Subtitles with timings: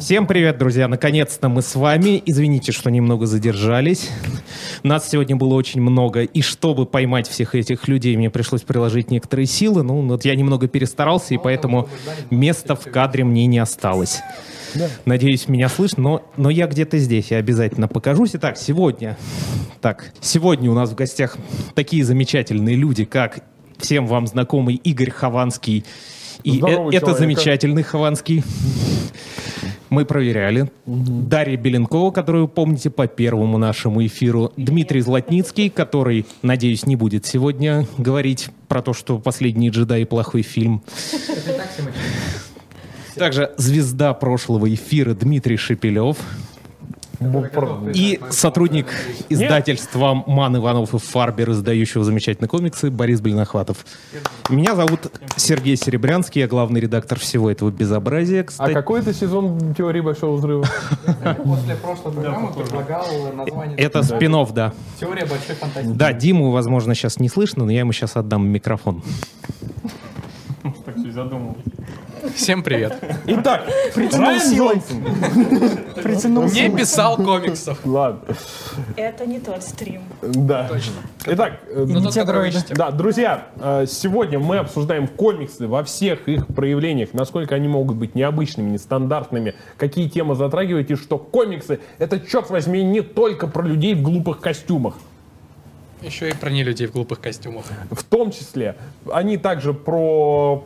[0.00, 0.88] Всем привет, друзья!
[0.88, 2.22] Наконец-то мы с вами.
[2.26, 4.10] Извините, что немного задержались.
[4.82, 9.46] Нас сегодня было очень много, и чтобы поймать всех этих людей, мне пришлось приложить некоторые
[9.46, 9.82] силы.
[9.82, 11.88] Ну, вот я немного перестарался, и поэтому
[12.30, 14.20] места в кадре мне не осталось.
[15.04, 18.30] Надеюсь, меня слышно, но, но я где-то здесь, я обязательно покажусь.
[18.34, 19.16] Итак, сегодня,
[19.80, 21.36] так, сегодня у нас в гостях
[21.74, 23.44] такие замечательные люди, как
[23.78, 25.84] всем вам знакомый Игорь Хованский.
[26.44, 27.18] И э- Здорово, это человека.
[27.18, 28.44] замечательный Хованский.
[29.88, 30.70] Мы проверяли.
[30.86, 34.52] Дарья Беленкова, которую помните по первому нашему эфиру.
[34.56, 40.82] Дмитрий Златницкий, который, надеюсь, не будет сегодня говорить про то, что «Последний джедай» плохой фильм.
[43.14, 46.16] Также звезда прошлого эфира Дмитрий Шепелев.
[47.94, 48.86] И сотрудник
[49.28, 53.84] издательства «Ман Иванов и Фарбер», издающего замечательные комиксы, Борис Блинохватов.
[54.48, 58.42] Меня зовут Сергей Серебрянский, я главный редактор всего этого безобразия.
[58.42, 60.66] А Кстати, какой это сезон теории Большого Взрыва?
[61.44, 64.72] После прошлой программы предлагал название это спин да.
[64.98, 65.96] «Теория большой фантастики».
[65.96, 69.02] Да, Диму, возможно, сейчас не слышно, но я ему сейчас отдам микрофон.
[72.32, 72.96] Всем привет.
[73.26, 74.82] Итак, Притянул силой.
[76.02, 77.78] Притянул Не писал комиксов.
[77.84, 78.22] Ладно,
[78.96, 80.02] Это не тот стрим.
[80.22, 80.70] да.
[81.26, 81.84] Итак, э,
[82.48, 82.74] ищете.
[82.74, 88.14] да, друзья, э, сегодня мы обсуждаем комиксы во всех их проявлениях, насколько они могут быть
[88.14, 93.94] необычными, нестандартными, какие темы затрагивать, и что комиксы— это, черт возьми, не только про людей
[93.94, 94.94] в глупых костюмах.
[96.02, 97.64] Еще и про не людей в глупых костюмах.
[97.90, 98.76] В том числе,
[99.10, 100.64] они также про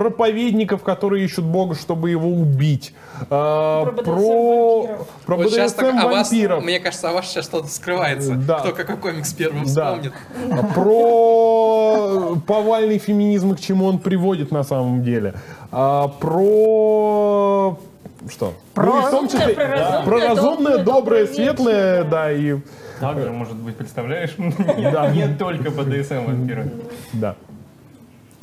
[0.00, 2.92] проповедников, которые ищут Бога, чтобы его убить.
[3.30, 4.88] А, Про про
[5.24, 6.62] про Вот сейчас так, а вас, вампиров.
[6.62, 8.34] мне кажется, о вас сейчас что-то скрывается.
[8.34, 8.58] Да.
[8.58, 9.94] Кто какой комикс первым Да.
[9.94, 10.12] вспомнит.
[10.74, 15.32] Про повальный феминизм, и к чему он приводит на самом деле.
[15.72, 17.78] А, про...
[18.30, 18.52] Что?
[18.74, 22.10] Про- Ну, и в том числе, Про да, разумное, про разумное, доброе, доброе, светлое, вечное.
[22.10, 22.56] да, и...
[23.00, 24.34] Также, может быть, представляешь,
[24.92, 25.08] Да.
[25.08, 26.70] не только БДСМ вампиры.
[27.14, 27.36] Да.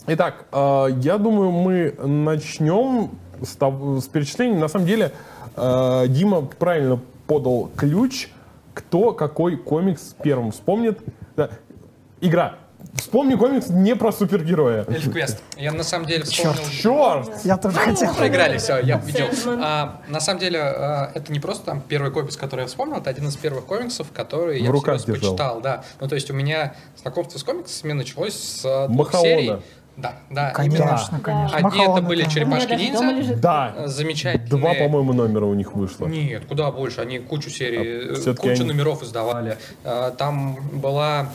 [0.08, 4.60] Итак, э, я думаю, мы начнем с, того- с перечисления.
[4.60, 5.14] На самом деле,
[5.56, 8.28] э, Дима правильно подал ключ,
[8.74, 11.00] кто какой комикс первым вспомнит.
[11.38, 11.50] Да.
[12.20, 12.56] Игра.
[12.96, 14.86] Вспомни комикс не про супергероя.
[14.88, 15.42] Эльф Квест.
[15.58, 16.62] Я на самом деле вспомнил...
[16.70, 17.30] Черт!
[17.46, 18.14] Я тоже хотел.
[18.14, 19.28] Проиграли, все, я победил.
[19.62, 23.10] А, на самом деле, а, это не просто там первый комикс, который я вспомнил, это
[23.10, 25.84] один из первых комиксов, который В я руках всерьез почитал, да.
[26.02, 29.24] Ну, то есть у меня знакомство с комиксами началось с а, двух Махаона.
[29.28, 29.54] серий.
[29.96, 30.78] Да, да, именно.
[30.86, 31.58] Конечно, конечно.
[31.58, 33.36] Одни это были черепашки ниндзя.
[33.36, 34.50] Да, замечательные.
[34.50, 36.08] два, по-моему, номера у них вышло.
[36.08, 37.02] Нет, куда больше.
[37.02, 39.58] Они кучу серий, А, э, кучу они- номеров издавали.
[39.84, 41.30] А, Там была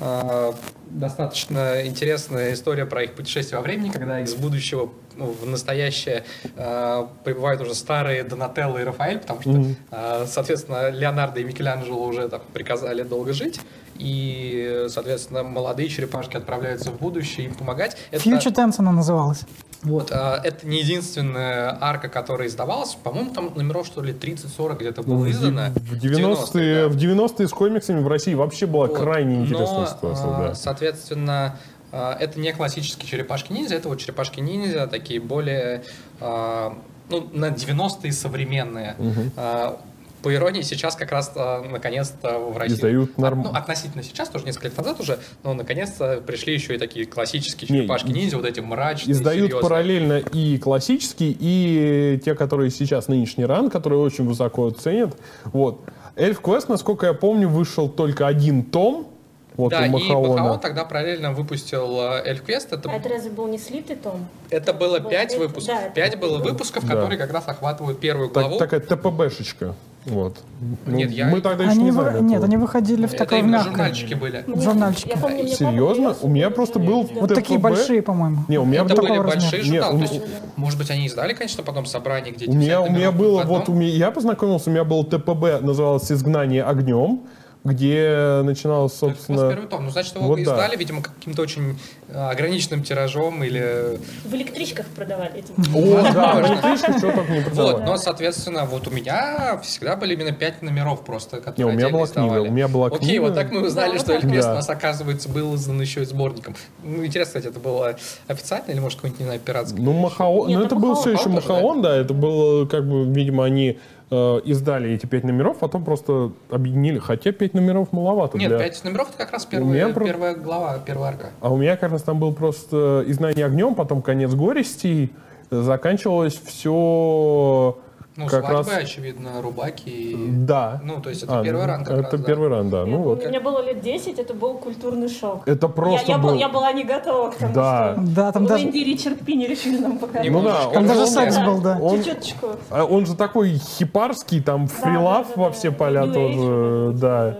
[0.00, 0.54] а,
[0.90, 6.24] достаточно интересная история про их путешествие во времени, когда из будущего ну, в настоящее
[6.56, 12.28] а, прибывают уже старые Донателло и Рафаэль, потому что, а, соответственно, Леонардо и Микеланджело уже
[12.28, 13.60] там приказали долго жить.
[13.98, 17.96] И, соответственно, молодые черепашки отправляются в будущее им помогать.
[18.10, 19.42] Это- Future Tense она называлась.
[19.82, 22.94] вот, а, это не единственная арка, которая издавалась.
[22.94, 25.70] По-моему, там номеров, что ли, 30-40 где-то было Ну, В издано.
[25.76, 26.88] в 90-е, да.
[26.88, 28.98] в 90-е с комиксами в России вообще была Вот.
[28.98, 30.26] крайне интересная Но, ситуация.
[30.26, 30.54] а, да.
[30.54, 31.56] Соответственно,
[31.92, 35.84] а, это не классические черепашки-ниндзя, это вот черепашки-ниндзя, такие более,
[36.20, 38.96] ну, на 90-е современные.
[39.36, 39.78] А,
[40.24, 42.76] По иронии, сейчас как раз а, наконец-то в России...
[42.76, 46.78] Издают норм- Ну, относительно сейчас, тоже несколько лет назад уже, но наконец-то пришли еще и
[46.78, 49.62] такие классические Не, черепашки-ниндзя, вот эти мрачные, Издают серьезные.
[49.62, 55.14] параллельно и классические, и те, которые сейчас нынешний ран, которые очень высоко ценят.
[55.44, 55.82] Вот.
[56.16, 59.08] Эльф Квест, насколько я помню, вышел только один том.
[59.56, 60.42] Вот да, у и Махаона.
[60.42, 62.72] Махаон тогда параллельно выпустил Эльф Квест.
[62.72, 64.26] Это, А это разве был не слитый том?
[64.50, 65.66] это было пять выпусков.
[65.76, 66.94] да, Пять было выпусков, Да.
[66.94, 68.58] которые как раз охватывают первую Так- главу.
[68.58, 69.74] такая ТПБшечка.
[70.06, 70.36] Вот.
[70.84, 72.20] Ну, Нет, я- Мы тогда еще Они не вы- знали.
[72.20, 72.44] Нет, этого.
[72.44, 73.70] они выходили в это такой мягкой.
[73.70, 74.44] журнальчики были.
[74.46, 75.08] Мне- Журнальчики.
[75.08, 76.16] Я помню, папа Серьезно?
[76.20, 77.62] У меня просто был я- Вот такие ТПБ.
[77.62, 78.44] большие, по-моему.
[78.48, 79.98] Не, у меня Это был- были большие журналы.
[80.00, 80.26] Нет, то есть,
[80.56, 83.72] может быть, они издали, конечно, потом собрание, где У меня, у меня было, вот у
[83.72, 87.20] меня, я познакомился, у меня был ТПБ, называлось «Изгнание огнем»,
[87.64, 89.48] где начиналось, Это раз собственно...
[89.50, 89.84] первый том.
[89.86, 90.42] Ну, значит, его Вот да.
[90.42, 91.78] издали, видимо, каким-то очень
[92.08, 93.98] э, ограниченным тиражом или...
[94.24, 95.50] В электричках продавали эти.
[95.74, 96.52] О, да, Возможно.
[96.54, 97.84] электричку что только не Вот, продавали.
[97.86, 101.88] но, соответственно, вот у меня всегда были именно пять номеров просто, которые Не, у меня
[101.88, 102.48] была книга, издавали.
[102.48, 103.22] у меня была Окей, книга.
[103.22, 104.24] вот так мы узнали, Да, что вот.
[104.24, 104.52] Эльквест Да.
[104.52, 106.54] у нас, оказывается, был издан еще и сборником.
[106.82, 107.96] Ну, интересно, кстати, это было
[108.28, 109.82] официально или, может, какой-нибудь, не знаю, пиратский?
[109.82, 111.30] Ну, Махаон, ну ну, это был все еще да?
[111.30, 113.78] Махаон, да, это было, как бы, видимо, они
[114.10, 118.58] э, издали эти пять номеров, потом просто объединили, хотя пять номеров маловато Нет, для...
[118.58, 121.30] пять номеров это как раз первая, про- первая глава, первая арка.
[121.40, 125.10] А у меня как раз там был просто «Изгнание огнем», потом «Конец горести»,
[125.50, 127.78] заканчивалось все
[128.16, 128.82] Ну, как свадьбы, раз...
[128.84, 130.14] очевидно, рубаки.
[130.30, 130.80] Да.
[130.84, 132.26] Ну, то есть это А, первый ну, ранг как Это раз, да.
[132.26, 132.78] первый ран, да.
[132.80, 133.26] Я Ну помню, вот.
[133.26, 135.48] Мне было лет 10, это был культурный шок.
[135.48, 136.28] Это просто я, я, был...
[136.30, 137.94] был- я была не готова к тому, Да.
[137.94, 140.30] что Да, там даже, Лэнди и Ричард Пини решили нам показать.
[140.30, 140.78] Ну да, Немножечко.
[140.78, 141.78] он, даже он- секс был, да.
[141.82, 142.46] он- Чуть-чуточку.
[142.70, 145.52] а он же такой хипарский, там фрилав да, да, во да.
[145.54, 147.38] все поля New тоже, Age, да.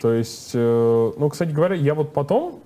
[0.00, 2.60] То есть, э, ну, кстати говоря, я вот потом,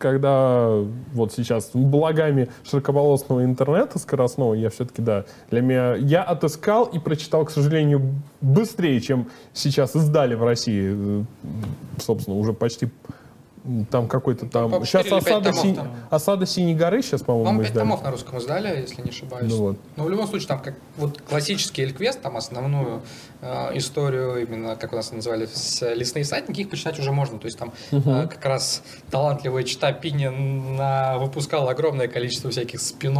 [0.00, 0.82] когда
[1.12, 7.44] вот сейчас благами широкополосного интернета скоростного, я все-таки, да, для меня, я отыскал и прочитал,
[7.44, 11.24] к сожалению, быстрее, чем сейчас издали в России, э,
[11.98, 12.88] собственно, уже почти
[13.90, 14.64] там какой-то там...
[14.64, 15.90] по-моему, Сейчас осада, томов там.
[16.10, 17.84] осада Синей горы сейчас, по-моему, По-моему, мы пять издали.
[17.88, 19.50] томов на русском издали, если не ошибаюсь.
[19.52, 19.76] Ну вот.
[19.96, 23.02] Но в любом случае, там как вот классический Эльквест, там основную
[23.42, 27.38] э, историю, именно, как у нас называли, с лесные садники, их почитать уже можно.
[27.38, 33.10] То есть там э, как раз талантливая чита Пини на, выпускал огромное количество всяких спин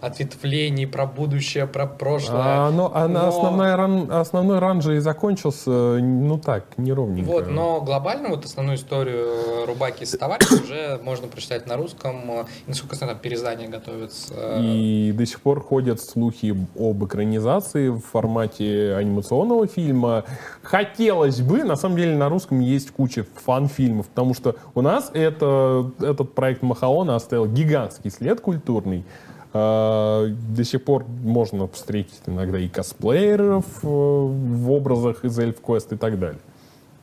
[0.00, 2.40] ответвлений про будущее, про прошлое.
[2.44, 7.26] А, но, она Но- основная ран, основной ран же и закончился, ну так, неровненько.
[7.26, 12.42] Вот, но глобально вот основную историю Рубаки с товарищем уже можно прочитать на русском.
[12.66, 14.58] И, насколько я знаю, переиздание готовится.
[14.60, 20.24] И до сих пор ходят слухи об экранизации в формате анимационного фильма.
[20.62, 25.90] Хотелось бы, на самом деле на русском есть куча фан-фильмов, потому что у нас это,
[26.00, 29.04] этот проект Махаона оставил гигантский след культурный.
[29.52, 35.92] А, До сих пор можно встретить иногда и косплееров э, в образах из Эльф Квест
[35.92, 36.40] и так далее.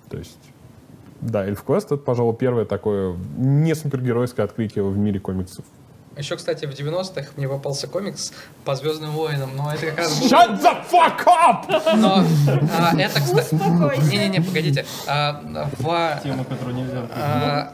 [0.10, 0.38] То есть,
[1.22, 5.66] да, Эльф Квест это, пожалуй, первое такое не супергеройское открытие в мире комиксов.
[6.18, 8.32] Еще, кстати, в 90-х мне попался комикс
[8.64, 10.28] по Звездным войнам, но это как раз был...
[10.28, 11.96] Shut the fuck up!
[11.98, 12.24] Но
[12.72, 13.54] а, это, кстати...
[13.54, 14.86] Не-не-не, погодите.
[15.08, 15.42] А,
[15.78, 17.74] в Тему, которую нельзя А,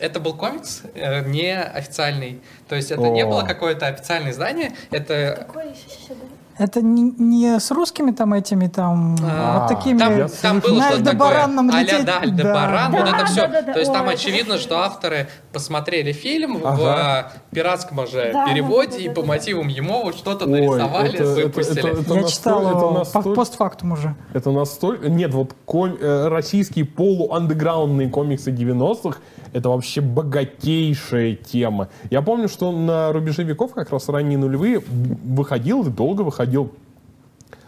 [0.00, 2.42] Это был комикс э, не официальный.
[2.68, 3.26] То есть это не О.
[3.26, 4.72] было какое-то официальное издание.
[4.90, 6.24] Это Какой еще сюда?
[6.58, 9.98] Это не, не с русскими там этими там А, вот такими.
[9.98, 11.28] там, Я там было на что-то такое.
[11.28, 12.04] Альдебаран нам а-ля, лететь.
[12.04, 12.98] да, Альдебаран, Да.
[12.98, 13.46] вот это Да, все.
[13.48, 13.72] да, да.
[13.72, 17.30] То есть там Ой, очевидно, это что авторы посмотрели фильм Ага.
[17.50, 21.14] в пиратском же Да, переводе да, да, и по мотивам ему вот что-то Ой, нарисовали,
[21.14, 21.78] это- это- выпустили.
[21.78, 24.14] это- это Я настоль- читал это настоль- по- постфактум уже.
[24.34, 25.08] Это настолько...
[25.08, 29.18] Нет, вот ком- э, российские полуандеграундные комиксы 90-х
[29.52, 31.88] это вообще богатейшая тема.
[32.10, 36.72] Я помню, что на рубеже веков, как раз ранние нулевые, выходил и долго выходил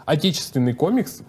[0.05, 1.21] отечественный комикс,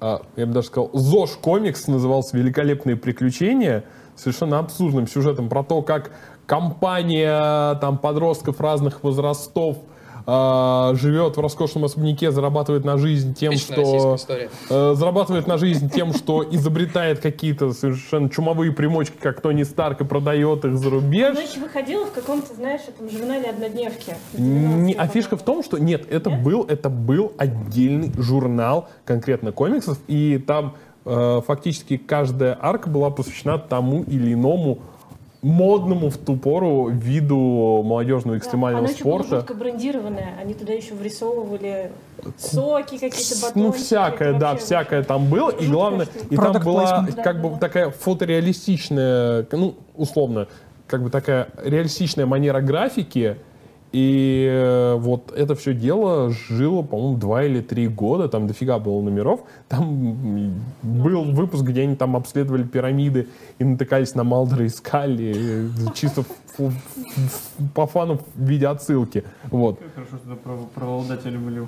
[0.00, 3.84] а, я бы даже сказал, ЗОЖ комикс назывался «Великолепные приключения»,
[4.14, 6.10] совершенно абсурдным сюжетом про то, как
[6.46, 9.78] компания там подростков разных возрастов
[10.28, 15.88] а, живет в роскошном особняке, зарабатывает на жизнь тем, Типичная что э, зарабатывает на жизнь
[15.88, 21.38] тем, что изобретает какие-то совершенно чумовые примочки, как Тони Старк, и продает их за рубеж.
[21.38, 24.16] Еще выходила в каком-то, знаешь, этом журнале однодневке.
[24.32, 26.42] в Не, 90-е, а фишка в том, что нет, это Нет?
[26.42, 30.74] был это был отдельный журнал конкретно комиксов, и там
[31.04, 34.80] э, фактически каждая арка была посвящена тому или иному
[35.42, 39.54] модному в ту пору виду молодежного Да, экстремального Оно еще было спорта.
[39.54, 40.34] брендированное.
[40.40, 41.90] Они туда еще врисовывали
[42.38, 43.52] соки, какие-то батончики.
[43.54, 45.50] Ну, всякое, да, вообще всякое там было.
[45.50, 50.48] И главное, и там была как Да, бы да, такая фотореалистичная, ну, условно,
[50.86, 53.36] как бы такая реалистичная манера графики.
[53.92, 59.00] И э, вот это все дело жило, по-моему, два или три года, там дофига было
[59.00, 59.40] номеров.
[59.68, 63.26] Там был выпуск, где они там обследовали пирамиды
[63.58, 66.24] и натыкались на Малдера и Скалли, э, чисто
[67.74, 69.24] по фану в виде отсылки.
[69.50, 69.80] Вот.
[69.94, 71.66] Хорошо, что про, правообладатели были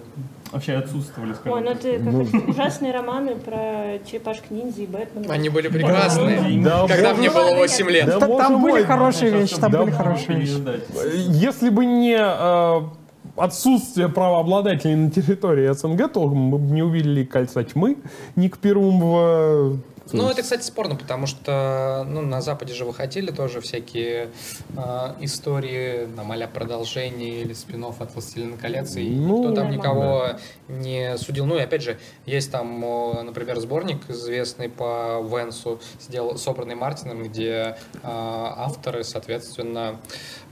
[0.53, 5.33] вообще отсутствовали, скажем Ой, ну это как это, ужасные романы про черепашек-ниндзя и Бэтмена.
[5.33, 6.63] Они были прекрасные.
[6.63, 8.07] Да, Когда мне было 8 лет.
[8.07, 10.63] Да, там были хорошие вещи, там были хорошие вещи.
[11.31, 12.81] Если бы не э,
[13.39, 17.99] отсутствие правообладателей на территории СНГ, то мы бы не увидели кольца тьмы,
[18.37, 19.79] Ник Перумова.
[20.13, 24.31] Ну, это, кстати, спорно, потому что ну, на Западе же выходили тоже всякие
[24.77, 30.29] э, истории, там, а продолжения или спин от «Властелина колец», и Ну, никто там никого
[30.69, 31.47] не судил.
[31.47, 32.81] Ну, и опять же, есть там,
[33.25, 39.97] например, сборник, известный по Венсу, сделал, собранный Мартином, где э, авторы, соответственно,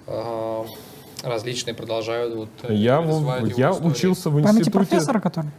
[0.07, 0.65] э,
[1.27, 4.71] различные продолжают вот, э, Я, развивать в- его я учился в Памяти институте.
[4.73, 5.51] профессора, который?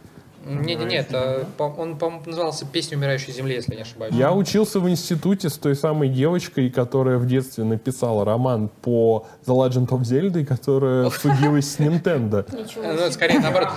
[0.46, 4.14] Не-не-не, это, по- он, по-моему, назывался «Песня умирающей земли», если я не ошибаюсь.
[4.14, 9.54] Я учился в институте с той самой девочкой, которая в детстве написала роман по The
[9.54, 12.46] Legend of Zelda, которая судилась с Nintendo.
[12.76, 13.68] Ну, скорее наоборот.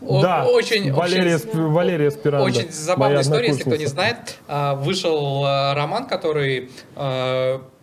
[0.00, 2.44] Да, очень, Валерия, очень, Валерия Спиранда.
[2.44, 4.16] очень забавная история, если кто не знает.
[4.48, 6.70] А, Вышел а, роман, который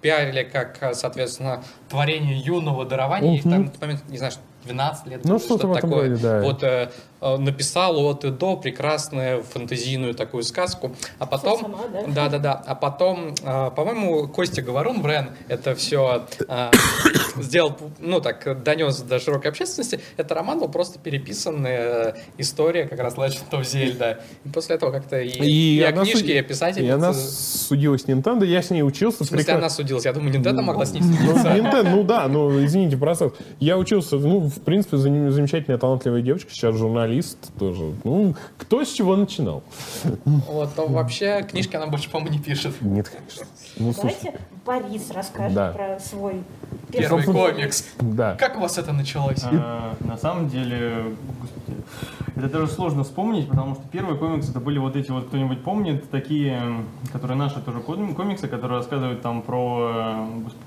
[0.04, 3.32] пиарили как, а, соответственно, творение юного дарования.
[3.32, 3.50] Ей Мгм.
[3.52, 6.10] там в тот момент, не знаю, что 12 лет, Ну, что-то этом такое.
[6.10, 6.42] роде, да.
[6.42, 6.90] Вот э, э,
[7.38, 11.60] написал от и до прекрасную фэнтезийную такую сказку, а потом...
[11.62, 12.04] сама, да?
[12.08, 12.54] Да, да, да.
[12.66, 16.26] А потом, э, по-моему, Костя Говорун, Брен, это все
[17.38, 20.00] сделал, ну так, донес до широкой общественности.
[20.18, 24.18] Это роман был просто переписанная история как раз Legend of Zelda.
[24.46, 26.84] И после этого как-то и, и, о она книжке, и о.
[26.86, 29.24] И она судилась Nintendo, я с ней учился.
[29.24, 30.06] В смысле, прекра- она судилась?
[30.06, 31.48] Я думаю, Nintendo могла с ней Ну, судиться.
[31.50, 36.52] Nintendo, ну да, ну извините, просто я учился, ну, в принципе, зам- замечательная, талантливая девочка,
[36.52, 37.13] сейчас журналист
[37.60, 37.94] тоже.
[38.04, 39.64] Ну, кто с чего начинал?
[40.24, 42.76] Вот, но вообще книжки она больше, по-моему, не пишет.
[42.82, 43.46] Нет, конечно.
[43.78, 45.72] Ну, Давайте Борис расскажет Да.
[45.72, 46.44] про свой
[46.92, 47.86] Первый первый комикс.
[48.00, 48.36] да.
[48.36, 49.44] Как у вас это началось?
[49.44, 51.78] А, на самом деле, господи,
[52.36, 56.10] это даже сложно вспомнить, потому что первые комиксы это были вот эти вот, кто-нибудь помнит,
[56.10, 56.62] такие,
[57.12, 60.64] которые наши тоже ком- комиксы, которые рассказывают там про, э, господи,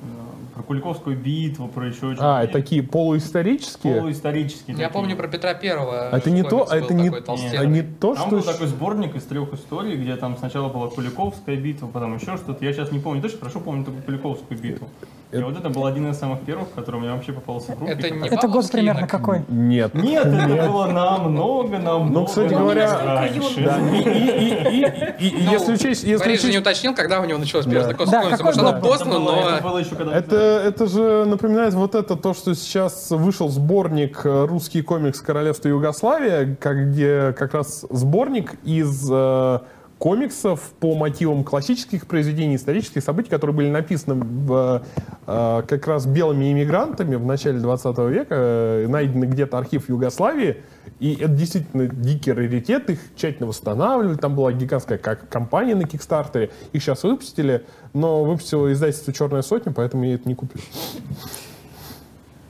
[0.56, 2.38] про Куликовскую битву, про еще что-то.
[2.38, 3.96] А, такие полуисторические?
[3.96, 4.74] полуисторические.
[4.74, 4.90] Я такие.
[4.90, 6.08] помню про Петра Первого.
[6.08, 7.66] А это не то, а был это не, такой а толстенный.
[7.66, 8.36] не то, Там что...
[8.36, 12.38] был щ- такой сборник из трех историй, где там сначала была Куликовская битва, потом еще
[12.38, 12.64] что-то.
[12.64, 14.88] Я сейчас не помню точно, хорошо помню только Куликовскую битву.
[15.32, 17.90] И вот это был один из самых первых, который мне вообще попался в руки.
[17.92, 19.10] Это не Это год примерно инок?
[19.10, 19.42] какой?
[19.48, 19.92] Нет.
[19.94, 22.20] Нет, это было намного, намного.
[22.20, 23.64] Ну, кстати намного говоря, раньше.
[23.64, 27.20] Да, и, и- и- и- и Ну, если учесть, если Борис же не уточнил, когда
[27.20, 27.88] у него началось первое Да.
[27.90, 28.36] такое Да, знакомство.
[28.36, 29.68] какой Может, оно поздно, Это было- это но...
[29.70, 30.16] было еще когда...
[30.16, 35.68] Это, это же напоминает вот это, то, что сейчас вышел сборник э, «Русский комикс Королевства
[35.68, 39.58] Югославия», как, где как раз сборник из э,
[39.98, 44.84] комиксов по мотивам классических произведений, исторических событий, которые были написаны в,
[45.26, 50.62] э, как раз белыми иммигрантами в начале 20 века, э, найдены где-то архив Югославии,
[51.00, 56.50] и это действительно дикий раритет, их тщательно восстанавливали, там была гигантская как компания на Кикстартере,
[56.72, 60.60] их сейчас выпустили, но выпустило издательство «Черная сотня», поэтому я это не купил.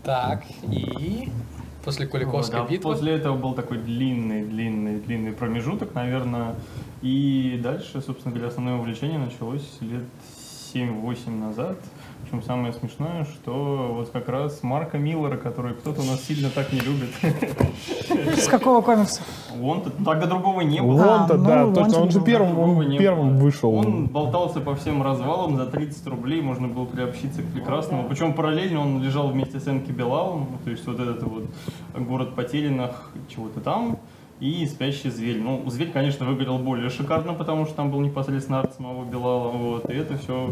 [0.03, 1.31] Так, и...
[1.87, 2.93] После Куликовской Вот, а битвы.
[2.93, 6.57] После этого был такой длинный, длинный, длинный промежуток, наверное.
[7.00, 10.02] И дальше, собственно говоря, основное увлечение началось лет
[10.75, 11.78] 7-8 назад.
[12.26, 16.73] Причем самое смешное, что вот как раз Марка Миллера, который кто-то у нас сильно так
[16.73, 17.11] не любит,
[18.37, 19.23] С какого комикса?
[19.62, 20.97] он тогда другого не было.
[20.97, 23.73] Вон-то, А, да, ну, точно, он же Wanted первым, он первым вышел.
[23.73, 28.09] Он болтался по всем развалам, за 30 рублей можно было приобщиться к прекрасному.
[28.09, 31.45] Причем параллельно он лежал вместе с Энки Белалом, то есть вот этот вот
[31.97, 33.99] город потерянных, чего-то там,
[34.40, 35.40] и спящий зверь.
[35.40, 39.88] Ну, зверь, конечно, выглядел более шикарно, потому что там был непосредственно арт самого Белала, вот,
[39.90, 40.50] и это все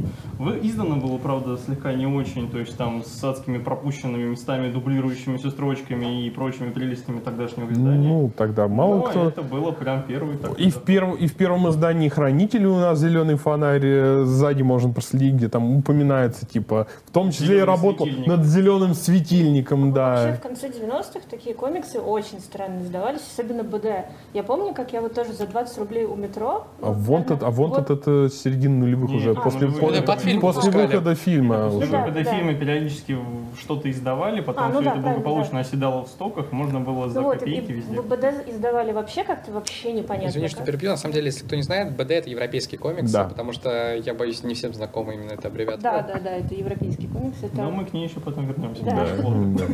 [0.63, 6.27] издано было, правда, слегка не очень, то есть там с адскими пропущенными местами, дублирующимися строчками
[6.27, 8.09] и прочими прелестями тогдашнего издания.
[8.09, 9.29] Ну, тогда мало Но кто.
[9.29, 10.57] это было прям первый такой.
[10.65, 14.93] И в, перв- и в первом издании «Хранители» у нас зеленый фонарь э, сзади можно
[14.93, 18.29] проследить, где там упоминается, типа, в том числе и Зелёный работал светильник.
[18.29, 20.37] над зеленым светильником, Вообще да.
[20.37, 24.07] в конце 90-х такие комиксы очень странно издавались, особенно БД.
[24.33, 26.67] Я помню, как я вот тоже за 20 рублей у метро...
[26.81, 30.17] А вон наверное, а вон год- это середина нулевых Нет, уже, а, после, по- это
[30.17, 31.87] фильм выхода фильма После.
[31.89, 32.33] Да, выхода да.
[32.35, 33.19] фильма периодически
[33.59, 35.59] что-то издавали, потом А, ну все да, это благополучно да.
[35.61, 38.01] оседало в стоках, можно было за Ну вот, и копейки везде.
[38.01, 40.29] БД издавали вообще как-то вообще непонятно.
[40.29, 40.91] Извини, что перебью.
[40.91, 43.25] На самом деле, если кто не знает, БД— это европейский комикс, Да.
[43.25, 45.83] потому что, я боюсь, не всем знакома именно эта аббревиатура.
[45.83, 47.37] Да, да, да, это европейский комикс.
[47.43, 47.57] Это...
[47.63, 48.83] Но мы к ней еще потом вернемся.
[49.23, 49.57] Вот.
[49.57, 49.65] да.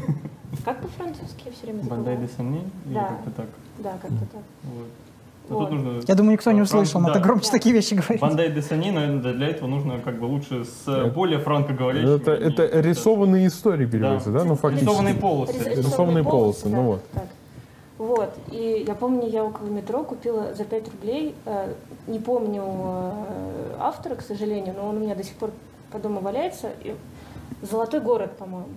[0.65, 2.19] Как по-французски я все время Бандай забываю.
[2.29, 2.61] де Сомни?
[2.87, 3.05] Или Да.
[3.09, 3.47] как-то так.
[3.79, 4.43] Да, как-то так.
[4.65, 4.87] Вот.
[5.49, 5.69] Но Вот.
[5.71, 6.03] тут нужно...
[6.07, 7.21] Я думаю, никто не Фран- услышал, надо да.
[7.21, 7.53] громче Да.
[7.53, 8.21] такие вещи говорить.
[8.21, 12.17] Бандай де Сомни, наверное, для этого нужно как бы лучше с э, более франкоговорящими.
[12.17, 14.45] Это, это рисованные истории переводятся, да?
[14.45, 14.89] Ну, фактически.
[14.89, 15.53] Рисованные полосы.
[15.59, 17.11] Рис- Рисованные полосы, да, ну вот.
[17.13, 17.25] так.
[17.99, 21.75] Вот, и я помню, я около метро купила за 5 рублей, э,
[22.07, 25.51] не помню э, автора, к сожалению, но он у меня до сих пор
[25.93, 26.95] по дому валяется, и
[27.63, 28.69] «Золотой город», по-моему.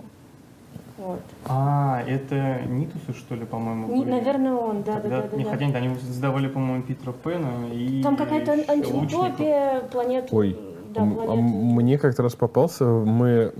[0.96, 1.20] Вот.
[1.46, 3.88] А, это Нитусы, что ли, по-моему?
[3.88, 4.10] Были?
[4.10, 5.36] наверное, он, да, да, Тогда- да, да.
[5.36, 5.50] не, да.
[5.50, 8.02] хотя нет, они сдавали, по-моему, Питера Пэна и...
[8.02, 10.36] Там какая-то антиутопия, планету...
[10.36, 10.56] Ой,
[10.94, 13.52] да, а мне как-то раз попался, мы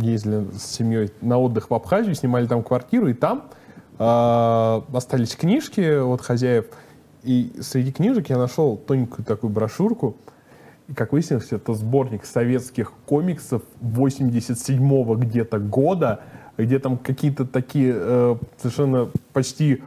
[0.00, 3.46] ездили с семьей на отдых в Абхазию, снимали там квартиру, и там
[3.98, 6.66] а, остались книжки от хозяев,
[7.24, 10.16] и среди книжек я нашел тоненькую такую брошюрку,
[10.86, 16.20] и, как выяснилось, это сборник советских комиксов 87-го где-то года,
[16.58, 19.82] где там какие-то такие э, совершенно почти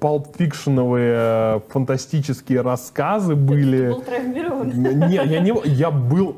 [0.00, 3.88] палп-фикшеновые э, фантастические рассказы были.
[3.88, 4.68] Ты был травмирован.
[5.08, 6.36] Не, я не, я был,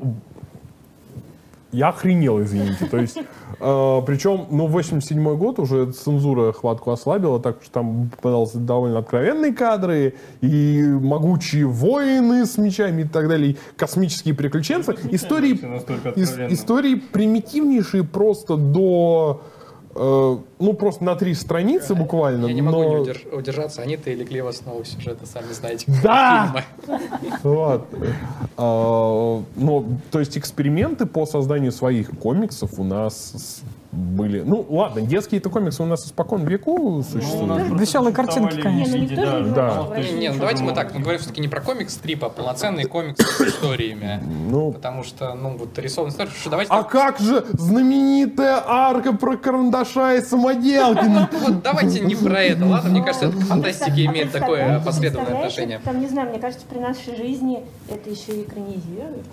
[1.72, 2.86] я охренел, извините.
[2.86, 3.22] То есть, э,
[4.06, 10.14] причем, ну, 87 год уже цензура хватку ослабила, так что там попадались довольно откровенные кадры,
[10.40, 14.94] и могучие воины с мечами и так далее, и космические приключенцы.
[15.10, 15.54] Истории,
[16.16, 19.42] ис- истории примитивнейшие просто до
[19.94, 22.46] ну, просто на три страницы буквально.
[22.46, 22.88] Я не могу но...
[22.88, 23.82] не удерж- удержаться.
[23.82, 25.86] Они-то и легли в основу сюжета, сами знаете.
[26.02, 26.64] Да!
[27.42, 27.86] Вот.
[28.56, 33.62] Ну, то есть эксперименты по созданию своих комиксов у нас
[33.94, 34.40] были...
[34.40, 37.66] Ну, ладно, детские-то комиксы у нас испокон веку Ну, существуют.
[37.66, 38.96] просто Веселые картинки, конечно.
[38.96, 39.94] Не, ну да, Да.
[39.94, 42.84] России Не, ну ничего давайте мы так, мы говорим все-таки не про комикс-стрип, а полноценный
[42.84, 44.22] комикс с историями.
[44.48, 46.72] Ну, Потому что, ну, вот рисованная история, что давайте...
[46.72, 51.04] а как же знаменитая арка про карандаша и самоделки?
[51.04, 52.90] Ну, Вот давайте не про это, ладно?
[52.90, 55.80] Мне кажется, это к фантастике А имеет такое последовательное отношение.
[55.84, 59.26] Там, не знаю, мне кажется, при нашей жизни это еще и экранизируют.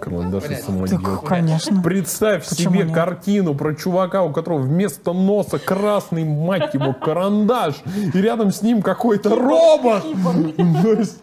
[0.00, 1.04] Карандаш и самоделки.
[1.04, 1.82] Так, конечно.
[1.82, 7.76] Представь себе картину про чувака, у которого вместо носа красный, мать его, карандаш,
[8.14, 10.04] и рядом с ним какой-то робот.
[10.98, 11.22] Есть,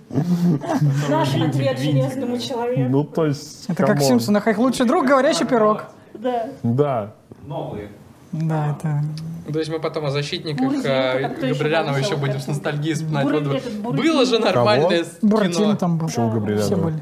[1.10, 2.90] Наш ответ железному человеку.
[2.90, 4.02] Ну, то есть, Это как в.
[4.02, 4.48] Симпсонах.
[4.48, 5.86] Их лучший друг, говорящий пирог.
[6.14, 6.48] Да.
[6.64, 7.14] Да.
[7.46, 7.90] Новые.
[8.32, 9.04] Да, это...
[9.52, 13.82] То есть мы потом о защитниках э, кто еще будем с ностальгией вспоминать.
[13.82, 15.76] Было же нормальное Буратино кино.
[15.76, 16.08] там был.
[16.08, 16.62] Почему Габриэль?
[16.62, 17.02] Все были.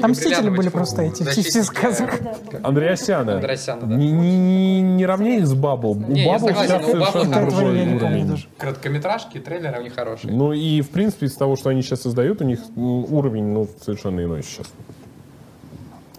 [0.00, 2.10] Там мстители были просто эти, все защитники, сказок.
[2.22, 2.58] Да, да.
[2.62, 3.34] Андреасяна.
[3.34, 3.94] Андреасяна, да.
[3.94, 5.94] Не, не, не, не равнее с Бабл.
[5.94, 8.46] Не, У Бабл сейчас совершенно другой уровень.
[8.58, 10.32] Короткометражки, трейлеры у них хорошие.
[10.32, 13.68] Ну и, в принципе, из того, что они сейчас создают, у них м, уровень ну,
[13.80, 14.66] совершенно иной сейчас.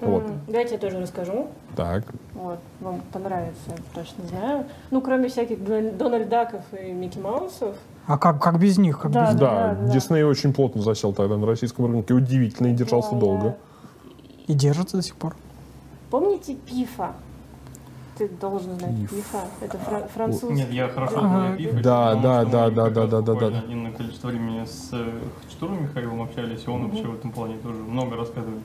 [0.02, 0.24] Вот.
[0.48, 1.48] Давайте я тоже расскажу.
[1.76, 2.04] Так.
[2.34, 4.66] Вот, вам понравится, я точно знаю.
[4.92, 7.76] Ну, кроме всяких Дон- Дональд Даков и Микки Маусов.
[8.10, 8.98] А как, как без них?
[9.00, 9.40] Как Да, без...
[9.40, 9.76] да.
[9.80, 12.16] Да, Дисней очень плотно засел тогда на российском рынке.
[12.16, 13.58] Удивительно и держался Да, долго.
[14.48, 15.36] И держится до сих пор.
[16.10, 17.12] Помните Пифа?
[18.18, 19.12] Ты должен знать Пиф.
[19.12, 19.42] Пифа.
[19.62, 20.50] Это фра- француз.
[20.50, 21.28] Нет, я хорошо Да.
[21.28, 23.46] знаю Пифа, Да, да, да, да, да, да, да, да.
[23.60, 25.12] Один количество времени с э,
[25.44, 28.64] Хачатуром Михаилом общались, и он вообще в этом плане тоже много рассказывает.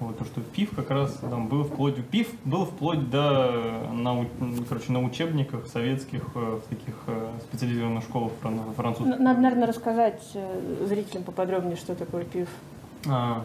[0.00, 2.02] Вот, то, что ПИФ как раз там был вплоть...
[2.06, 4.26] ПИФ был вплоть до, нау-
[4.66, 9.18] короче, на учебниках советских, э, в таких э, специализированных школах фран- французских.
[9.18, 12.48] Надо, наверное, рассказать э, зрителям поподробнее, что такое Пиф.
[13.06, 13.42] А,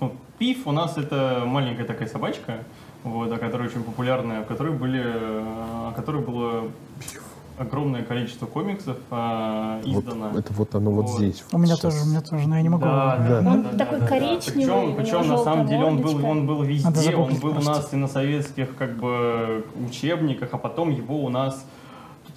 [0.00, 2.58] ну, Пиф у нас это маленькая такая собачка,
[3.02, 6.70] вот, а которая очень популярная, в которой были, о которой было
[7.58, 10.38] огромное количество комиксов а, Вот, издано.
[10.38, 11.16] это вот оно вот, Вот.
[11.18, 11.44] здесь.
[11.52, 11.80] У меня Сейчас.
[11.94, 12.84] тоже, у меня тоже, но я не могу.
[12.84, 13.40] Да, Да.
[13.40, 14.08] да, Он да, да, такой да, да.
[14.08, 17.52] коричневый, у Причем, причем на самом деле он был, он был везде, он был у
[17.54, 17.70] простите.
[17.70, 21.64] нас и на советских как бы учебниках, а потом его у нас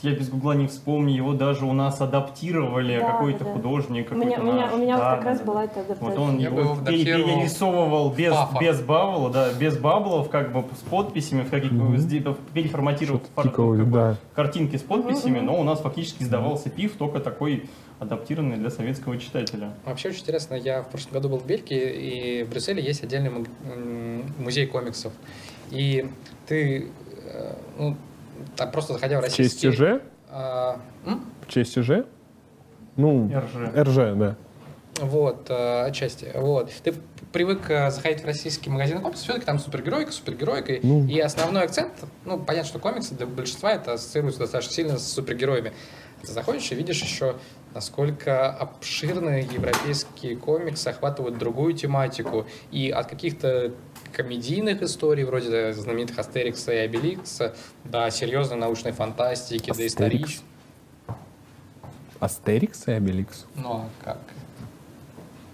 [0.01, 3.53] я без гугла не вспомню, его даже у нас адаптировали Да, какой-то да.
[3.53, 4.12] художник.
[4.12, 4.73] У меня, какой-то у меня, наш.
[4.73, 5.45] у меня вот Да, как да, раз да.
[5.45, 6.19] была эта Вот адаптация.
[6.19, 8.59] он Я его адаптировал перерисовывал без, Пафа.
[8.59, 11.71] без бабла, да, без баблов, как бы с подписями, в каких
[12.53, 14.15] переформатировав Что-то пар- как да.
[14.35, 19.73] картинки с подписями, но у нас фактически сдавался пив только такой адаптированный для советского читателя.
[19.85, 23.45] Вообще очень интересно, я в прошлом году был в Бельгии, и в Брюсселе есть отдельный
[24.38, 25.12] музей комиксов.
[25.71, 26.09] И
[26.47, 26.88] ты,
[27.25, 27.95] э, ну,
[28.56, 29.62] так просто заходя в В российский...
[29.62, 30.02] честь Ж?
[30.30, 31.25] а, м?
[31.47, 32.06] В честь Ж?
[32.95, 33.88] Ну, РЖ.
[33.88, 34.36] РЖ, да.
[34.99, 36.30] Вот, э, отчасти.
[36.36, 36.71] Вот.
[36.84, 36.93] Ты
[37.32, 40.73] привык э, заходить в российский магазин комиксов, все-таки там супергеройка, супергеройка.
[40.84, 41.08] Ну.
[41.08, 41.93] И основной акцент,
[42.25, 45.71] ну, понятно, что комиксы для большинства это ассоциируется достаточно сильно с супергероями.
[46.21, 47.36] Ты заходишь и видишь еще,
[47.73, 52.45] насколько обширные европейские комиксы охватывают другую тематику.
[52.71, 53.73] И от каких-то
[54.12, 57.55] комедийных историй, вроде знаменитых Астерикса и Обеликса,
[57.86, 59.93] до серьезной научной фантастики, до Астерикс?
[59.93, 60.45] исторической.
[62.19, 63.45] Астерикс и Обеликс.
[63.55, 64.19] Ну, а как?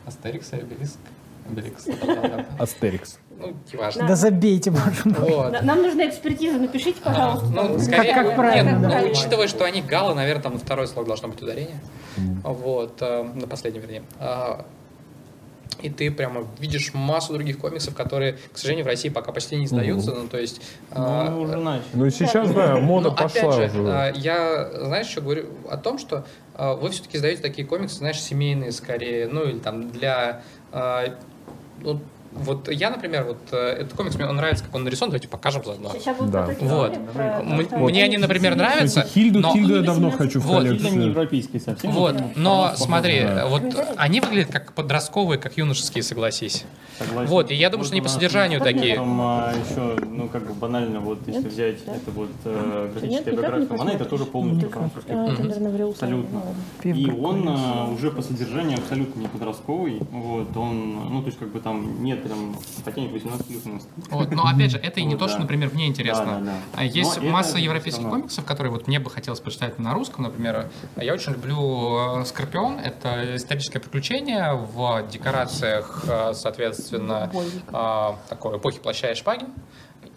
[0.08, 0.98] Астерикс и Обеликс?
[1.50, 1.88] Обеликс.
[2.58, 3.20] Астерикс.
[3.38, 4.08] Ну, неважно.
[4.08, 5.30] Да забейте, боже мой.
[5.30, 5.52] Вот.
[5.52, 7.48] На- Нам нужна экспертиза, напишите, пожалуйста.
[7.48, 7.80] Ну, там.
[7.80, 9.02] скорее, как нет, правильно, ну, да.
[9.04, 11.80] учитывая, что они галы, наверное, там на второй слог должно быть ударение.
[12.44, 14.04] Вот, э, на последний, вернее.
[14.20, 14.66] А,
[15.82, 19.66] И ты прямо видишь массу других комиксов, которые, к сожалению, в России пока почти не
[19.66, 20.12] издаются.
[20.16, 20.62] Ну, то есть...
[20.92, 21.84] Ну, а, мы уже начали.
[21.94, 23.92] Ну и сейчас, да, мода ну, пошла опять же, уже.
[23.92, 28.22] а, я, знаешь, что говорю о том, что а, вы все-таки издаете такие комиксы, знаешь,
[28.22, 30.42] семейные скорее, ну или там для...
[30.72, 31.14] а,
[31.82, 32.00] ну,
[32.36, 35.64] вот я, например, вот э, этот комикс, мне он нравится, как он нарисован, давайте покажем
[35.64, 35.92] заодно.
[35.94, 36.50] Сейчас будут Да.
[36.62, 36.94] Вот.
[37.14, 39.02] про Мне они, они например, нравятся.
[39.04, 40.64] Хильду, но- Хильду я давно хочу в Вот.
[40.64, 41.10] Фильм не коллекцию.
[41.10, 41.92] европейский совсем.
[41.92, 43.48] Вот, но смотри, да.
[43.48, 43.64] вот
[43.98, 46.66] они выглядят как подростковые, как юношеские, согласись.
[46.98, 47.30] Согласен.
[47.30, 48.96] Вот, и я думаю, что они по содержанию есть такие.
[48.96, 51.52] Там а, еще, ну, как бы банально, вот, если Нет?
[51.52, 51.96] взять Да.
[51.96, 55.12] это вот э, графическая не биография, она это тоже полностью французский.
[55.14, 55.90] А.
[55.90, 56.42] Абсолютно.
[56.84, 60.00] И он а, уже по содержанию абсолютно не подростковый.
[60.12, 64.32] Вот, он, ну, то есть, как бы там нет прям потянет 18 плюс на Вот,
[64.32, 66.26] но опять же, это и не то, что, например, мне интересно.
[66.26, 66.58] Да, да, да.
[66.74, 70.70] А Есть Но масса европейских комиксов, которые вот мне бы хотелось почитать на русском, например.
[70.96, 72.80] Я очень люблю э, Скорпион.
[72.80, 77.32] Это историческое приключение в декорациях, э, соответственно,
[77.68, 79.46] э, такой эпохи плаща и шпаги.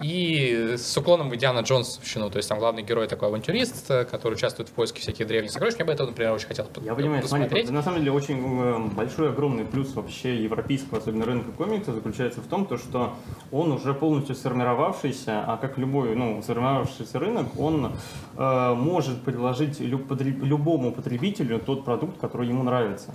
[0.01, 2.31] И с уклоном в Индиана Джонсовщину.
[2.31, 5.75] То есть там главный герой такой авантюрист, э, который участвует в поиске всяких древних сокровищ.
[5.77, 7.65] Мне бы это, например, очень хотелось Я понимаю, смотри, посмотреть.
[7.65, 12.41] это на самом деле очень э, большой, огромный плюс вообще европейского, особенно рынка комикса, заключается
[12.41, 13.15] в том, то, что
[13.51, 17.93] он уже полностью сформировавшийся, а как любой ну, сформировавшийся рынок, он
[18.37, 23.13] э, может предложить люб- потреб- любому потребителю тот продукт, который ему нравится.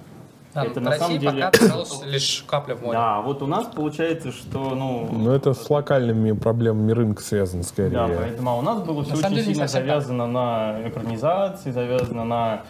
[0.54, 1.50] Да, это в на России самом деле...
[1.52, 2.94] пока лишь капля в море.
[2.94, 7.90] Да, вот у нас получается, что, ну, Ну, это с локальными проблемами рынка связано скорее.
[7.90, 12.26] Да, поэтому а у нас было все самом очень деле сильно завязано на экранизации, завязано
[12.26, 12.62] на,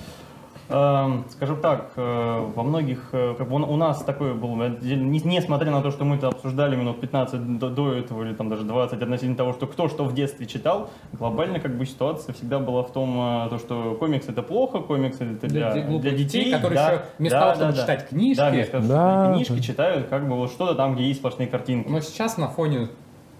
[0.67, 5.71] скажем так, э, во многих, э, как бы у, нас такое было, отдельно- не- несмотря
[5.71, 9.01] на то, что мы это обсуждали минут 15 до, до этого или там даже 20
[9.01, 12.91] относительно того, что кто что в детстве читал, глобально как бы ситуация всегда была в
[12.91, 16.75] том, э, то, что комикс это плохо, комикс это для, Для для детей, детей, которые
[16.75, 17.81] да, еще вместо да, того, чтобы да, да.
[17.81, 21.03] читать книжки, да, вместо того, чтобы Да, книжки читают как бы вот что-то там, где
[21.05, 21.89] есть сплошные картинки.
[21.89, 22.87] Но сейчас на фоне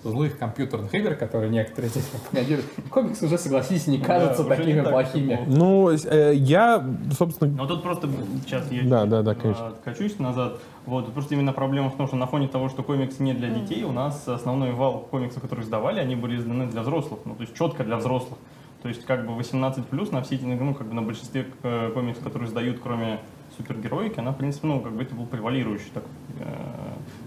[0.04, 4.92] злых компьютерных игр, которые некоторые здесь пропагандируют, комиксы уже, согласитесь, не кажутся не такими так
[4.92, 5.40] плохими.
[5.48, 6.86] Ну, э, я,
[7.18, 8.10] собственно, Но тут просто
[8.46, 9.68] сейчас я Да, да, да, конечно.
[9.68, 10.60] откачусь назад.
[10.86, 13.84] Вот, просто именно проблема в том, что на фоне того, что комиксы не для детей,
[13.84, 17.56] у нас основной вал комиксов, которые издавали, они были изданы для взрослых, ну, то есть
[17.56, 18.38] четко для взрослых.
[18.82, 21.92] То есть как бы 18 плюс на все эти, ну, как бы на большинстве э,
[21.94, 23.22] комиксов, которые издают, кроме
[23.56, 26.46] супергероики, она, в принципе, ну, как бы это был превалирующий такой э,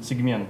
[0.02, 0.48] сегмент.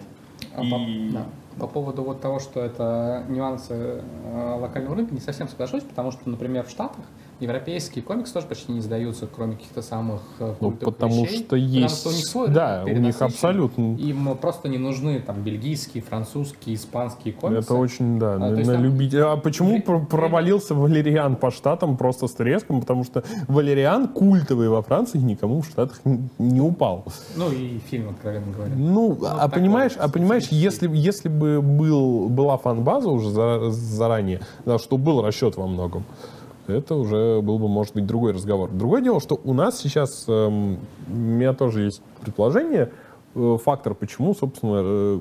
[0.56, 1.26] А И- да.
[1.58, 6.28] По поводу вот того, что это нюансы э, локального рынка, не совсем соглашусь, потому что,
[6.28, 7.04] например, в Штатах
[7.40, 11.74] европейские комиксы тоже почти не издаются, кроме каких-то самых э, ну, потому вещей, что есть...
[11.82, 13.96] Потому что у них свой да, у них абсолютно...
[13.96, 17.64] Им просто не нужны там бельгийские, французские, испанские комиксы.
[17.64, 19.32] Это очень, да, А, на, есть на там- любителя.
[19.32, 22.80] А почему про- провалился Валериан по Штатам просто с треском?
[22.80, 26.00] Потому что Валериан культовый во Франции никому в Штатах
[26.38, 27.04] не упал.
[27.36, 28.74] Ну и фильм, откровенно говоря.
[28.76, 34.40] Ну, а такой понимаешь, а понимаешь, если, если бы был, была фан-база уже за- заранее,
[34.64, 36.04] да, что был расчет во многом,
[36.68, 38.70] это уже был бы, может быть, другой разговор.
[38.70, 42.90] Другое дело, что у нас сейчас, эм, у меня тоже есть предположение,
[43.34, 45.20] э, фактор, почему, собственно, э,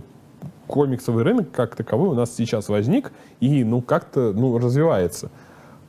[0.68, 5.30] комиксовый рынок как таковой у нас сейчас возник и, ну, как-то, ну, развивается.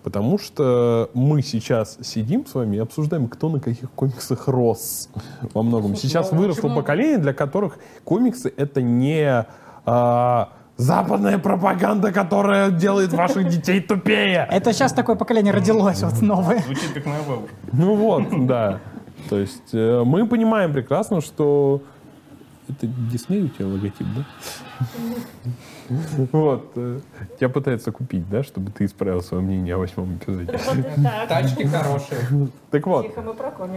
[0.02, 5.08] Потому что мы сейчас сидим с вами и обсуждаем, кто на каких комиксах рос
[5.52, 5.96] во многом.
[5.96, 6.82] Сейчас ну, выросло очень много.
[6.82, 9.44] поколение, для которых комиксы это не
[9.84, 14.46] а, западная пропаганда, которая делает ваших детей тупее.
[14.50, 16.58] Это сейчас такое поколение родилось, вот новое.
[16.60, 17.54] Звучит как моя бабушка.
[17.72, 18.80] Ну вот, да.
[19.28, 21.82] То есть э, мы понимаем прекрасно, что
[22.68, 24.24] это Дисней у тебя логотип, да?
[26.32, 26.72] Вот.
[26.76, 27.00] э,
[27.38, 30.58] Тебя пытаются купить, да, чтобы ты исправил свое мнение о восьмом эпизоде.
[31.28, 32.20] Тачки хорошие,
[32.70, 33.06] Так вот.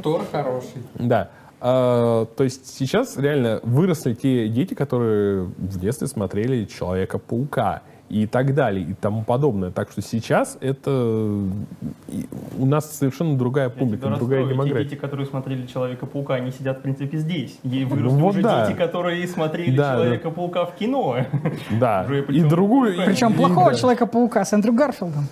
[0.03, 0.83] Тор хороший.
[0.95, 1.29] Да.
[1.61, 8.55] А, то есть сейчас реально выросли те дети, которые в детстве смотрели Человека-паука и так
[8.55, 9.69] далее, и тому подобное.
[9.69, 14.47] Так что сейчас это у нас совершенно другая Я публика, тебя другая расстрою.
[14.47, 14.89] Те демография.
[14.89, 17.59] дети, которые смотрели Человека-паука, они сидят, в принципе, здесь.
[17.63, 18.65] И выросли Ну вот уже да.
[18.65, 20.03] дети, которые смотрели Да, да.
[20.03, 21.17] Человека-паука в кино.
[21.79, 22.07] Да.
[22.29, 22.95] И другую.
[23.05, 23.75] Причем плохого да.
[23.75, 25.27] Человека-паука с Эндрю Гарфилдом.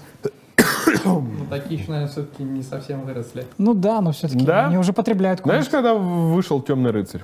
[1.07, 3.45] Ну, такие еще, наверное, все-таки не совсем выросли.
[3.57, 4.67] Ну да, но все-таки Да?
[4.67, 5.71] они уже потребляют Знаешь, комиксы.
[5.71, 7.23] когда вышел Темный рыцарь?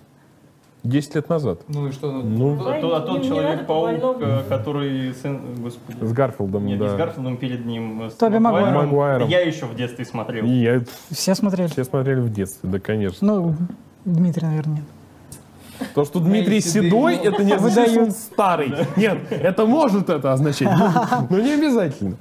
[0.83, 1.61] Десять лет назад.
[1.69, 2.11] Ну и что?
[2.11, 5.13] Ну, А то- а тот Человек-паук, э, который...
[5.13, 6.03] с Эн- Господи.
[6.03, 6.85] С Гарфилдом, Нет, да.
[6.85, 8.01] не с Гарфилдом, перед ним.
[8.03, 8.73] э, с Тоби Магуайром.
[8.85, 9.29] Магуайром.
[9.29, 10.43] Я еще в детстве смотрел.
[10.45, 11.69] И я, Все смотрели.
[11.69, 13.25] все смотрели в детстве, да, конечно.
[13.25, 13.55] Ну,
[14.03, 14.83] Дмитрий, наверное, нет.
[15.95, 18.73] То, что Дмитрий седой, это не означает, что он старый.
[18.97, 20.67] Нет, это может это означать,
[21.29, 22.15] но не обязательно.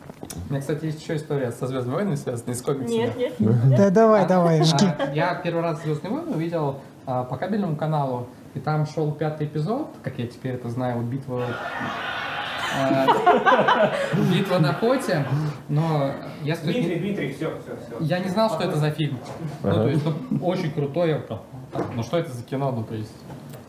[0.49, 2.97] У меня, кстати, есть еще история со Звездными войнами, связанная с комиксами.
[2.99, 3.77] Нет, нет, нет.
[3.77, 4.87] Да давай, давай, жги.
[4.99, 9.47] А, Я первый раз Звездные войны увидел а, по кабельному каналу, и там шел пятый
[9.47, 11.45] эпизод, как я теперь это знаю, вот битва...
[12.79, 13.91] а,
[14.33, 15.25] Битва на Хоте,
[15.69, 16.11] но
[16.43, 18.05] я не- Дмитрий, все, все, все.
[18.05, 19.19] я не знал, что это за фильм.
[19.63, 20.05] Ну, то есть,
[20.41, 21.23] очень крутой.
[21.95, 23.13] Ну, что это за кино, ну, то есть...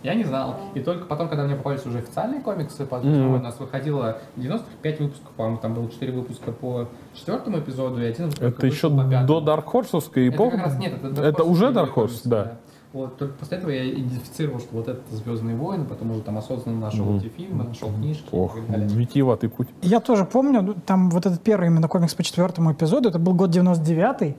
[0.03, 0.55] Я не знал.
[0.73, 3.35] И только потом, когда мне попались уже официальные комиксы, по Мгм.
[3.35, 8.25] у нас выходило 95 выпусков, по-моему, там было 4 выпуска по четвертому эпизоду и один
[8.25, 9.27] выпуск Это еще по пятому.
[9.27, 10.57] до Dark Horse'овской Это эпохи?
[10.57, 12.57] как раз нет, это, Dark Это Horse уже Dark Horse, комикс, да.
[12.91, 16.79] Вот, только после этого я идентифицировал, что вот это Звездные войны, потом уже там осознанно
[16.79, 17.17] нашел Мгм.
[17.17, 18.87] эти фильмы, нашел книжки Ох, и так далее.
[18.89, 19.67] витиеватый путь.
[19.81, 23.33] Я тоже помню, ну, там вот этот первый именно комикс по четвертому эпизоду, это был
[23.33, 24.35] год 99-й.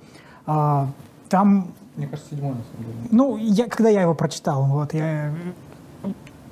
[0.46, 0.86] А,
[1.28, 3.08] там, Мне кажется, седьмой на самом деле.
[3.10, 5.30] ну, я, когда я его прочитал, вот, я...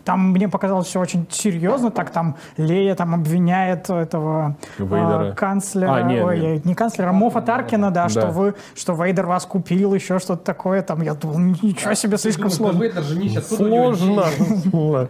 [0.04, 5.30] там мне показалось все очень серьезно, так там Лея там обвиняет этого Вейдера.
[5.30, 6.64] э, канцлера, А, нет, ой, нет.
[6.64, 8.08] не канцлера, а Мофа Таркина, да, Да.
[8.08, 12.50] что вы, что Вейдер вас купил, еще что-то такое, там, я думал, ничего себе, слишком
[12.50, 12.80] сложно.
[12.80, 15.08] Вейдер же нищий, откуда у него Сложно.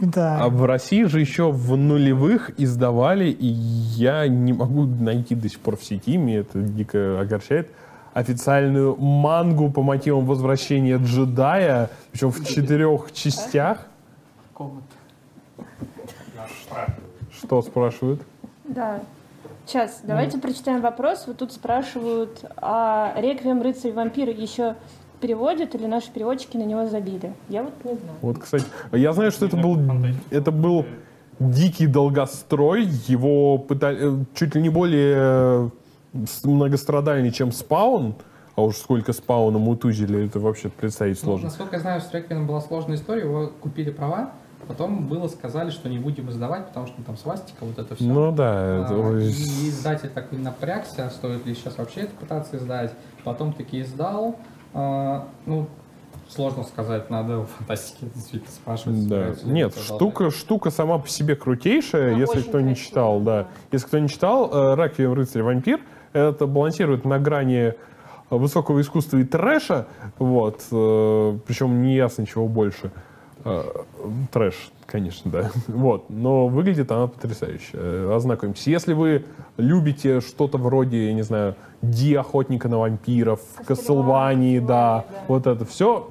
[0.00, 0.38] да.
[0.44, 5.60] А в России же еще в нулевых издавали, и я не могу найти до сих
[5.60, 7.70] пор в сети, меня это дико огорчает,
[8.16, 13.86] официальную мангу по мотивам возвращения джедая, причем в четырех частях.
[17.30, 18.22] Что спрашивают?
[18.64, 19.00] Да.
[19.66, 21.24] Сейчас, давайте прочитаем вопрос.
[21.26, 24.76] Вот тут спрашивают, а «Реквием рыцарь вампир» еще
[25.20, 27.34] переводят или наши переводчики на него забили?
[27.50, 28.16] Я вот не знаю.
[28.22, 29.78] Вот, кстати, я знаю, что это был,
[30.30, 30.86] это был
[31.38, 35.70] дикий долгострой, его пытали, чуть ли не более
[36.44, 38.14] многострадальный, чем спаун,
[38.54, 41.46] а уж сколько спауна мутузили, это вообще представить Ну, сложно.
[41.46, 44.30] насколько я знаю, с Реквием была сложная история, его купили права,
[44.66, 48.04] потом было сказали, что не будем издавать, потому что там свастика, вот это все.
[48.04, 52.92] Ну да, это, ой, и издатель такой напрягся, стоит ли сейчас вообще это пытаться издать.
[53.24, 54.36] Потом таки издал.
[54.72, 55.68] А, ну,
[56.28, 59.08] сложно сказать, надо у фантастики действительно спрашивать.
[59.08, 59.34] да.
[59.44, 63.42] Нет, штука, штука сама по себе крутейшая, Она если кто не красивая, читал, да.
[63.42, 63.48] да.
[63.72, 65.80] Если кто не читал, э, «Реквием рыцарь вампир»
[66.16, 67.74] это балансирует на грани
[68.30, 69.86] высокого искусства и трэша,
[70.18, 72.90] вот, э, причем не ясно чего больше.
[73.44, 73.62] Э,
[74.32, 75.50] Трэш, конечно, да.
[75.68, 76.10] Вот.
[76.10, 77.70] Но выглядит она потрясающе.
[77.74, 78.66] Э, Ознакомьтесь.
[78.66, 79.24] Если вы
[79.56, 85.18] любите что-то вроде, я не знаю, Ди охотника на вампиров, Кассельвании, да, да.
[85.28, 86.08] вот это все,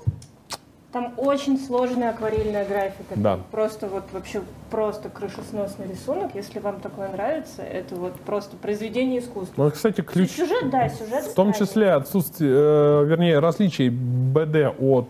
[0.95, 3.15] Там очень сложная акварельная графика.
[3.17, 3.39] Да.
[3.51, 6.33] Просто вот вообще просто крышесносный рисунок.
[6.35, 9.65] Если вам такое нравится, это вот просто произведение искусства.
[9.65, 10.31] ну, кстати, ключ...
[10.31, 11.25] Сюжет, да, сюжет.
[11.25, 11.69] В том ставит.
[11.69, 15.09] числе отсутствие, э, вернее, различие БД от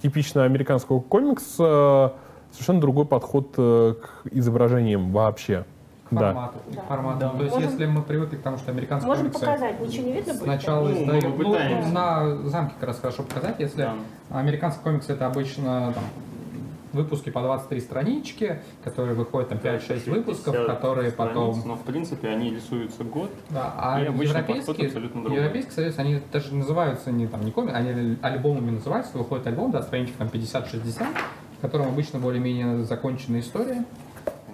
[0.00, 5.64] типичного американского комикса, э, совершенно другой подход э, к изображениям вообще.
[6.14, 6.26] К Да.
[6.32, 6.58] формату.
[6.74, 6.82] Да.
[6.82, 7.18] Формату.
[7.36, 10.12] То есть, Можем- если мы привыкли к тому, что американские Можем комиксы показать, ничего не
[10.12, 10.42] видно будет?
[10.44, 11.24] сначала Ну, мы издают...
[11.24, 11.88] Ну, попытаемся.
[11.90, 13.56] на замке как раз хорошо показать.
[13.58, 13.94] Если Да.
[14.30, 16.04] американский комикс это обычно там,
[16.92, 21.54] выпуски по 23 странички, которые выходят там 5-6 выпусков, 50 которые потом...
[21.54, 23.30] страниц, Но в принципе они рисуются год.
[23.50, 29.18] Да, а европейские, европейский союз, они даже называются не там не комикс, они альбомами называются,
[29.18, 31.04] выходит альбом, да, страничек там 50-60,
[31.58, 33.84] в котором обычно более-менее законченная история.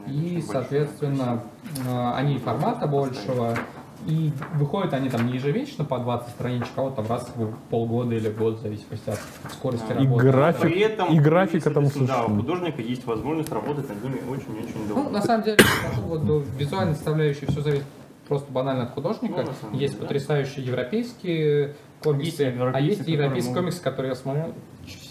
[0.06, 1.42] И, соответственно,
[1.86, 3.56] э, они формата большего,
[4.06, 8.14] и выходят они там не ежемесячно по 20 страничек, а вот там раз в полгода
[8.14, 9.18] или год, в зависимости от
[9.52, 10.26] скорости И работы.
[10.30, 14.88] график- При этом, и графика там Да, у художника есть возможность работать над ними очень-очень
[14.88, 15.02] долго.
[15.04, 15.58] Ну, на самом деле,
[16.06, 17.84] вот, до визуальной составляющей все зависит
[18.26, 19.42] просто банально от художника.
[19.42, 20.02] Ну, деле, есть да.
[20.06, 24.54] потрясающие европейские комиксы, Есть а европейцы, есть которые европейские могут- комиксы, которые я смотрю,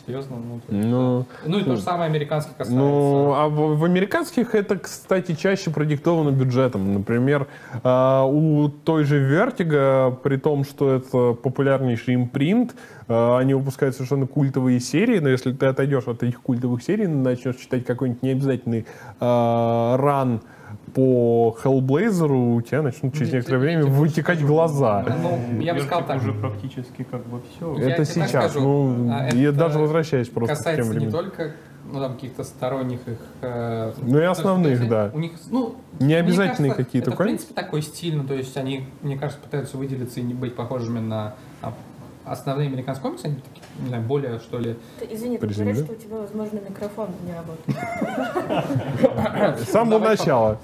[0.10, 2.76] серьезно, ну, Ну, Ну и то же самое американский касается.
[2.76, 6.94] Ну, а в, в американских это, кстати, чаще продиктовано бюджетом.
[6.94, 7.48] Например,
[7.84, 12.76] а, у той же Vertigo, при том, что это популярнейший импринт,
[13.08, 17.58] а, они выпускают совершенно культовые серии, но если ты отойдешь от этих культовых серий, начнешь
[17.58, 18.86] читать какой-нибудь необязательный
[19.20, 20.42] а, ран
[20.94, 25.06] по Hellblazer, у тебя начнут через некоторое время вытекать глаза.
[25.08, 27.76] Ну, я бы сказал так, уже практически как бы все.
[27.78, 28.56] Это сейчас.
[28.56, 31.12] ну, а, я даже возвращаюсь просто к тем касается не временам.
[31.12, 31.52] только
[31.92, 33.18] ну, там, каких-то сторонних их...
[33.42, 35.12] э, Ну и основных, есть, да.
[35.14, 38.86] У них, ну, Не обязательные какие-то это, в принципе, такой стиль, ну, то есть они,
[39.02, 41.36] мне кажется, пытаются выделиться и не быть похожими на
[42.26, 45.94] основные американские комиксы, они такие, не знаю, более, что ли, Ты, извини, ты говоришь, что
[45.94, 47.78] у тебя, возможно, микрофон не работает.
[49.68, 50.60] С самого начала.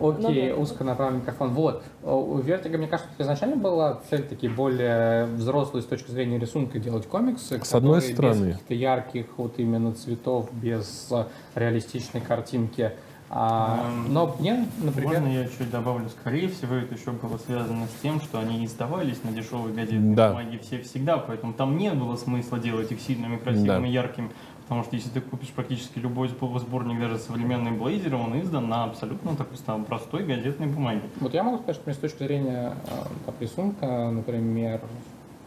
[0.00, 1.50] Окей, Ну узконаправленный микрофон.
[1.50, 1.82] Вот.
[2.02, 7.06] У Vertigo, мне кажется, изначально была цель такие более взрослые с точки зрения рисунка делать
[7.06, 7.60] комиксы.
[7.62, 8.48] С одной стороны.
[8.48, 12.92] Без каких-то ярких вот именно цветов, без э, реалистичной картинки.
[13.30, 16.08] А, Эм, но мне, например, Можно я чуть добавлю?
[16.08, 20.28] Скорее всего, это еще было связано с тем, что они издавались на дешевой газетной Да.
[20.30, 23.86] бумаге все всегда, поэтому там не было смысла делать их сильными, красивыми, Да.
[23.86, 24.30] яркими.
[24.62, 28.84] Потому что если ты купишь практически любой сб- сборник, даже современный Блейзер, он издан на
[28.84, 31.02] абсолютно такой там, простой газетной бумаге.
[31.20, 34.80] вот я могу сказать, что мне с точки зрения э, там, рисунка, например,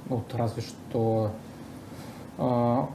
[0.08, 1.32] вот разве что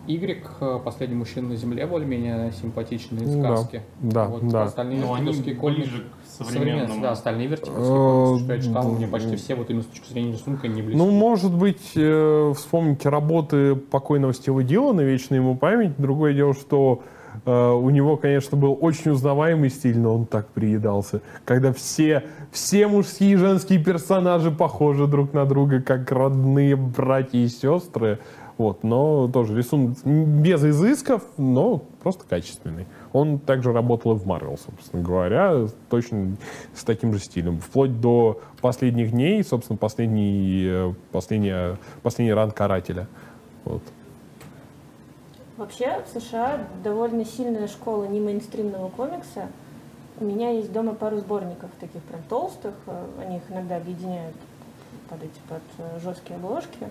[0.07, 3.57] Y, э, последний мужчина на земле, более-менее симпатичные Ну да.
[3.57, 3.83] сказки.
[4.01, 4.65] Да, вот, да.
[4.65, 7.03] Остальные Но они вертиковские комиксы- ближе к современному.
[7.03, 8.89] да, остальные вертиковские Э, комиксы, что я читал, да.
[8.91, 10.99] мне почти все вот именно с точки зрения рисунка не близки.
[10.99, 15.93] Ну, может быть, э, вспомните работы покойного Стива Дилана, вечная ему память.
[15.97, 17.03] Другое дело, что
[17.45, 21.21] э, у него, конечно, был очень узнаваемый стиль, но он так приедался.
[21.45, 27.47] Когда все, все мужские и женские персонажи похожи друг на друга, как родные братья и
[27.49, 28.19] сестры.
[28.59, 32.87] Вот, но тоже рисунок без изысков, но просто качественный.
[33.13, 36.37] Он также работал и в Марвел, собственно говоря, точно
[36.75, 37.61] с таким же стилем.
[37.61, 43.09] Вплоть до последних дней, собственно, последний, э, последний, последний ран карателя.
[43.67, 43.83] Вот.
[45.59, 49.49] Вообще в США довольно сильная школа не мейнстримного комикса.
[50.19, 52.75] У меня есть дома пару сборников таких прям толстых.
[52.87, 54.37] э, Они их иногда объединяют
[55.11, 56.89] под эти под э, жесткие обложки.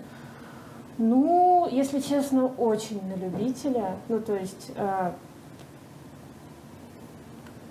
[0.98, 3.96] Ну, если честно, очень на любителя.
[4.08, 5.12] Ну, то есть, э,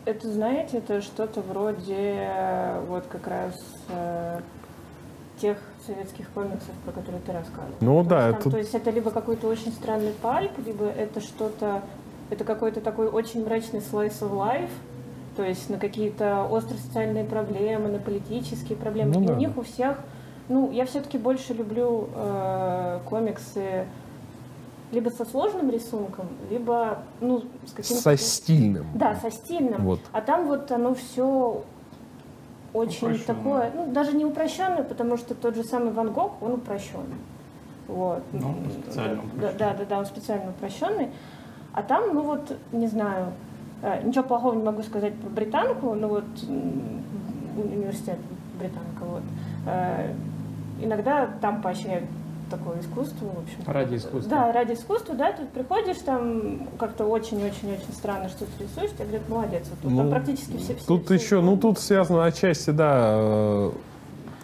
[0.05, 3.55] это, знаете, это что-то вроде э, вот как раз
[3.89, 4.39] э,
[5.41, 7.75] тех советских комиксов, про которые ты рассказывал.
[7.81, 10.85] Ну То да, есть там, это- То есть это либо какой-то очень странный пальп, либо
[10.85, 11.81] это что-то,
[12.29, 14.69] это какой-то такой очень мрачный slice of life,
[15.35, 19.13] то есть на какие-то острые социальные проблемы, на политические проблемы.
[19.15, 19.33] Ну И да.
[19.33, 19.97] у них у всех,
[20.49, 23.85] ну, я все-таки больше люблю э, комиксы
[24.91, 28.01] либо со сложным рисунком, либо, ну, с каким-то...
[28.01, 28.85] Со стильным.
[28.93, 29.83] Да, со стильным.
[29.83, 29.99] Вот.
[30.11, 31.63] А там вот оно все
[32.73, 33.25] очень Упрощенное.
[33.25, 37.15] такое, ну, даже не упрощенное, потому что тот же самый Ван Гог, он упрощенный.
[37.87, 38.23] Вот.
[38.31, 41.09] Ну, он специально да, да, да, да, он специально упрощенный.
[41.73, 43.33] А там, ну вот, не знаю,
[43.81, 46.25] э, ничего плохого не могу сказать про британку, ну вот
[47.57, 48.17] университет
[48.59, 49.23] британка, вот.
[50.79, 52.05] Э, Иногда там поощряют
[52.49, 53.57] такое искусство, в общем.
[53.65, 54.29] Ради искусства.
[54.29, 59.63] Да, ради искусства, да, тут приходишь, там как-то очень-очень-очень странно что-то рисуешь, тебе говорят, молодец,
[59.69, 63.13] вот тут там Ну, практически все, все Тут все еще, ну тут связано отчасти, да,
[63.17, 63.71] э,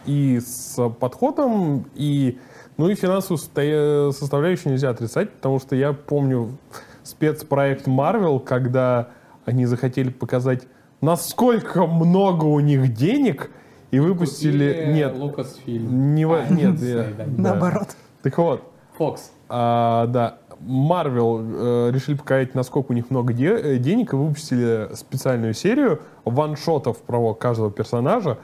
[0.07, 2.39] и с подходом, и,
[2.77, 6.57] ну и финансовую состоя- составляющую нельзя отрицать, потому что я помню
[7.03, 9.09] спецпроект Marvel, когда
[9.45, 10.63] они захотели показать,
[11.01, 13.51] насколько много у них денег,
[13.91, 14.91] и выпустили...
[14.93, 16.15] Нет, Лукасфильм.
[16.15, 17.25] не, А, нет, Дисней, я- да.
[17.37, 17.89] Наоборот.
[18.23, 18.63] Так вот,
[18.97, 19.31] Фокс.
[19.49, 24.89] а, да, Marvel э, решили показать, насколько у них много де- э, денег, и выпустили
[24.95, 28.37] специальную серию ваншотов про каждого персонажа,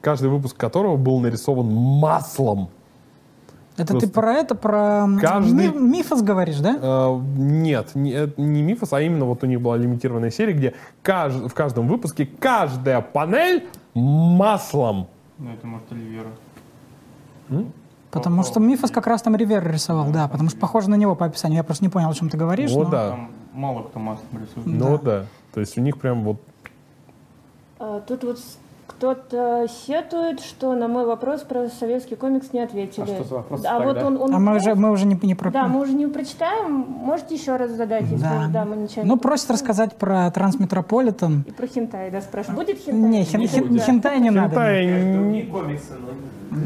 [0.00, 2.68] каждый выпуск которого был нарисован маслом.
[3.78, 6.76] Это Просто ты про это, про каждый- ми- мифос говоришь, да?
[6.80, 11.48] Э, нет, не, не Мифос, а именно вот у них была лимитированная серия, где кажд-
[11.48, 15.08] в каждом выпуске каждая панель маслом.
[15.38, 16.30] Ну, это может Оливера.
[18.10, 21.24] Потому что мифос как раз там Ривер рисовал, да, потому что похоже на него по
[21.24, 21.56] описанию.
[21.56, 22.70] Я просто не понял, о чем ты говоришь.
[22.70, 23.10] Вот но- да.
[23.10, 24.66] Там мало кто маслом рисует.
[24.66, 25.26] Ну вот да.
[25.54, 26.40] То есть у них прям вот
[27.78, 28.38] А, Тут вот
[29.02, 33.02] кто-то сетует, что на мой вопрос про советский комикс не ответили.
[33.02, 34.06] А что за вопрос А вот тогда?
[34.06, 35.50] он, он А мы уже, мы уже не, не про...
[35.50, 36.72] Да, мы уже не прочитаем.
[36.72, 38.46] Можете еще раз задать, если Да.
[38.52, 41.44] да, мы ничего Ну, не просит рассказать про Трансметрополитен.
[41.48, 42.60] И про хентай, да, спрашивают.
[42.60, 43.10] Будет хентай?
[43.10, 43.82] Не, хен- хен- Да.
[43.82, 44.50] хентай не надо.
[44.50, 46.58] Хентай Другие комиксы, но...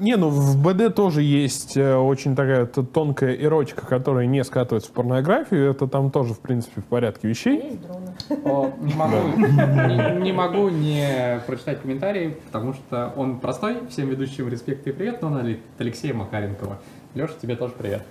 [0.00, 4.92] Не, ну в БД тоже есть э, очень такая тонкая эротика, которая не скатывается в
[4.92, 5.70] порнографию.
[5.70, 7.62] Это там тоже, в принципе, в порядке вещей.
[7.62, 8.12] Есть дроны.
[8.44, 13.78] О, не, могу, не, не могу не прочитать комментарий, потому что он простой.
[13.88, 16.78] Всем ведущим респект и привет, но он от Алексея Макаренкова.
[17.14, 18.02] Леша, тебе тоже привет.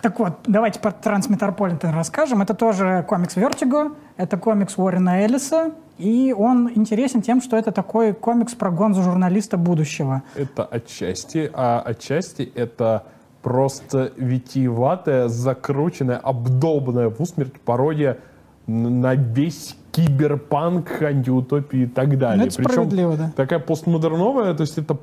[0.00, 2.40] Так вот, давайте про Трансметрополитен расскажем.
[2.40, 8.14] Это тоже комикс Vertigo, это комикс Уоррена Эллиса, и он интересен тем, что это такой
[8.14, 10.22] комикс про гонзу журналиста будущего.
[10.34, 13.04] Это отчасти, а отчасти это
[13.42, 18.18] просто витиеватая, закрученная, обдолбанная в усмерть пародия
[18.66, 22.38] на весь киберпанк, антиутопии и так далее.
[22.38, 23.32] Ну, это справедливо, да.
[23.34, 24.98] такая постмодерновая, то есть это,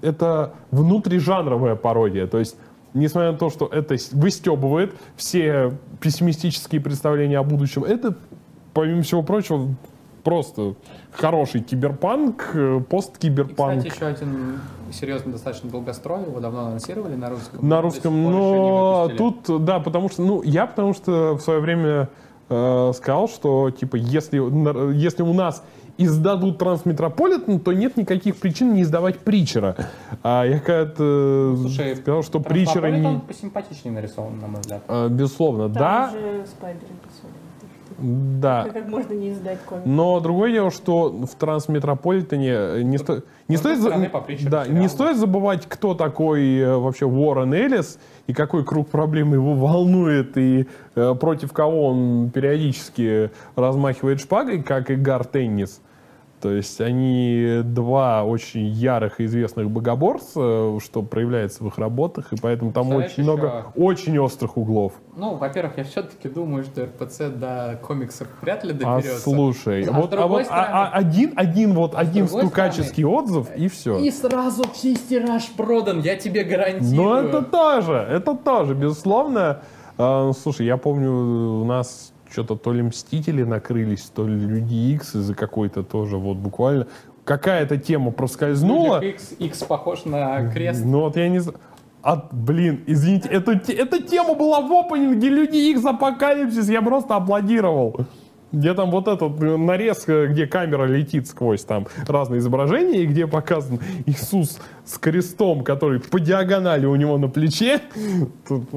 [0.00, 2.26] это внутрижанровая пародия.
[2.26, 2.56] То есть,
[2.94, 8.16] несмотря на то, что это выстебывает все пессимистические представления о будущем, это,
[8.72, 9.68] помимо всего прочего,
[10.22, 10.74] просто
[11.12, 13.78] хороший киберпанк, э, И, посткиберпанк.
[13.86, 14.60] кстати, еще один
[14.92, 17.68] серьезный достаточно долгострой, его давно анонсировали на русском.
[17.68, 22.08] На русском, но тут, да, потому что, ну, я потому что в свое время
[22.48, 24.38] э, сказал, что, типа, если,
[24.94, 25.62] если у нас
[25.98, 29.76] издадут Трансметрополитен, то нет никаких причин не издавать Притчера.
[30.22, 33.20] А я как-то Слушай, сказал, что Притчера Трансметрополитен не...
[33.20, 34.82] посимпатичнее нарисован, на мой взгляд.
[34.88, 36.46] Э, безусловно, Там да, же.
[37.98, 38.68] Да.
[38.72, 39.86] Как можно не издать комикс?
[39.86, 43.90] Но другое дело, что в Трансметрополитене не, сто- не, стоит, за-
[44.48, 49.54] да, не стоит забывать, кто такой э, вообще Уоррен Эллис и какой круг проблем его
[49.54, 55.80] волнует и э, против кого он периодически размахивает шпагой, как и Гар Теннис.
[56.40, 62.36] То есть они два очень ярых и известных богоборца, что проявляется в их работах, и
[62.40, 64.92] поэтому там Знаешь, очень много еще- очень острых углов.
[65.16, 69.20] Ну, во-первых, я все-таки думаю, что РПЦ до комиксов вряд ли А доберется.
[69.20, 73.48] слушай, А вот, а вот а- стороны- а один, один вот А один стукаческий отзыв
[73.56, 73.98] и все.
[73.98, 76.94] И сразу весь тираж продан, я тебе гарантирую.
[76.94, 79.60] Ну, это тоже, это тоже, безусловно.
[80.00, 81.10] А, слушай, я помню,
[81.62, 86.36] у нас что-то то ли Мстители накрылись, то ли Люди Икс из-за какой-то тоже, вот
[86.36, 86.86] буквально.
[87.24, 89.00] Какая-то тема проскользнула.
[89.00, 90.82] X, X похож на крест.
[90.84, 91.58] Ну вот я не знаю.
[92.00, 98.06] А, блин, извините, эту, эта тема была в опенинге Люди Икс Апокалипсис, я просто аплодировал.
[98.50, 103.26] Где там вот этот э, нарезка, где камера летит сквозь там разные изображения, и где
[103.26, 107.82] показан Иисус с крестом, который по диагонали у него на плече.
[108.48, 108.70] Тут.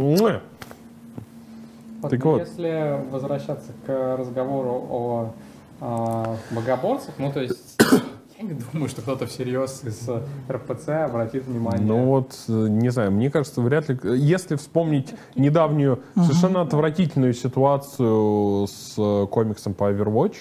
[2.02, 2.40] Вот, Так вот.
[2.40, 5.34] Если возвращаться к разговору о
[5.80, 7.80] а, богоборцах, ну, то есть,
[8.40, 10.10] я не думаю, что кто-то всерьез из
[10.50, 11.86] РПЦ обратит внимание.
[11.86, 14.00] Ну вот, не знаю, мне кажется, вряд ли...
[14.16, 18.96] Если вспомнить недавнюю совершенно отвратительную ситуацию с
[19.30, 20.38] комиксом по Overwatch,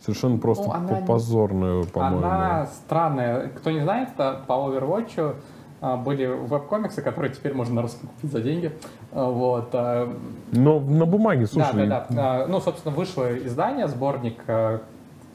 [0.00, 2.18] совершенно просто Ну, она позорную, по-моему.
[2.18, 3.48] Она странная.
[3.48, 5.34] Кто не знает, по Overwatch
[5.80, 8.72] были веб-комиксы, которые теперь можно на русском купить за деньги.
[9.12, 9.68] А, Вот.
[9.72, 10.12] а,
[10.52, 12.44] Но на бумаге, слушай, Да, да, да.
[12.44, 14.38] А, Ну, собственно, вышло издание, сборник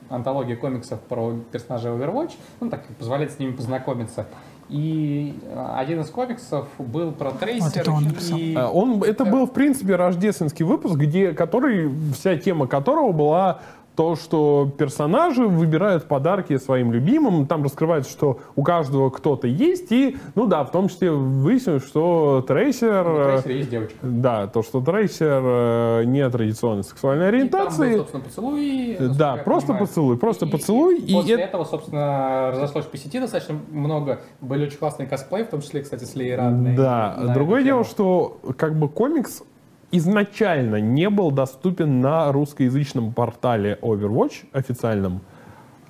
[0.10, 4.28] антологии комиксов про персонажей Overwatch, ну, так позволяет с ними познакомиться.
[4.72, 5.36] И
[5.76, 7.82] один из комиксов был про трейсер.
[7.82, 8.38] это он написал.
[8.38, 8.56] и...
[8.56, 13.60] А, Он, это был, в принципе, рождественский выпуск, где, который, вся тема которого была
[13.96, 17.46] то, что персонажи выбирают подарки своим любимым.
[17.46, 19.92] Там раскрывается, что у каждого кто-то есть.
[19.92, 23.08] И, ну да, в том числе выяснилось, что Трейсер...
[23.08, 23.98] У э, трейсера есть девочка.
[24.02, 27.98] Да, то, что Трейсер э, не традиционной сексуальной И там был, ориентации.
[27.98, 28.98] собственно, поцелуй.
[29.18, 29.88] Да, просто понимаю.
[29.88, 34.22] поцелуй, просто поцелуй, и после это- этого, собственно, разошлось по сети достаточно много.
[34.40, 36.76] Были очень классные косплеи, в том числе, кстати, с Леей Радной.
[36.76, 39.44] Да, другое дело, что как бы комикс
[39.92, 45.22] изначально не был доступен на русскоязычном портале Overwatch официальном.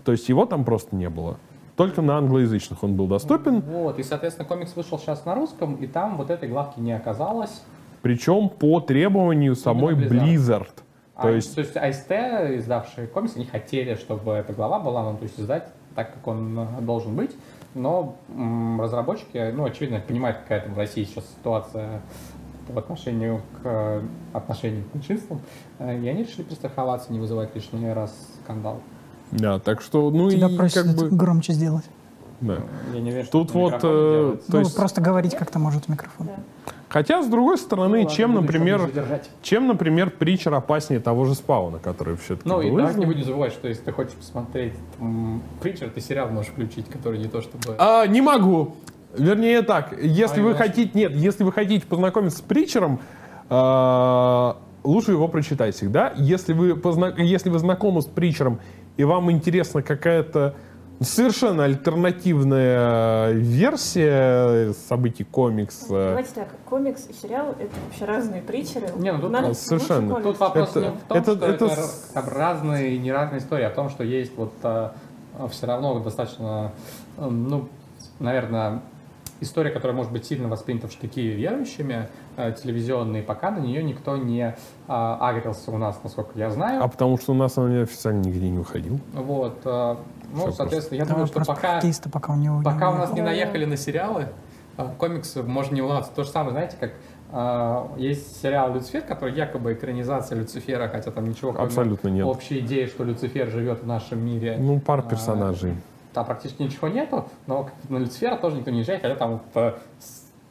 [0.03, 1.37] То есть его там просто не было.
[1.75, 3.61] Только на англоязычных он был доступен.
[3.61, 7.63] Вот, и, соответственно, комикс вышел сейчас на русском, и там вот этой главки не оказалось.
[8.01, 10.09] Причем по требованию самой Blizzard.
[10.09, 10.73] Blizzard.
[11.15, 12.11] А, То есть, то есть АСТ,
[12.57, 16.57] издавшие комикс, они хотели, чтобы эта глава была, ну, то есть издать так, как он
[16.57, 17.31] э, должен быть.
[17.73, 18.15] Но
[18.79, 22.01] разработчики, ну, очевидно, понимают, какая там в России сейчас ситуация
[22.71, 24.01] по отношению к э,
[24.33, 25.41] отношениям к меньшинствам,
[25.79, 28.13] э, и они решили перестраховаться, не вызывать лишний раз
[28.43, 28.79] скандал.
[29.31, 31.09] да, так что, ну Тебя и просят как бы...
[31.09, 31.85] громче сделать.
[32.41, 32.57] да.
[32.93, 33.79] Я не верю, что Тут вот, э.
[33.79, 36.29] То ну, есть- просто говорить как-то может в микрофон.
[36.89, 38.89] Хотя, с другой стороны, Ну ладно, чем, например,
[39.41, 43.13] чем, например, Притчер опаснее того же Спауна, который все-таки Ну и был давайте не издан?
[43.13, 44.73] будем забывать, что если ты хочешь посмотреть
[45.61, 47.75] Притчер, ты сериал можешь включить, который не то чтобы...
[47.77, 48.75] А, не могу.
[49.17, 52.99] Вернее так, если А, вы хотите, нет, если вы хотите познакомиться с Притчером,
[53.49, 56.13] а, лучше его прочитать всегда.
[56.17, 58.59] Если вы, позна- если вы знакомы с Притчером
[58.97, 60.55] и вам интересна какая-то
[61.01, 68.87] совершенно альтернативная версия событий комикса, Давайте так, комикс и сериал— это вообще разные притчеры.
[68.97, 70.13] Не, ну тут Надо совершенно.
[70.15, 70.39] Тут комикс.
[70.39, 71.75] вопрос Это- не в том, это- что это это,
[72.13, 74.53] там разные и не разные истории, а в том, что есть вот
[75.49, 76.71] все равно достаточно,
[77.17, 77.67] э, ну,
[78.19, 78.81] наверное,
[79.41, 84.15] история, которая может быть сильно воспринята в штыки верующими, э, телевизионные, пока на нее никто
[84.15, 84.55] не
[84.87, 86.83] а, агрился у нас, насколько я знаю.
[86.83, 88.99] а потому что у нас он официально нигде не выходил.
[89.13, 89.95] Вот, э,
[90.33, 91.81] ну, Всё соответственно, я Это думаю, что пока...
[92.11, 92.61] пока у него...
[92.63, 94.29] Пока у нас не наехали на сериалы,
[94.77, 96.15] а, комиксы можно не улавливаться.
[96.15, 96.93] То же самое, знаете, как
[97.95, 102.25] есть сериал «Люцифер», который якобы экранизация Люцифера, хотя там ничего кроме Абсолютно нет.
[102.25, 104.57] общей идеи, что Люцифер живет в нашем мире.
[104.59, 105.75] Ну, пара а, персонажей.
[106.13, 109.73] Там практически ничего нету, но на Люцифера тоже никто не езжает, хотя там вот, э,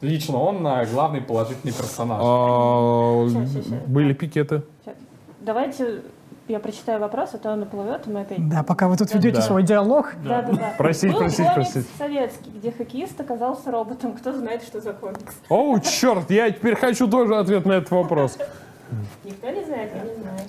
[0.01, 2.19] лично он а, главный положительный персонаж.
[2.23, 3.65] А, щас.
[3.87, 4.63] Были пикеты.
[5.39, 6.01] Давайте
[6.47, 8.49] я прочитаю вопрос, а то он наплывет, и мы опять...
[8.49, 9.41] Да, пока вы тут ведете Да.
[9.41, 10.73] свой диалог, Да, да, да.
[10.77, 11.85] Просить, просить, просить.
[11.97, 14.13] советский, где хоккеист оказался роботом.
[14.13, 15.35] Кто знает, что за комикс?
[15.49, 18.37] Оу, черт, я теперь хочу тоже ответ на этот вопрос.
[19.23, 20.39] Никто не знает, я не знаю.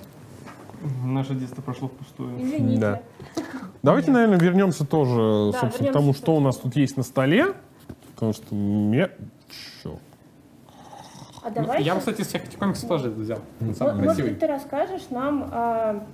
[1.05, 2.41] Наше детство прошло впустую.
[2.41, 2.79] Извините.
[2.79, 3.01] Да.
[3.81, 7.53] Давайте, наверное, вернемся тоже, Да, собственно, к тому, что у нас тут есть на столе.
[8.15, 9.09] Потому что мне...
[9.83, 9.97] Чё?
[11.43, 11.83] А Ну, давайте...
[11.85, 13.39] Я бы, кстати, из всех этих комиксов тоже взял.
[13.59, 14.31] Он Ну, самый может красивый.
[14.31, 16.05] быть, ты расскажешь нам, А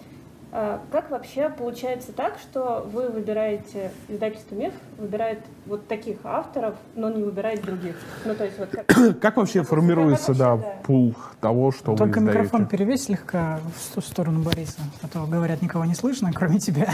[0.52, 7.22] как вообще получается так, что вы выбираете, издательство МИФ выбирает вот таких авторов, но не
[7.22, 7.96] выбирает других?
[8.26, 9.20] Ну, то есть вот как...
[9.20, 10.84] Как вообще формируется, как да, вообще, да.
[10.84, 12.78] пул того, что Только вы микрофон издаете?
[12.78, 16.90] перевесь слегка в ту сторону Бориса, а то, говорят, никого не слышно, кроме тебя.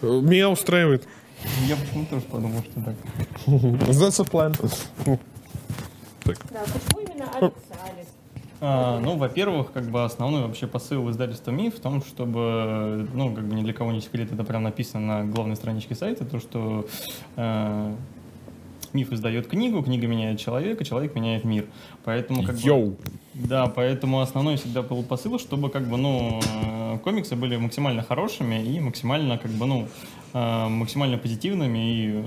[0.00, 1.06] Меня устраивает.
[1.66, 2.94] Я почему тоже подумал, что так.
[3.46, 5.20] That's a plan.
[6.24, 7.54] Да, почему именно Алекс?
[8.60, 13.44] А, ну, во-первых, как бы основной вообще посыл издательства МИФ в том, чтобы, ну, как
[13.44, 16.86] бы ни для кого не секрет, это прям написано на главной страничке сайта, то, что
[17.36, 17.94] э,
[18.92, 21.66] МИФ издает книгу, книга меняет человека, человек меняет мир.
[22.04, 22.60] Поэтому как бы...
[22.60, 22.96] Йоу.
[23.34, 28.62] Да, поэтому основной всегда был посыл, чтобы как бы, ну, э, комиксы были максимально хорошими
[28.62, 29.88] и максимально, как бы, ну,
[30.32, 32.22] э, максимально позитивными и э,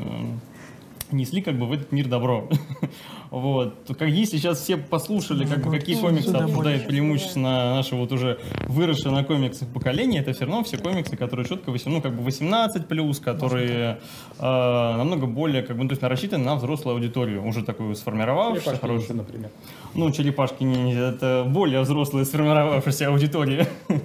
[1.11, 2.47] несли как бы в этот мир добро.
[3.31, 3.75] Вот.
[3.97, 9.15] Как если сейчас все послушали, как, бы, какие комиксы обсуждает преимущественно наше вот уже выросшее
[9.15, 12.87] на комиксах поколение, это все равно все комиксы, которые четко 8, ну, как бы 18
[12.87, 14.01] плюс, которые
[14.37, 18.77] э, намного более, как бы, ну, то есть рассчитаны на взрослую аудиторию, уже такую сформировавшуюся,
[18.77, 19.15] хорошую.
[19.15, 19.49] например.
[19.93, 23.67] Ну, черепашки не, это более взрослая сформировавшаяся аудитория.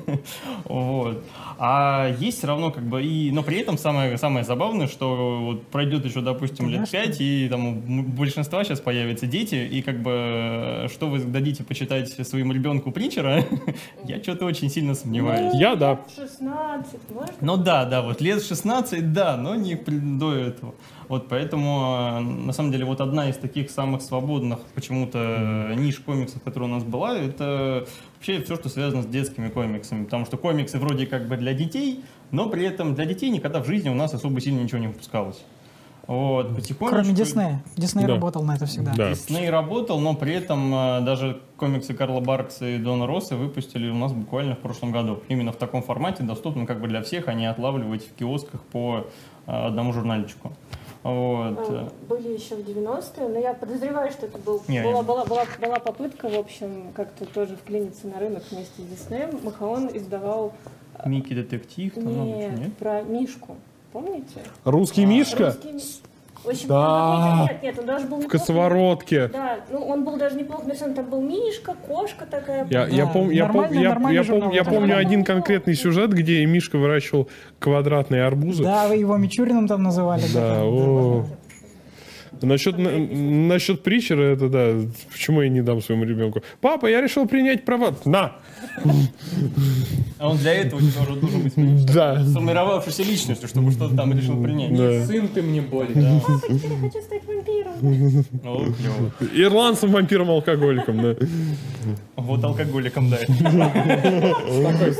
[0.64, 1.22] Вот.
[1.58, 5.66] А есть все равно как бы и, но при этом самое, самое забавное, что вот
[5.68, 8.80] пройдет еще, допустим, лет пять, и там у большинства сейчас
[9.16, 13.44] появятся дети, и как бы э, что вы дадите почитать своему ребенку Притчера,
[14.04, 15.54] я что-то очень сильно сомневаюсь.
[15.54, 16.00] Я, да.
[16.14, 17.32] 16, можно?
[17.40, 20.74] Ну да, да, вот лет 16, да, но не до этого.
[21.08, 25.18] Вот поэтому, э, на самом деле, вот одна из таких самых свободных почему-то
[25.70, 27.86] э, ниш комиксов, которая у нас была, это
[28.16, 30.04] вообще все, что связано с детскими комиксами.
[30.04, 33.66] Потому что комиксы вроде как бы для детей, но при этом для детей никогда в
[33.66, 35.44] жизни у нас особо сильно ничего не выпускалось.
[36.06, 36.86] Вот, потихонечку...
[37.00, 37.62] Кроме Диснея.
[37.76, 38.14] Дисней Да.
[38.14, 38.92] работал на это всегда.
[38.96, 39.10] Да.
[39.10, 43.94] Дисней работал, но при этом э, даже комиксы Карла Баркса и Дона Росса выпустили у
[43.94, 45.20] нас буквально в прошлом году.
[45.28, 49.06] Именно в таком формате, доступном как бы для всех, а не отлавливать в киосках по
[49.46, 50.52] э, одному журнальчику.
[51.02, 51.58] Вот.
[51.70, 55.24] А, Были еще в 90-е, но я подозреваю, что это был, Не, была, я- была,
[55.24, 59.38] была, была попытка, в общем, как-то тоже вклиниться на рынок вместе с Диснеем.
[59.44, 60.52] Махаон издавал
[61.04, 62.76] Микки детектив, там нет, нет?
[62.76, 63.56] про Мишку.
[63.96, 64.40] Помните?
[64.64, 66.02] Русский Мишка Русский
[66.44, 67.48] В общем, Да.
[67.50, 69.28] нет, нет, он даже был в косоворотке.
[69.28, 70.92] Да, ну он был даже неплохо нарисован.
[70.94, 72.66] Там был Мишка, кошка такая.
[72.68, 74.50] Я, я, Да, пом- я, пом- я- нормальный я журнал.
[74.50, 78.64] пом- я помню один конкретный сюжет, где Мишка выращивал квадратные арбузы.
[78.64, 80.24] Да, вы его Мичуриным там называли.
[80.34, 81.24] Да, о.
[82.42, 84.72] Насчет, на- насчет Притчера, это да,
[85.10, 86.42] почему я не дам своему ребенку?
[86.60, 87.94] Папа, я решил принять права.
[88.04, 88.32] На!
[90.18, 92.22] А он для этого тоже должен быть Да.
[92.24, 94.74] сформировавшейся личностью, чтобы что-то там решил принять.
[94.76, 95.04] Да.
[95.06, 95.88] Сын ты мне боль.
[95.88, 98.24] Теперь я хочу стать вампиром.
[98.44, 98.64] О.
[99.34, 101.16] Ирландцем, вампиром, алкоголиком, да.
[102.16, 103.18] Вот алкоголиком, да.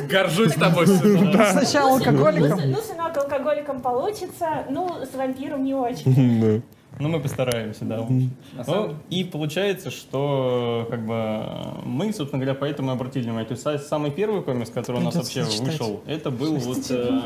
[0.09, 1.33] Горжусь тобой, сын.
[1.53, 2.61] Сначала алкоголиком.
[2.71, 6.63] Ну, сынок, алкоголиком получится, ну, с вампиром не очень.
[6.99, 8.07] Ну, мы постараемся, да.
[8.67, 13.47] Ну, и получается, что как бы мы, собственно говоря, поэтому и обратили внимание.
[13.47, 15.69] То есть са- самый первый комикс, который у нас Придется вообще читать.
[15.73, 16.87] вышел, это был вот...
[16.91, 17.21] э,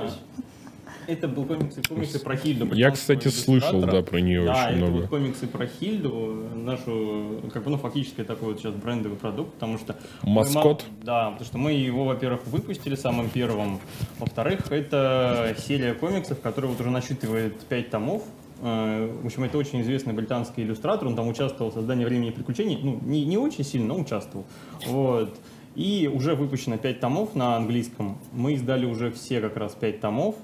[1.07, 2.73] Это был комиксы, комиксы про Хильду.
[2.75, 5.01] Я, кстати, слышал, да, про нее Да, очень это много.
[5.03, 9.79] вот комиксы про Хильду, нашу, как бы, ну, фактически такой вот сейчас брендовый продукт, потому
[9.79, 9.97] что...
[10.23, 10.55] мы Маскот?
[10.65, 13.79] мало- Да, потому что мы его, во-первых, выпустили самым первым.
[14.19, 18.23] Во-вторых, это серия комиксов, которая вот уже насчитывает 5 томов.
[18.61, 22.79] Э, В общем, это очень известный британский иллюстратор, он там участвовал в создании «Времени приключений»,
[22.83, 24.47] ну, не, не очень сильно, но участвовал.
[24.87, 25.39] Вот.
[25.77, 28.19] И уже выпущено 5 томов на английском.
[28.33, 30.35] Мы издали уже все как раз 5 томов.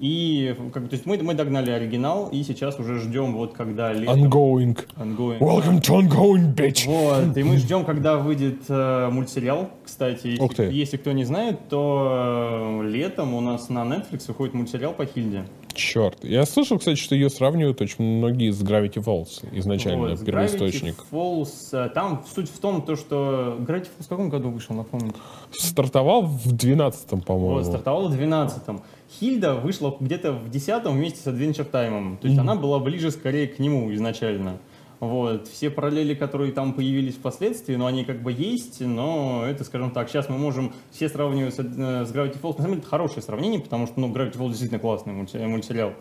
[0.00, 4.24] И как то есть мы, мы догнали оригинал, и сейчас уже ждем, вот когда летом...
[4.24, 4.78] Ongoing.
[4.96, 5.38] Ongoing.
[5.40, 6.86] Welcome to ongoing, bitch.
[6.86, 9.68] Вот, и мы ждем, когда выйдет э, мультсериал.
[9.84, 10.62] Кстати, если, Ух ты.
[10.72, 15.44] если кто не знает, то э, летом у нас на Netflix выходит мультсериал по Хильде.
[15.74, 16.16] Черт.
[16.24, 19.46] Я слышал, кстати, что ее сравнивают очень многие с Gravity Falls.
[19.52, 20.94] Изначально, Вот, первоисточник.
[20.94, 24.74] Gravity Falls, э, там суть в том, то, что Gravity Falls в каком году вышел,
[24.74, 25.16] напомните?
[25.52, 27.64] Стартовал в 12-м, Вот, по-моему.
[27.64, 28.80] стартовал в 12-м.
[29.18, 32.18] Хильда вышла где-то в 10-м вместе с Adventure Time.
[32.18, 34.58] То есть она была ближе скорее к нему изначально.
[35.00, 35.48] Вот.
[35.48, 40.10] Все параллели, которые там появились впоследствии, но они как бы есть, но это, скажем так,
[40.10, 41.62] сейчас мы можем все сравнивать с, э,
[42.04, 42.58] с Gravity Falls.
[42.58, 45.94] На самом деле, это хорошее сравнение, потому что ну, Gravity Falls действительно классный мультсериал.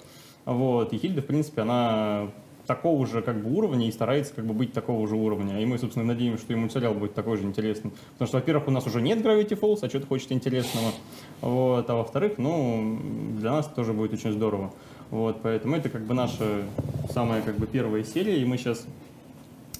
[0.45, 0.91] Вот.
[0.91, 2.29] И Хильда, в принципе, она
[2.69, 5.59] такого же как бы уровня и старается как бы быть такого же уровня.
[5.59, 7.91] И мы, собственно, надеемся, что и мультсериал будет такой же интересный.
[8.13, 10.91] Потому что, во-первых, у нас уже нет Gravity Falls, а что-то хочет интересного.
[11.41, 11.89] Вот.
[11.89, 12.99] А во-вторых, ну,
[13.39, 14.71] для нас тоже будет очень здорово.
[15.09, 16.61] Вот, поэтому это как бы наша
[17.09, 18.85] самая как бы первая серия, и мы сейчас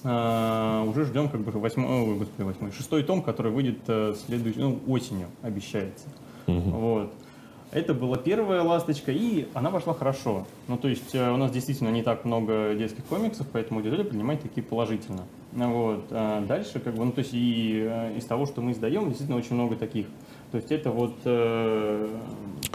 [0.02, 4.80] уже ждем как бы восьмой, ой, господи, восьмой, шестой том, который выйдет э, следующий, ну,
[4.88, 6.06] осенью, обещается.
[6.46, 7.12] Вот.
[7.72, 10.44] Это была первая ласточка, и она пошла хорошо.
[10.66, 14.42] Ну, то есть э, у нас действительно не так много детских комиксов, поэтому аудитория принимает
[14.42, 15.22] такие положительно.
[15.52, 16.04] Вот.
[16.10, 19.38] А дальше, как бы, ну, то есть и э, из того, что мы издаем, действительно
[19.38, 20.06] очень много таких.
[20.50, 22.08] То есть это вот, э,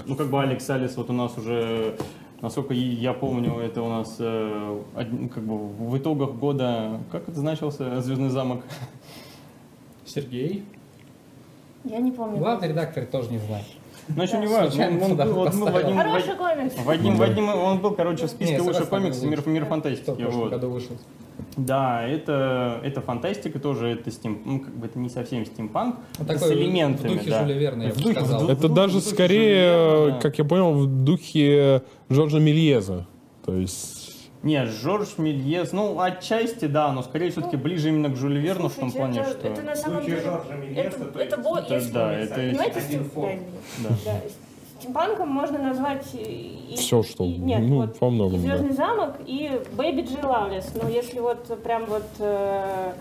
[0.05, 1.97] ну, как бы Алекс Алис вот у нас уже,
[2.41, 7.37] насколько я помню, это у нас э, один- как бы в итогах года, как это
[7.37, 8.63] значился, «Звездный замок»?
[10.05, 10.63] Сергей.
[11.83, 12.37] Я не помню.
[12.37, 13.65] Главный редактор тоже не знает.
[14.07, 16.73] Ну, еще не важно, он, был, вот в одним, в Хороший комикс.
[16.89, 19.49] одним, в одним, он был, короче, в списке лучших комиксов мир, лучше.
[19.49, 20.21] мир Что в фантастики.
[20.29, 20.49] Вот.
[20.51, 20.95] году вышел.
[21.57, 26.25] Да, это, это фантастика тоже, это стим, ну, как бы это не совсем стимпанк, Ну,
[26.25, 27.09] с такой элементами.
[27.09, 27.41] в духе да.
[27.43, 28.39] Жюля Верна, я В бы духе- сказал.
[28.43, 30.19] в ду- Это в даже духе скорее, Жюля да.
[30.21, 33.07] как я понял, в духе Жоржа Мельеза.
[33.45, 33.94] То есть...
[34.45, 38.75] Не, Жорж Мельес, ну, отчасти, да, но скорее все-таки ближе именно к Жюлю Верну в
[38.75, 39.47] том плане, это, что...
[39.47, 40.21] это на самом деле...
[40.75, 43.29] Это, это, бо- это да, это понимаете, один стим- фон.
[43.79, 43.95] да, Да.
[44.05, 44.21] да,
[44.79, 48.47] стимпанком можно назвать и, Всё, что- и- нет, ну, вот во многом, да.
[48.49, 50.71] Звездный замок и Бэббидж и Лавлейс.
[50.79, 52.91] Но если вот прям вот э,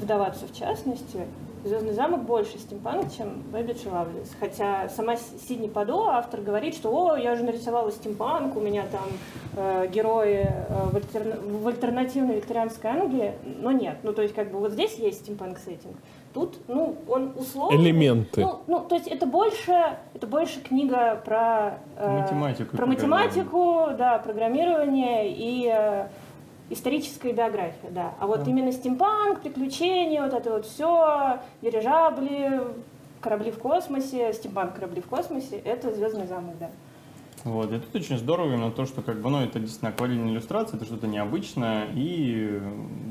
[0.00, 1.26] вдаваться в частности,
[1.66, 4.30] Звездный замок больше стимпанк, чем Бэббидж и Лавлейс.
[4.38, 9.08] Хотя сама Сидни Падо, автор, говорит, что о, я же нарисовала стимпанк, у меня там
[9.56, 13.96] э, герои э, в, альтерна- в альтернативной викторианской Англии, но нет.
[14.04, 15.96] Ну, то есть, как бы вот здесь есть стимпанк-сеттинг.
[16.32, 17.82] Тут, ну, он условный.
[17.82, 18.42] Элементы.
[18.42, 23.86] Ну, ну, то есть это больше, это больше книга про э, Математику и про математику,
[23.98, 26.06] да, программирование и э,
[26.70, 28.14] историческая биография, да.
[28.18, 32.62] А вот именно стимпанк, приключения, вот это вот все, дирижабли,
[33.20, 36.70] корабли в космосе, стимпанк корабли в космосе, это Звездный замок, да.
[37.46, 40.78] Вот, и тут очень здорово именно то, что как бы, ну, это действительно акварельная иллюстрация,
[40.78, 42.60] это что-то необычное, и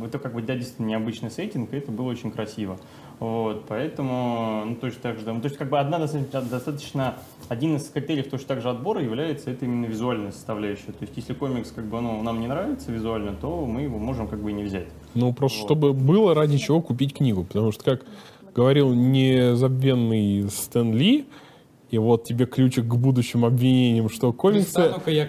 [0.06, 2.78] это как бы, да, действительно необычный сеттинг, и это было очень красиво.
[3.20, 7.16] Вот, поэтому, ну, точно так же, да, ну, то есть, как бы, одна достаточно, достаточно,
[7.48, 10.92] один из критериев точно так же отбора является это именно визуальная составляющая.
[10.92, 14.28] То есть, если комикс, как бы, ну, нам не нравится визуально, то мы его можем,
[14.28, 14.88] как бы, и не взять.
[15.14, 15.68] Ну, просто Вот.
[15.68, 17.46] чтобы было ради чего купить книгу.
[17.46, 18.06] Потому что, как
[18.54, 21.26] говорил незабвенный Стэн Ли,
[21.92, 24.74] и вот тебе ключик к будущим обвинениям, что комиксы...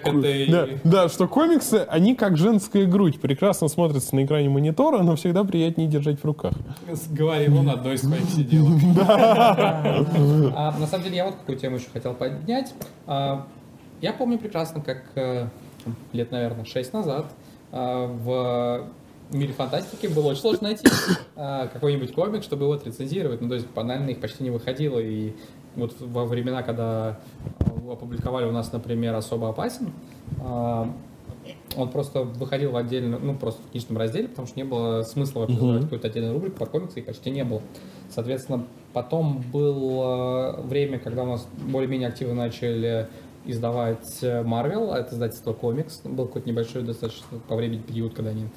[0.09, 5.15] Этой- Да, да, что комиксы, они как женская грудь, прекрасно смотрятся на экране монитора, но
[5.15, 6.53] всегда приятнее держать в руках.
[7.11, 8.73] Говорил он одной из своих сиделок.
[10.55, 12.73] А, На самом деле, я вот какую тему еще хотел поднять.
[13.05, 13.45] А,
[14.01, 15.47] Я помню прекрасно, как э,
[16.13, 17.27] лет, наверное, шесть назад
[17.71, 18.87] а, в
[19.31, 20.87] мире фантастики было очень сложно найти
[21.35, 23.41] а, какой-нибудь комик, чтобы его отрецензировать.
[23.41, 24.99] Ну, то есть банально их почти не выходило.
[24.99, 25.33] И
[25.77, 27.19] вот во времена, когда
[27.89, 29.91] опубликовали у нас, например, «Особо опасен»,
[30.41, 30.91] а,
[31.77, 35.41] он просто выходил в отдельно, ну, просто в книжном разделе, потому что не было смысла
[35.41, 37.61] вообще создавать какую-то отдельную рубрику про комиксы, и почти не было.
[38.09, 43.07] Соответственно, потом было время, когда у нас более-менее активно начали
[43.47, 46.01] издавать Marvel, а это издательство комикс.
[46.03, 48.47] Был какой-то небольшой достаточно по времени период, когда они...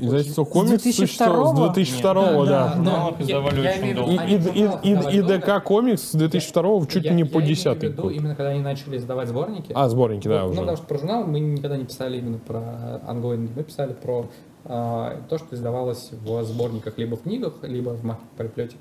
[0.00, 2.74] Издательство С комикс 2002 существовало с 2002 да.
[2.76, 4.12] но их издавали я очень имею долго.
[4.12, 5.22] И, и, и, и.
[5.22, 8.60] ДК комикс с 2002 чуть Я- не я по в 10 виду именно когда они
[8.60, 9.72] начали издавать сборники.
[9.74, 10.60] А, сборники, да, Вот, уже.
[10.60, 14.26] Ну, потому что про журнал мы никогда не писали именно про ongoing, мы писали про
[14.64, 18.76] а, то, что издавалось в сборниках, либо в книгах, либо в мягком переплете.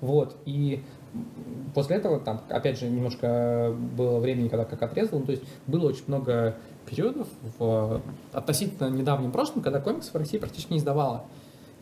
[0.00, 0.82] Вот, и
[1.74, 5.88] после этого, там, опять же, немножко было времени, когда как отрезал, ну, то есть было
[5.88, 6.56] очень много
[6.86, 8.02] периодов в
[8.32, 11.24] относительно недавнем прошлом, когда комиксы в России практически не издавались.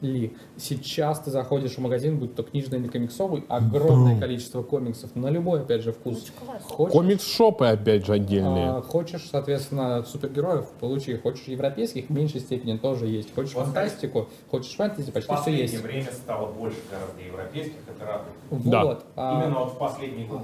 [0.03, 0.37] Ли.
[0.57, 5.61] Сейчас ты заходишь в магазин, будь то книжный или комиксовый, огромное количество комиксов, на любой,
[5.61, 6.33] опять же, вкус.
[6.65, 8.71] Хочешь, Комикс-шопы, опять же, отдельные.
[8.71, 11.17] а, хочешь, соответственно, супергероев, получи.
[11.17, 13.33] Хочешь европейских, в меньшей степени тоже есть.
[13.35, 15.83] Хочешь Вот фантастику, хочешь фэнтези, В почти все последнее есть.
[15.83, 18.65] время стало больше гораздо европейских, это радует.
[18.71, 18.85] Да.
[18.85, 19.05] Вот.
[19.17, 20.41] а, Именно вот в последний год.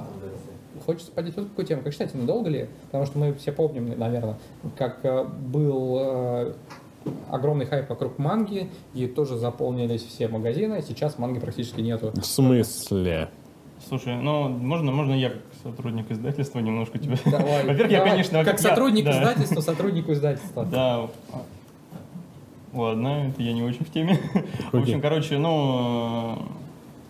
[0.86, 1.82] Хочется поднять вот такую тему.
[1.82, 2.68] Как считаете, надолго ли?
[2.86, 4.38] Потому что мы все помним, наверное,
[4.76, 6.52] как э, был э,
[7.30, 10.82] огромный хайп вокруг манги, и тоже заполнились все магазины.
[10.86, 12.12] Сейчас манги практически нету.
[12.14, 13.30] В смысле?
[13.86, 17.16] Слушай, ну, можно, можно я как сотрудник издательства немножко тебя...
[17.24, 17.64] Давай.
[17.64, 18.44] Во-первых, я, конечно...
[18.44, 19.12] Как я- сотрудник да.
[19.12, 20.64] издательства, сотруднику издательства.
[20.64, 21.08] Да.
[22.72, 24.18] Ладно, это я не очень в теме.
[24.72, 26.38] В общем, короче, ну,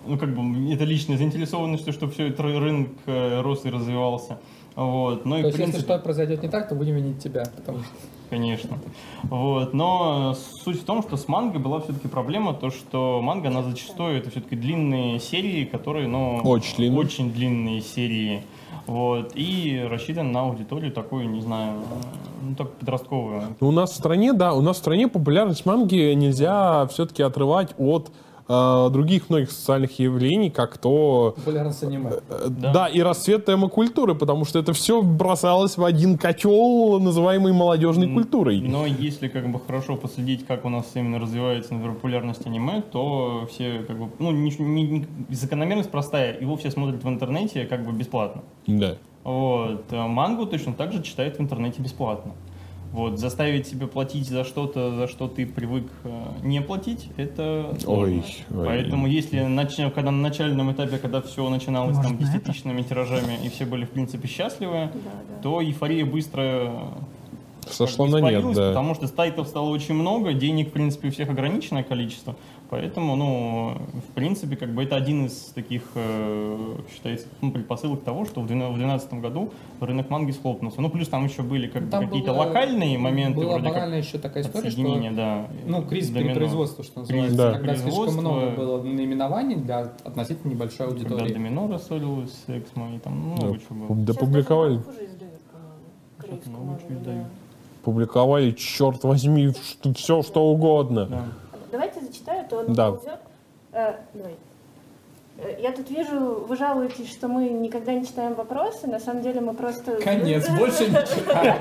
[0.07, 4.39] ну, как бы, это личная заинтересованность, чтобы все это рынок э, рос и развивался.
[4.77, 5.27] Вот.
[5.27, 7.45] Ну и, То в есть, если принципе, что произойдет не так, то будем винить тебя.
[7.57, 7.89] Потому что
[8.29, 8.79] конечно.
[9.25, 9.75] Вот.
[9.75, 14.19] Но суть в том, что с мангой была все-таки проблема, то, что манга, она зачастую,
[14.19, 17.01] это все-таки длинные серии, которые, ну, Очень длинные.
[17.01, 18.43] очень длинные серии.
[18.87, 19.33] Вот.
[19.35, 21.75] И рассчитан на аудиторию такую, не знаю,
[22.43, 23.57] ну, так подростковую.
[23.61, 27.75] Ну, у нас в стране, да, у нас в стране популярность манги нельзя все-таки отрывать
[27.79, 28.11] от
[28.49, 32.11] э, других многих социальных явлений, как то Популярность аниме.
[32.31, 32.87] Э, Да.
[32.87, 38.61] и расцвет темы-культуры, потому что это все бросалось в один котел, называемый молодежной культурой.
[38.61, 43.47] Но если как бы хорошо последить, как у нас именно развивается, например, популярность аниме, то
[43.53, 47.85] все как бы, ну, не- не- не- закономерность простая, его все смотрят в интернете как
[47.85, 48.43] бы бесплатно.
[48.67, 48.97] Да.
[49.25, 49.93] Вот.
[49.93, 52.33] Мангу точно так же читают в интернете бесплатно.
[52.93, 53.19] Вот.
[53.19, 58.15] Заставить себя платить за что-то, за что ты привык э, не платить, это сложно.
[58.15, 58.67] Ой, ой.
[58.67, 63.51] Поэтому если нач- когда на начальном этапе, когда все начиналось Может, там десятитысячными тиражами, и
[63.51, 64.91] все были, в принципе, счастливы,
[65.43, 66.73] то эйфория быстро
[67.99, 68.69] бы на нет, испарилась, да.
[68.69, 72.37] Потому что сайтов стало очень много, денег, в принципе, у всех ограниченное количество.
[72.71, 73.79] Поэтому, ну,
[74.11, 78.47] в принципе, как бы это один из таких, э, считается, ну, предпосылок того, что в
[78.47, 80.83] 2012 году рынок манги схлопнулся.
[80.83, 83.73] Ну, плюс там еще были как бы Там какие-то было- локальные моменты, Была вроде как
[83.75, 85.47] банальная еще такая история, что да.
[85.67, 86.29] ну, кризис домино.
[86.35, 87.53] перепроизводства, что называется, Да.
[87.55, 91.33] когда слишком много было наименований для относительно небольшой Когда аудитории.
[91.33, 93.97] домино рассорилось Эксмо, и там много Да, чего было.
[93.99, 94.81] да Сейчас публиковали,
[96.91, 97.27] издают.
[97.83, 99.53] публиковали, черт возьми,
[99.97, 101.07] все что угодно.
[101.07, 101.25] Да.
[101.71, 102.97] Давайте зачитаю, то он Да.
[103.73, 104.35] Э, давай.
[105.39, 108.87] Э, Я тут вижу, вы жалуетесь, что мы никогда не читаем вопросы.
[108.87, 109.97] На самом деле мы просто...
[110.03, 111.55] Конец, больше не читаю.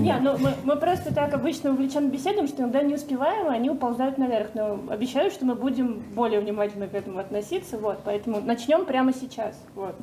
[0.00, 4.18] Не, ну мы, просто так обычно увлечены беседом, что иногда не успеваем, и они уползают
[4.18, 4.50] наверх.
[4.54, 7.76] Но обещаю, что мы будем более внимательно к этому относиться.
[7.78, 9.58] Вот, поэтому начнем прямо сейчас.
[9.74, 9.94] Вот.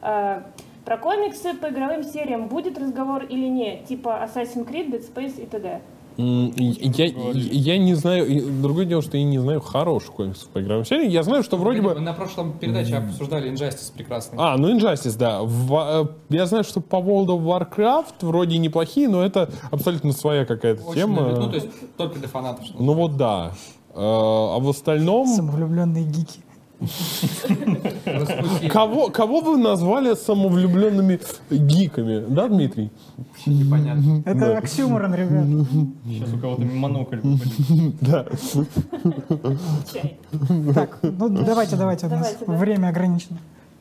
[0.00, 0.44] А,
[0.84, 3.84] про комиксы по игровым сериям будет разговор или нет?
[3.84, 5.80] Типа Assassin's Creed, Dead Space и т.д.
[6.20, 8.26] Я, я не знаю,
[8.62, 11.08] другое дело, что я не знаю хороших комиксов по игровым сериям.
[11.10, 12.00] Я знаю, что вроде Мы бы...
[12.00, 14.36] на прошлом передаче обсуждали Injustice прекрасный.
[14.40, 15.42] А, ну Injustice, да.
[15.42, 20.44] В- э, я знаю, что по World of Warcraft вроде неплохие, но это абсолютно своя
[20.44, 21.22] какая-то Очень тема.
[21.22, 22.64] любит- Ну, то есть только для фанатов.
[22.66, 23.52] что Ну вот да.
[23.92, 25.26] Э, А в остальном...
[25.26, 26.40] Самовлюбленные гики.
[28.70, 31.20] Кого, кого вы назвали самовлюбленными
[31.50, 32.90] гиками, да, Дмитрий?
[33.46, 34.22] Непонятно.
[34.24, 35.44] Это оксюморон, ребят.
[36.06, 37.96] Сейчас у кого-то монокль выпадет.
[38.00, 38.26] Да.
[40.74, 42.52] Так, ну давайте, давайте, у нас да.
[42.52, 43.38] время ограничено.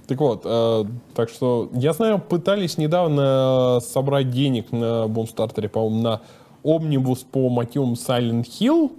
[0.08, 6.22] Так вот, э, так что, я знаю, пытались недавно собрать денег на бомстартере, по-моему, на
[6.64, 8.92] омнибус по мотивам Silent Hill.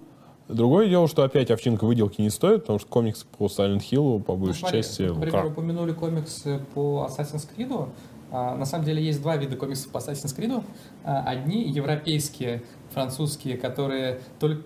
[0.51, 4.33] Другое дело, что опять овчинка выделки не стоит, потому что комикс по Silent Hill, по
[4.33, 5.53] Ну, большей смотри, части, Например, как?
[5.53, 7.89] упомянули комиксы по Assassin's Creed.
[8.33, 10.63] А, на самом деле есть два вида комиксов по Assassin's Creed.
[11.05, 14.65] А, одни европейские, французские, которые только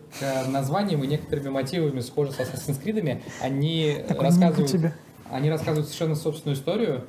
[0.48, 3.20] названием и некоторыми мотивами схожи с Assassin's Creed.
[3.42, 4.92] Они рассказывают,
[5.30, 7.04] они рассказывают совершенно собственную историю,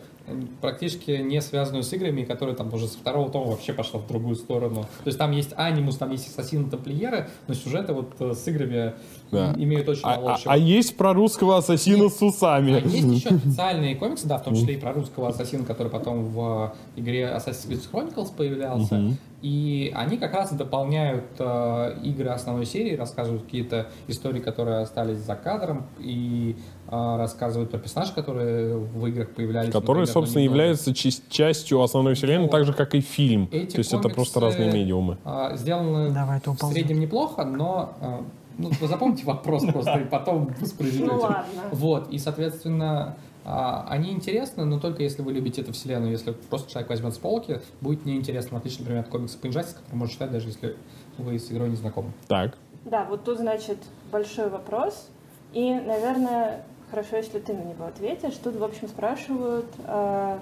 [0.61, 4.07] практически не связанную с играми, и которая там уже со второго тома вообще пошла в
[4.07, 4.81] другую сторону.
[5.03, 8.93] То есть там есть анимус, там есть ассасины тамплиеры, но сюжеты вот э, с играми
[9.31, 9.53] Да.
[9.57, 10.53] имеют очень А, мало а- общего.
[10.53, 12.71] а есть про русского ассасина с А усами.
[12.87, 16.73] есть еще официальные комиксы, да, в том числе и про русского ассасина, который потом в
[16.97, 19.15] э, игре Assassin's Creed Chronicles появлялся.
[19.41, 25.35] И они как раз дополняют э, игры основной серии, рассказывают какие-то истории, которые остались за
[25.35, 26.55] кадром, и
[26.89, 29.71] рассказывают про персонажей, которые в играх появлялись.
[29.71, 30.59] Которые, собственно, немного.
[30.61, 32.51] являются часть- частью основной вселенной, Вот.
[32.51, 33.49] так же, как и фильм.
[33.51, 35.17] Эти То есть это просто разные медиумы.
[35.25, 38.19] э, сделаны Давай, в среднем неплохо, но э,
[38.57, 41.11] ну, вы запомните вопрос просто, и потом воспроизведете.
[41.13, 41.43] Ну ладно.
[41.71, 46.11] Вот, и, соответственно, а, они интересны, но только если вы любите эту вселенную.
[46.11, 49.75] Если просто человек возьмет с полки, будет неинтересно, в отличие, например, от комикса по Injustice,
[49.75, 50.75] который можно читать, даже если
[51.17, 52.11] вы с игрой не знакомы.
[52.27, 52.57] Так.
[52.85, 53.77] Да, вот тут, значит,
[54.11, 55.09] большой вопрос.
[55.53, 58.35] И, наверное, хорошо, если ты на него ответишь.
[58.35, 60.37] Тут, в общем, спрашивают, э,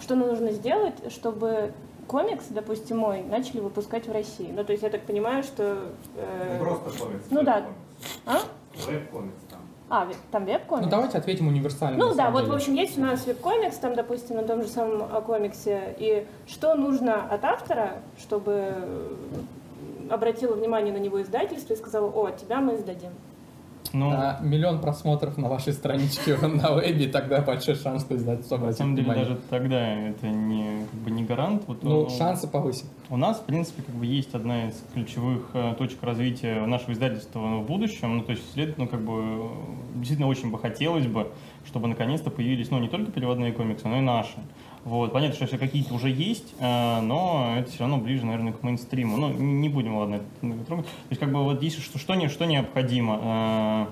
[0.00, 1.72] что нам нужно сделать, чтобы
[2.06, 4.52] комикс, допустим, мой, начали выпускать в России.
[4.54, 5.78] Ну, то есть я так понимаю, что...
[6.16, 7.24] э, Не просто комикс.
[7.30, 7.64] Ну да.
[8.26, 8.38] А?
[8.86, 9.60] Веб-комикс там.
[9.88, 10.84] А, там веб-комикс?
[10.86, 11.98] Ну, давайте ответим универсально.
[11.98, 12.56] Ну да, вот, в деле.
[12.56, 15.94] общем, есть у нас веб-комикс, там, допустим, на том же самом э, комиксе.
[15.98, 18.74] И что нужно от автора, чтобы
[20.10, 23.10] обратило внимание на него издательство и сказало, о, тебя мы издадим.
[23.92, 28.72] Ну, А, миллион просмотров на вашей страничке на вебе, тогда большой шанс, что издательство на
[28.72, 29.24] самом деле внимание.
[29.26, 31.64] даже тогда это не, как бы не гарант.
[31.66, 32.86] Вот, Ну, э, шансы повысим.
[33.10, 37.40] У нас, в принципе, как бы есть одна из ключевых э, точек развития нашего издательства
[37.58, 38.16] в будущем.
[38.18, 39.50] Ну, то есть, следовательно, как бы
[39.96, 41.30] действительно очень бы хотелось бы,
[41.66, 44.34] чтобы наконец-то появились, ну, не только переводные комиксы, но и наши.
[44.84, 45.12] Вот.
[45.12, 49.16] Понятно, что если какие-то уже есть, э, но это все равно ближе, наверное, к мейнстриму.
[49.16, 50.86] Ну, не будем, ладно, это трогать.
[50.86, 53.88] То есть, как бы вот здесь что, что, не, что необходимо?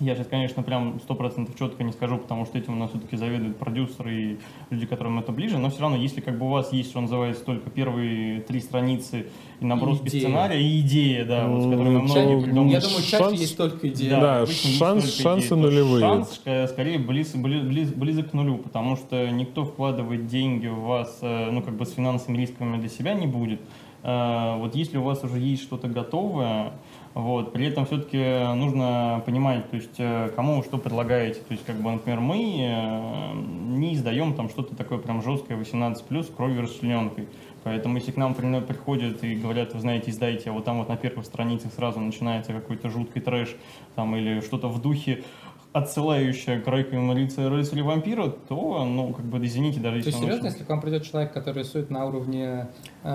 [0.00, 3.16] Я сейчас, конечно, прям сто процентов четко не скажу, потому что этим у нас все-таки
[3.16, 4.38] заведуют продюсеры и
[4.70, 7.44] люди, которым это ближе, но все равно, если как бы у вас есть, что называется,
[7.44, 9.26] только первые три страницы
[9.60, 10.20] и наброски идея.
[10.22, 12.72] сценария, и идея, да, вот, с которыми многие придумывают.
[12.72, 14.20] я думаю, чаще шанс- есть только идея.
[14.20, 15.48] Да, есть шанс- только шансы идея.
[15.48, 16.00] То нулевые.
[16.00, 20.80] Шанс, э, скорее, близ, бли- близ- близок к нулю, потому что никто вкладывать деньги в
[20.80, 23.60] вас, э, ну, как бы с финансовыми рисками для себя не будет.
[24.04, 26.72] Э, Вот если у вас уже есть что-то готовое,
[27.14, 28.18] вот, при этом все-таки
[28.54, 31.40] нужно понимать, то есть э, кому вы что предлагаете.
[31.40, 36.36] То есть, как бы, например, мы э, не издаем там что-то такое прям жесткое 18+,
[36.36, 37.26] кровью расчлененкой.
[37.64, 40.88] Поэтому если к нам при- приходят и говорят, вы знаете, издайте, а вот там вот
[40.88, 43.56] на первых страницах сразу начинается какой-то жуткий трэш,
[43.94, 45.24] там, или что-то в духе
[45.72, 50.26] отсылающее к рыцаря, рыцаря вампира, то, ну, как бы, извините, даже То если есть, оно
[50.26, 52.68] серьезно, очень- если к вам придет человек, который рисует на уровне
[53.04, 53.08] э,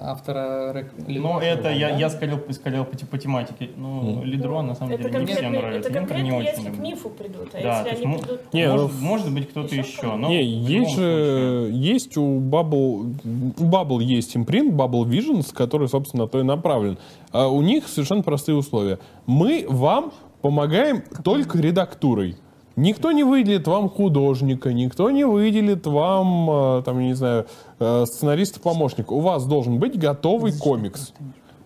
[0.00, 0.92] автора рек...
[0.98, 1.96] Ну, Линошева, это я, да?
[1.96, 3.70] я скорел, скорел по, те- по тематике.
[3.76, 5.88] Ну, Лидро, на самом это деле, не всем конкретно, нравится.
[5.90, 6.94] это Некоторые не конкретно очень если к люблят.
[6.94, 8.40] мифу придут, а Да, то если есть они мо- придут...
[8.54, 11.66] Не, может, ну, может быть, кто-то еще еще, но Не, в есть случае.
[11.66, 16.42] же, есть у Bubble, у Bubble есть импринт, Bubble Visions, который, собственно, на то и
[16.42, 16.98] направлен.
[17.32, 18.98] А у них совершенно простые условия.
[19.26, 20.12] Мы вам
[20.42, 22.36] помогаем только редактурой.
[22.76, 27.46] Никто не выделит вам художника, никто не выделит вам, э, там, я не знаю,
[27.78, 29.12] э, сценариста-помощника.
[29.12, 31.12] У вас должен быть готовый комикс.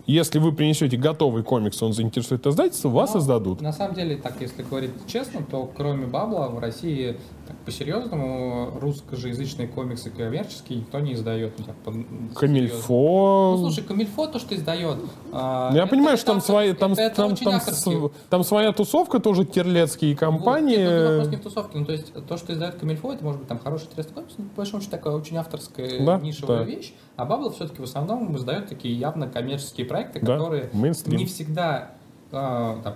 [0.07, 3.61] Если вы принесете готовый комикс, он заинтересует издательство, вас Ну, издадут.
[3.61, 7.17] На самом деле, так, если говорить честно, то кроме Бабла в России
[7.65, 11.53] по-серьезному русскоязычные комиксы коммерческие никто не издает.
[11.59, 11.93] Ну, так, по-.
[12.35, 13.57] Камильфо.
[13.57, 14.99] Ну, слушай, Камильфо то, что издает.
[15.33, 18.45] а, Ну, Я это- понимаю, что там, автор- свои, там, это- там, там, с- там
[18.45, 20.77] своя тусовка, тоже терлецкие Вот, компании.
[20.77, 21.79] нет, ну, вопрос не в тусовке.
[21.79, 24.45] Ну, то есть, то, что издает Камильфо, это может быть там хороший интересный комикс, но,
[24.45, 26.65] по большому счету, такая очень авторская Да, нишевая да.
[26.65, 26.93] вещь.
[27.17, 31.17] А Бабл все-таки в основном издает такие явно коммерческие проекты, Да, которые мейнстрим.
[31.19, 31.93] не всегда
[32.37, 32.95] а, там,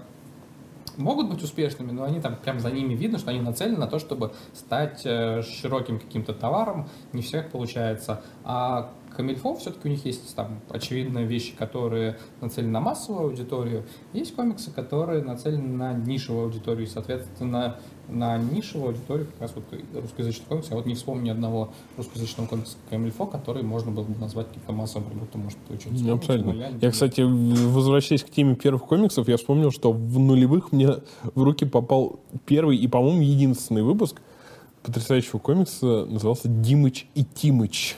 [0.98, 3.98] могут быть успешными, но они там прям за ними видно, что они нацелены на то,
[3.98, 6.88] чтобы стать э, широким каким-то товаром.
[7.12, 8.22] Не всех получается.
[8.44, 13.84] А Камильфо все-таки у них есть там очевидные вещи, которые нацелены на массовую аудиторию.
[14.12, 16.86] Есть комиксы, которые нацелены на нишевую аудиторию.
[16.86, 17.78] И, соответственно,
[18.08, 20.68] на нишевую аудиторию как раз вот русскоязычный комикс.
[20.70, 24.72] Я вот не вспомню ни одного русскоязычного комикса Камильфо, который можно было бы назвать каким-то
[24.72, 25.42] массовым продуктом.
[25.42, 26.52] Может, ты что-нибудь Ну, Абсолютно.
[26.52, 30.88] но Я, не- кстати, возвращаясь к теме первых комиксов, я вспомнил, что в нулевых мне
[31.34, 34.20] в руки попал первый и, по-моему, единственный выпуск
[34.82, 37.96] потрясающего комикса, назывался «Димыч и Тимыч».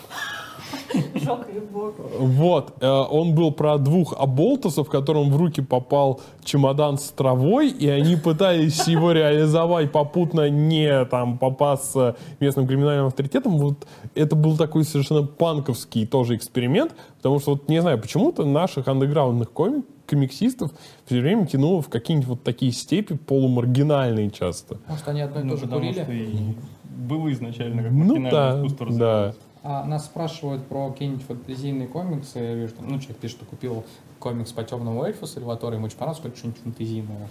[1.14, 1.94] Жок и бог.
[2.18, 7.88] Вот, э, он был про двух оболтусов, которым в руки попал чемодан с травой, и
[7.88, 13.58] они пытались его реализовать попутно не там попасться местным криминальным авторитетом.
[13.58, 18.88] Вот это был такой совершенно панковский тоже эксперимент, потому что вот не знаю, почему-то наших
[18.88, 20.70] андеграундных коми- комиксистов
[21.06, 24.78] все время тянуло в какие-нибудь вот такие степи полумаргинальные часто.
[24.88, 25.92] Может, они одно и Ну, то же курили?
[25.92, 26.34] что и
[26.84, 29.34] было изначально как Ну да, искусство да.
[29.62, 32.38] А нас спрашивают про какие-нибудь фэнтезийные комиксы.
[32.38, 33.84] Я вижу, что, ну, человек пишет, что купил
[34.18, 37.28] комикс по темному эльфу Сальваторе, ему очень понравилось, хочет что-нибудь фэнтезийное.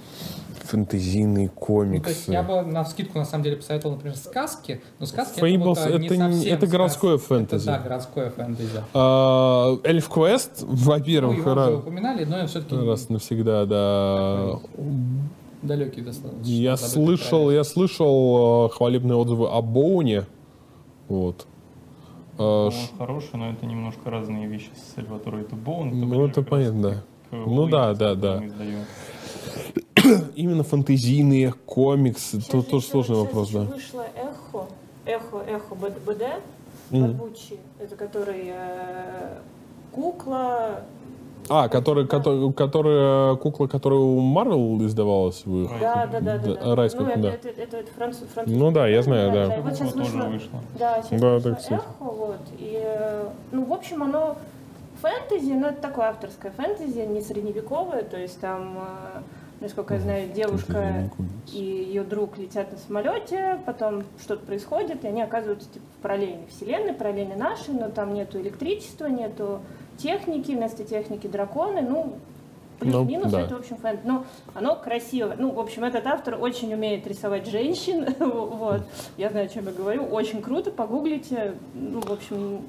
[0.66, 5.06] Фэнтезийные Ну, то есть я бы на скидку на самом деле посоветовал, например, сказки, но
[5.06, 7.28] сказки Fables вот, а, это не- совсем это городское сказки.
[7.34, 7.64] фэнтези.
[7.70, 8.84] Это, да, городское фэнтези.
[8.94, 14.60] А, Эльф Квест, Ну, во-первых, его ра- уже упоминали, но все-таки раз навсегда, да.
[15.62, 16.44] далекий достаточно.
[16.44, 20.26] Я слышал, я слышал э, хвалебные отзывы о Боуне.
[21.08, 21.46] Вот.
[22.40, 25.38] А, Он ш- хороший, но это немножко разные вещи с Сальваторо.
[25.38, 27.04] Это Боун, Ну, это понятно, да.
[27.32, 28.42] Ну да, да, да.
[30.36, 32.40] Именно фэнтезийные комиксы.
[32.40, 33.60] Сейчас Тут же тоже сложный вопрос, да.
[33.62, 34.68] вышло Эхо,
[35.06, 36.24] Эхо, Эхо БД
[36.92, 37.58] Гуччи.
[37.80, 39.38] Это который э,
[39.92, 40.82] кукла.
[41.50, 45.72] А, который, который, который, кукла, которая у Марвел издавалась в их.
[45.80, 46.54] Да, да, да, да.
[46.54, 46.76] Да, да.
[46.76, 47.30] Райс ну, это, да.
[47.30, 48.56] это, это, это француз, француз.
[48.56, 49.56] Ну да, я знаю, да.
[49.56, 50.60] И вот сейчас вышло, вышла.
[50.78, 51.72] Да, сейчас Да, вышло так.
[51.72, 52.40] Эхо, вот.
[52.58, 54.38] И, э, ну, в общем, оно
[55.02, 59.22] фэнтези, но это такое авторское фэнтези, не средневековое, то есть там, э,
[59.62, 61.10] насколько я знаю, девушка
[61.52, 66.48] и ее друг летят на самолете, потом что-то происходит, и они оказываются типа, в параллельной
[66.48, 69.62] вселенной, параллельной нашей, но там нету электричества, нету
[70.00, 72.18] техники, вместо техники драконы, ну,
[72.80, 73.42] плюс-минус Ну, да.
[73.42, 74.00] это, в общем, фэн.
[74.04, 75.36] Но оно красиво.
[75.38, 78.82] Ну, в общем, этот автор очень умеет рисовать женщин, вот.
[79.18, 80.06] Я знаю, о чем я говорю.
[80.06, 81.56] Очень круто, погуглите.
[81.74, 82.62] Ну, в общем,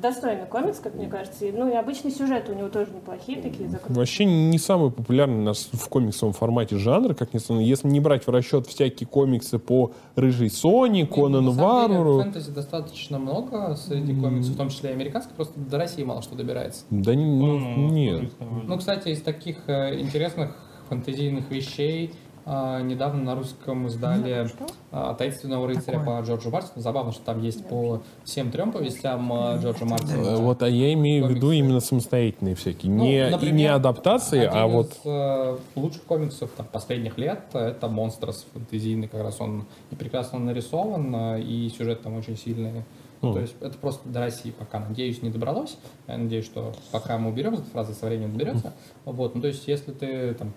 [0.00, 1.44] достойный комикс, как мне кажется.
[1.46, 3.96] И, ну, и обычный сюжет у него тоже неплохие такие закрутки.
[3.98, 7.60] Вообще не самый популярный у нас в комиксовом формате жанр, как ни странно.
[7.60, 12.22] Если не брать в расчет всякие комиксы по Рыжей Конану На самом деле, Варвару.
[12.22, 16.34] Фэнтези достаточно много среди комиксов, в том числе и американских, просто до России мало что
[16.36, 16.84] добирается.
[16.90, 18.30] Да не- ну, Ну, нет.
[18.40, 20.56] Ну, кстати, из таких э, интересных
[20.88, 22.14] фэнтезийных вещей
[22.46, 24.66] недавно на русском издали Что?
[24.92, 26.22] а, «Таинственного рыцаря» Такое.
[26.22, 26.80] по Джорджу Мартину.
[26.80, 30.36] Забавно, что там есть по всем трем повестям а, Джорджа Э, Мартина.
[30.36, 32.92] Вот, а я имею в виду именно самостоятельные всякие.
[32.92, 34.92] Ну, не, и например, не адаптации, Один а вот...
[34.92, 40.38] из э, лучших комиксов там, последних лет это «Монстрос» фэнтезийный, как раз он и прекрасно
[40.38, 42.84] нарисован, э, и сюжет там очень сильный.
[43.22, 43.32] Ну.
[43.32, 45.78] То есть это просто до России пока, надеюсь, не добралось.
[46.06, 48.72] Я надеюсь, что пока мы уберем эту фразу, со временем доберется.
[49.04, 50.52] Вот, ну, то есть если ты там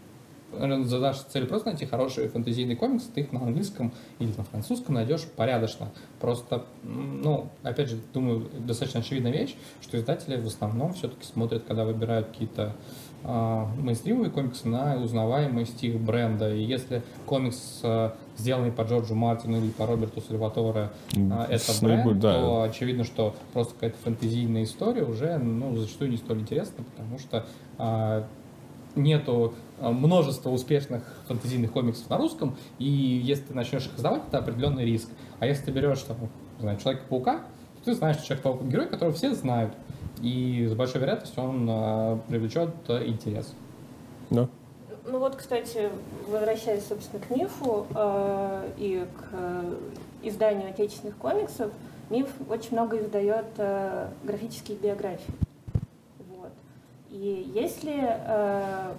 [0.51, 4.95] наверное, задашь цель просто найти хорошие фэнтезийные комиксы, ты их на английском или на французском
[4.95, 5.89] найдешь порядочно.
[6.19, 11.85] Просто, ну, опять же, думаю, достаточно очевидная вещь, что издатели в основном все-таки смотрят, когда
[11.85, 12.75] выбирают какие-то
[13.23, 16.53] а, мейнстримовые комиксы на узнаваемость их бренда.
[16.55, 22.19] И если комикс, а, сделанный по Джорджу Мартину или по Роберту Сальваторе, а, это бренд,
[22.19, 22.33] да.
[22.33, 27.45] то очевидно, что просто какая-то фэнтезийная история уже ну, зачастую не столь интересна, потому что
[27.77, 28.25] а,
[28.95, 34.39] нету а, множества успешных фэнтезийных комиксов на русском, и если ты начнешь их издавать, это
[34.39, 35.09] определенный риск.
[35.39, 36.17] А если ты берешь там,
[36.57, 37.39] не знаю, Человека-паука,
[37.79, 39.73] то ты знаешь, что Человек-паук герой, которого все знают,
[40.21, 43.53] и с большой вероятностью он а, привлечет интерес.
[44.29, 44.47] Да.
[45.05, 45.89] Ну вот, кстати,
[46.27, 49.75] возвращаясь, собственно, к мифу э, и к э,
[50.21, 51.71] изданию отечественных комиксов,
[52.09, 55.33] миф очень много издает э, графические биографии.
[56.29, 56.51] Вот.
[57.09, 58.93] И если, э,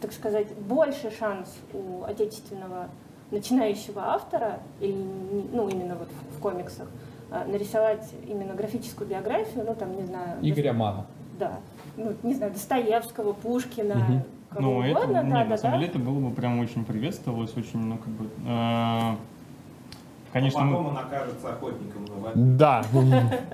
[0.00, 2.88] так сказать, больше шанс у отечественного
[3.30, 5.04] начинающего автора, или,
[5.52, 6.88] ну, именно вот в, комиксах,
[7.30, 10.38] э, нарисовать именно графическую биографию, ну, там, не знаю...
[10.42, 11.06] Игоря Мана.
[11.38, 11.58] Да.
[11.96, 15.78] Ну, не знаю, Достоевского, Пушкина, кого Ну, это, угодно, не, да, на да, самом да.
[15.78, 18.28] деле, это было бы прям очень приветствовалось, очень, ну, как бы...
[18.46, 19.16] э,
[20.36, 22.56] конечно, мы- Потом он окажется охотником на вампиров.
[22.58, 22.84] Да.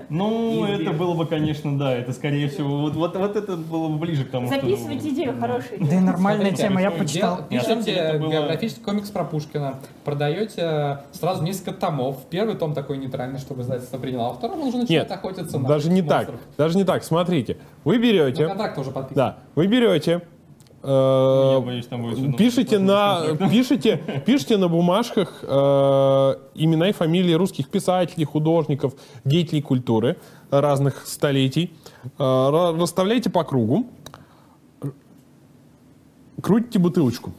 [0.09, 3.97] ну, это было бы, конечно, да, это, скорее всего, вот, вот, вот это было бы
[3.97, 4.55] ближе к тому, что...
[4.55, 7.39] Записывайте идею, хорошая Да и нормальная тема, я почитал.
[7.49, 12.17] Было- биографический комикс про Пушкина, продаете сразу несколько томов.
[12.29, 16.01] Первый том такой нейтральный, чтобы издательство приняло, а второй уже начинает охотиться на даже не
[16.01, 16.31] так.
[16.57, 17.03] Даже не так.
[17.03, 18.47] Смотрите, вы берете...
[18.47, 19.15] контракт уже подписан.
[19.15, 20.21] Да, вы берете...
[20.83, 23.21] э, Я боюсь, там будет всё Пишите на,
[23.51, 28.93] пишите, пишите на бумажках э, имена и фамилии русских писателей, художников,
[29.25, 30.17] деятелей культуры
[30.51, 31.73] разных столетий.
[32.03, 33.85] Э, ра- расставляйте по кругу.
[36.41, 37.31] Крутите бутылочку.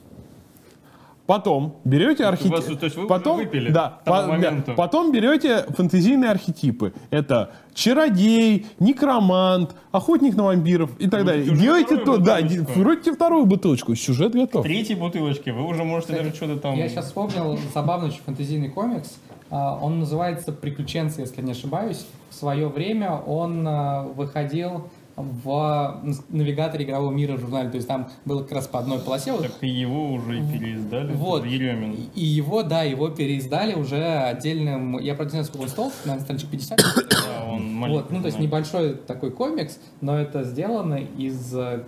[1.26, 2.56] Потом берете архетипы.
[2.56, 6.92] вас, то есть вы уже потом, выпили да, по- да, потом берете фэнтезийные архетипы.
[7.10, 11.50] Это чародей, некромант, охотник на вампиров и так далее.
[11.50, 12.66] уже Делайте вторую то, да, бутылочку.
[12.66, 13.94] де- крутите вторую бутылочку.
[13.94, 14.64] Сюжет готов.
[14.64, 16.74] Третьей бутылочки вы уже можете Кстати, даже что-то там...
[16.74, 19.18] Я сейчас вспомнил забавный очень фэнтезийный комикс.
[19.50, 22.06] А, Он называется «Приключенцы», если не ошибаюсь.
[22.30, 27.70] В свое время он а, выходил в навигаторе игрового мира журнале.
[27.70, 29.36] То есть там было как раз по одной полосе.
[29.36, 31.12] Так и его уже переиздали.
[31.12, 31.44] Вот.
[31.44, 32.10] Еремин.
[32.14, 34.98] И его, да, его переиздали уже отдельным...
[34.98, 36.78] Я, сколько он стоил, наверное, страничек 50.
[36.78, 41.84] Да, он Вот, ну, то есть небольшой такой комикс, но это сделано из э,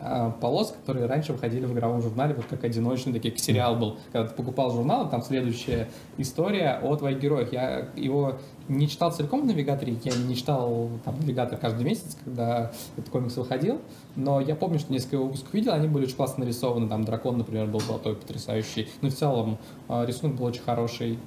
[0.00, 3.98] а, полос, которые раньше выходили в игровом журнале, вот как одиночный, такие, как сериал был.
[4.12, 7.52] Когда ты покупал журнал, там следующая история о твоих героях.
[7.52, 8.38] Я его
[8.68, 13.36] не читал целиком в навигаторе, я не читал там навигатор каждый месяц, когда этот комикс
[13.36, 13.80] выходил,
[14.16, 17.66] но я помню, что несколько выпусков видел, они были очень классно нарисованы, там дракон, например,
[17.66, 18.88] был золотой, потрясающий.
[19.02, 19.58] Ну, в целом,
[19.88, 21.18] э, рисунок был очень хороший.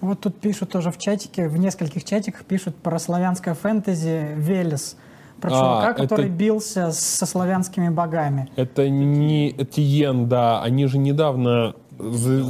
[0.00, 4.96] Вот тут пишут тоже в чатике, в нескольких чатиках пишут про славянское фэнтези Велес.
[5.40, 8.48] Про А, чувака, это- который бился со славянскими богами.
[8.56, 10.62] Это не Этьен, да.
[10.62, 11.74] Они же недавно...
[12.02, 12.44] за-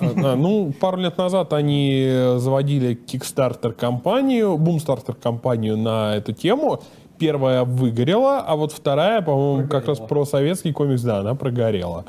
[0.00, 6.80] А, ну, пару лет назад они заводили Kickstarter-компанию, Boomstarter-компанию на эту тему.
[7.18, 12.04] Первая выгорела, а вот вторая, по-моему, как раз про советский комикс, да, она прогорела.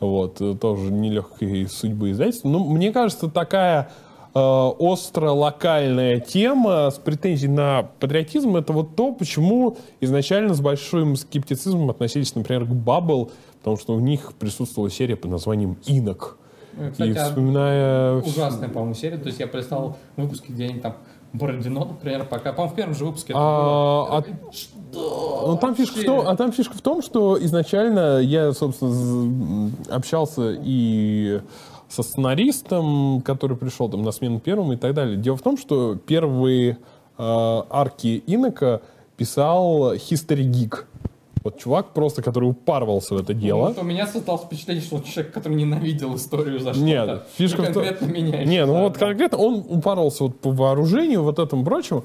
[0.00, 2.48] Вот, тоже нелегкой судьбы издательства.
[2.48, 3.90] Ну, мне кажется, такая
[4.34, 11.90] э, остро-локальная тема с претензией на патриотизм, это вот то, почему изначально с большим скептицизмом
[11.90, 13.30] относились, например, к Баббл,
[13.68, 16.38] потому что у них присутствовала серия под названием «Инок».
[16.72, 18.14] Ну, Кстати, И а вспоминая...
[18.16, 19.18] ужасная, по-моему, серия.
[19.18, 20.94] То есть я прислал выпуски, где они там
[21.32, 22.52] Бородино, например, пока.
[22.52, 24.18] По-моему, в первом же выпуске это А, было.
[24.18, 29.70] а- ну, там фишка в том, а там фишка в том, что изначально я, собственно,
[29.90, 31.40] общался и
[31.88, 35.16] со сценаристом, который пришел там на смену первому и так далее.
[35.16, 36.78] Дело в том, что первые
[37.18, 38.80] э, арки Инока
[39.16, 40.84] писал History Geek.
[41.42, 43.68] Вот чувак просто, который упарывался в это дело.
[43.68, 46.86] Вот у меня создалось впечатление, что он человек, который ненавидел историю за что-то.
[46.86, 47.74] Нет, фишка И в том...
[47.74, 48.44] конкретно меня.
[48.44, 52.04] Не, ну вот конкретно он упоролся вот по вооружению, вот этому прочему.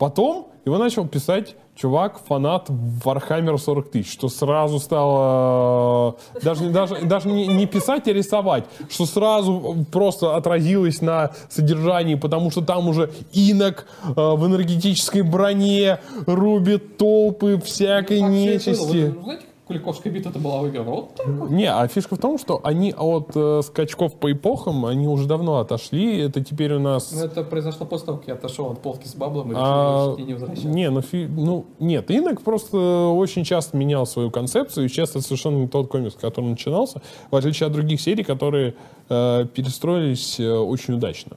[0.00, 2.70] Потом его начал писать чувак, фанат
[3.04, 8.12] Warhammer 40 тысяч, что сразу стало э, даже, не- даже, даже не, не писать, а
[8.12, 15.20] рисовать, что сразу просто отразилось на содержании, потому что там уже инок э, в энергетической
[15.22, 18.36] броне рубит толпы всякой Так всё
[18.72, 18.92] и было.
[18.92, 19.14] нечисти.
[19.14, 20.90] Вот, знаете, Куликовская битва-то была выиграна?
[20.90, 21.48] Вот так.
[21.48, 25.58] Не, а фишка в том, что они от э, скачков по эпохам, они уже давно
[25.58, 26.18] отошли.
[26.18, 27.12] Это теперь у нас...
[27.12, 30.16] Ну, это произошло после того, как я отошел от полки с баблом и решил А,
[30.18, 30.66] не возвращаться.
[30.68, 32.76] не, ну, фи- ну, нет, Инок просто
[33.16, 37.00] очень часто менял свою концепцию, и сейчас это совершенно не тот комикс, который начинался,
[37.30, 38.74] в отличие от других серий, которые
[39.08, 41.36] э, перестроились э, очень удачно.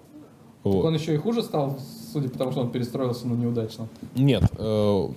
[0.64, 0.86] Так Вот.
[0.86, 1.78] он еще и хуже стал,
[2.12, 3.88] судя по тому, что он перестроился, но неудачно.
[4.16, 5.08] Нет, э,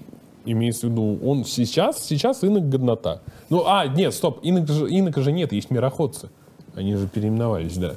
[0.47, 3.21] имеется в виду, он сейчас, сейчас Инок годнота.
[3.51, 6.31] Ну, а, нет, стоп, Инок же, Инока же нет, есть мироходцы.
[6.75, 7.97] Они же переименовались, да.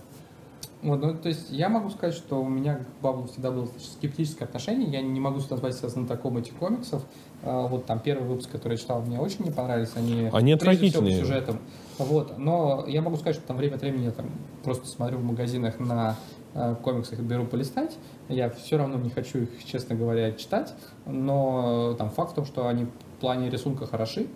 [0.81, 4.47] Вот, ну, то есть я могу сказать, что у меня к Баблу всегда было скептическое
[4.47, 4.89] отношение.
[4.89, 7.03] Я не могу назвать себя знатоком этих комиксов.
[7.43, 9.91] А, вот там первый выпуск, который я читал, мне очень не понравились.
[9.95, 11.19] Они, Они прежде всего, отвратительные.
[11.19, 11.59] сюжетам.
[11.97, 12.37] Вот.
[12.37, 14.27] Но я могу сказать, что там время от времени я там
[14.63, 16.15] просто смотрю в магазинах на
[16.53, 17.97] э, комиксах и беру полистать.
[18.27, 20.73] Я все равно не хочу их, честно говоря, читать.
[21.05, 24.27] Но э, там факт в том, что они в плане рисунка хороши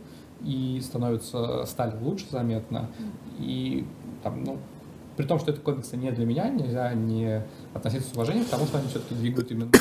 [0.41, 2.89] и становятся, стали лучше заметно.
[3.39, 3.85] И
[4.23, 4.57] там, ну,
[5.15, 7.43] при том, что это комиксы не для меня, нельзя не
[7.73, 9.71] относиться с уважением к тому, что они все-таки двигают именно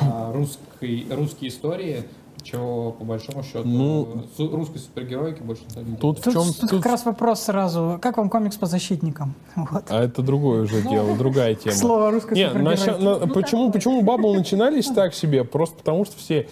[0.00, 2.04] а, русской, русские истории,
[2.42, 5.96] чего по большому счету Ну, русской супергероики больше не.
[5.96, 6.42] Тут в Тут, чем...
[6.60, 7.98] тут как раз вопрос сразу.
[8.00, 9.34] Как вам комикс по защитникам?
[9.56, 9.84] Вот.
[9.88, 11.74] А это другое уже дело, другая тема.
[11.76, 12.80] Слово русской Не, супергеройки.
[12.82, 15.44] нача- на- почему, почему Бабл начинались так себе?
[15.44, 16.48] Просто потому, что все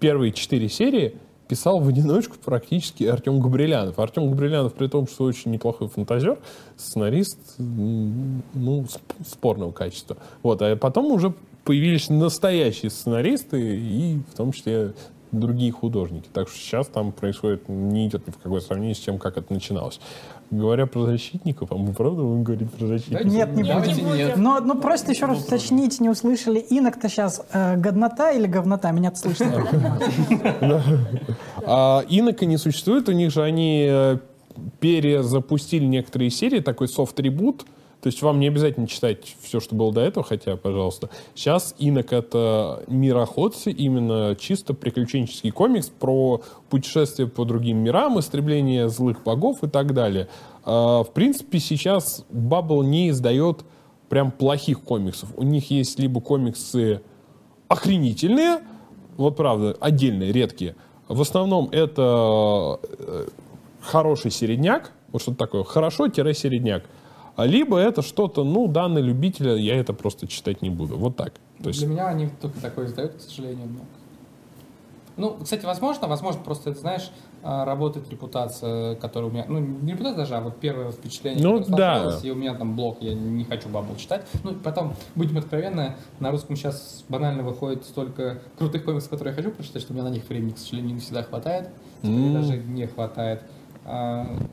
[0.00, 1.16] первые четыре серии
[1.48, 3.98] писал в одиночку практически Артем Габрилянов.
[3.98, 6.38] Артем Габрилянов, при том, что очень неплохой фантазер,
[6.76, 10.18] сценарист, ну, сп- спорного качества.
[10.42, 11.32] Вот, а потом уже
[11.64, 14.92] появились настоящие сценаристы и в том числе
[15.32, 16.28] другие художники.
[16.32, 19.52] Так что сейчас там происходит, не идет ни в какое сравнение с тем, как это
[19.52, 20.00] начиналось.
[20.50, 23.26] Говоря про защитников, а мы правда будем говорить про защитников?
[23.26, 24.16] Нет, не Давайте будем.
[24.16, 24.36] нет.
[24.36, 26.58] Но, но просто еще раз уточнить, не услышали.
[26.58, 28.90] Инок-то сейчас э, годнота или говнота?
[28.90, 29.68] Меня-то слышно.
[31.64, 34.18] А Инока не существует, у них же они э,
[34.80, 37.66] перезапустили некоторые серии, такой софт-ребут,
[38.00, 41.10] то есть вам не обязательно читать все, что было до этого, хотя, пожалуйста.
[41.34, 49.24] Сейчас Инок— это мироходцы, именно чисто приключенческий комикс про путешествие по другим мирам, истребление злых
[49.24, 50.28] богов и так далее.
[50.64, 53.64] А, В принципе, сейчас Баббл не издает
[54.08, 55.30] прям плохих комиксов.
[55.36, 57.02] У них есть либо комиксы
[57.66, 58.60] охренительные,
[59.16, 60.76] вот правда, отдельные, редкие.
[61.08, 63.26] В основном это э,
[63.80, 66.84] хороший середняк, вот что-то такое, хорошо-середняк.
[67.38, 70.96] А Либо это что-то, ну, да, на любителя, я это просто читать не буду.
[70.96, 71.34] Вот так.
[71.62, 73.68] То есть, Для меня они только такое издают, к сожалению.
[73.68, 73.84] но-
[75.16, 77.12] Ну, кстати, возможно, возможно, просто, это, знаешь,
[77.44, 81.60] а, работает репутация, которая у меня, ну, не репутация даже, а вот первое впечатление, Ну,
[81.64, 82.18] да.
[82.24, 84.26] и у меня там блог, я не хочу бабл читать.
[84.42, 89.36] Ну, и потом, будем откровенны, на русском сейчас банально выходит столько крутых комиксов, которые я
[89.40, 91.68] хочу прочитать, что у меня на них времени, к сожалению, не всегда хватает,
[92.02, 92.34] М.
[92.34, 93.42] даже не хватает,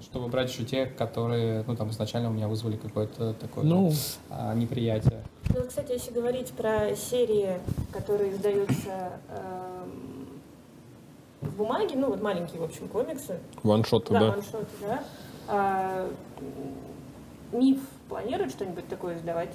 [0.02, 3.92] чтобы брать еще те, которые, ну, там, изначально у меня вызвали какое-то такое ну,
[4.30, 5.24] а, неприятие.
[5.50, 7.60] Ну, кстати, если говорить про серии,
[7.92, 10.28] которые издаются эм,
[11.42, 14.32] в бумаге, ну вот маленькие, в общем, комиксы, ваншоты, да, да.
[14.32, 15.04] ваншоты, да,
[15.48, 16.10] а,
[17.52, 17.80] Миф
[18.10, 19.50] планирует что-нибудь такое издавать?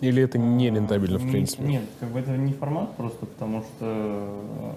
[0.00, 1.62] Или это не рентабельно, в принципе?
[1.62, 4.72] Нет, как бы это не формат просто, потому что э,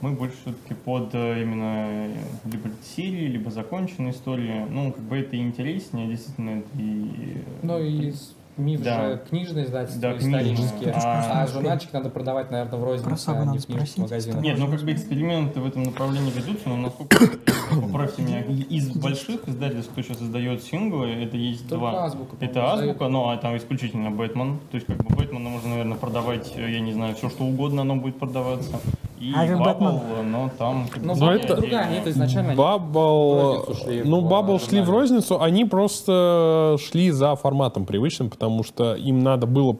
[0.00, 2.14] мы больше все-таки под э, именно э,
[2.50, 4.64] либо серии, либо законченные истории.
[4.70, 7.34] Ну, как бы это и интереснее, действительно, это и...
[7.36, 9.00] э, Ну и с- миф Да.
[9.10, 10.92] же книжное издательство, Да, исторические.
[10.92, 14.42] А- А, журнальчик надо продавать, наверное, в рознице, Сагу а не в книжных магазинах.
[14.42, 17.18] Нет, ну как бы эксперименты в этом направлении ведутся, но насколько,
[17.82, 22.04] поправьте меня, из больших издательств, кто сейчас издает синглы, это есть Только два.
[22.04, 24.58] Азбука, Это азбука, но а там исключительно Бэтмен.
[24.70, 27.82] То есть как бы Бэтмена можно, наверное, продавать, э, я не знаю, все что угодно
[27.82, 28.78] оно будет продаваться.
[29.20, 30.86] И А Баббл, но там...
[30.96, 32.54] Ну, Ну, более это- другая, они это изначально...
[32.54, 38.49] Баббл, розницу шли ну, Баббл шли в розницу, они просто шли за форматом привычным, потому
[38.64, 39.76] что им надо было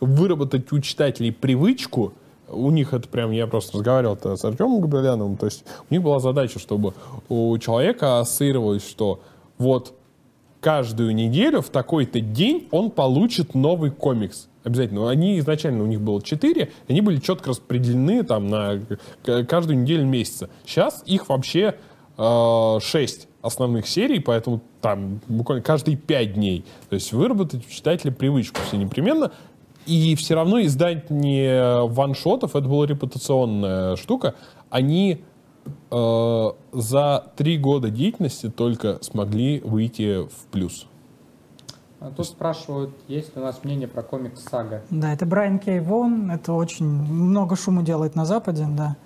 [0.00, 2.12] выработать у читателей привычку,
[2.48, 6.20] у них это прям, я просто разговаривал с Артемом Габриляновым, то есть у них была
[6.20, 6.94] задача, чтобы
[7.28, 9.20] у человека ассоциировалось, что
[9.58, 9.94] вот
[10.60, 14.48] каждую неделю в такой-то день он получит новый комикс.
[14.64, 15.08] Обязательно.
[15.08, 18.80] Они изначально, у них было 4, они были четко распределены там на
[19.22, 20.48] каждую неделю месяца.
[20.64, 21.76] Сейчас их вообще
[22.16, 26.64] 6 основных серий, поэтому там буквально каждые 5 дней.
[26.88, 28.60] То есть выработать у читателя привычку.
[28.66, 29.32] Все непременно
[29.86, 34.34] И все равно издать не ваншотов, это была репутационная штука.
[34.68, 35.22] Они
[35.90, 40.86] э, за три года деятельности только смогли выйти в плюс.
[41.98, 44.82] А Тут спрашивают, есть ли у нас мнение про комикс Сага.
[44.90, 48.96] Да, это Брайан Кей Вон, это очень много шума делает на Западе, да.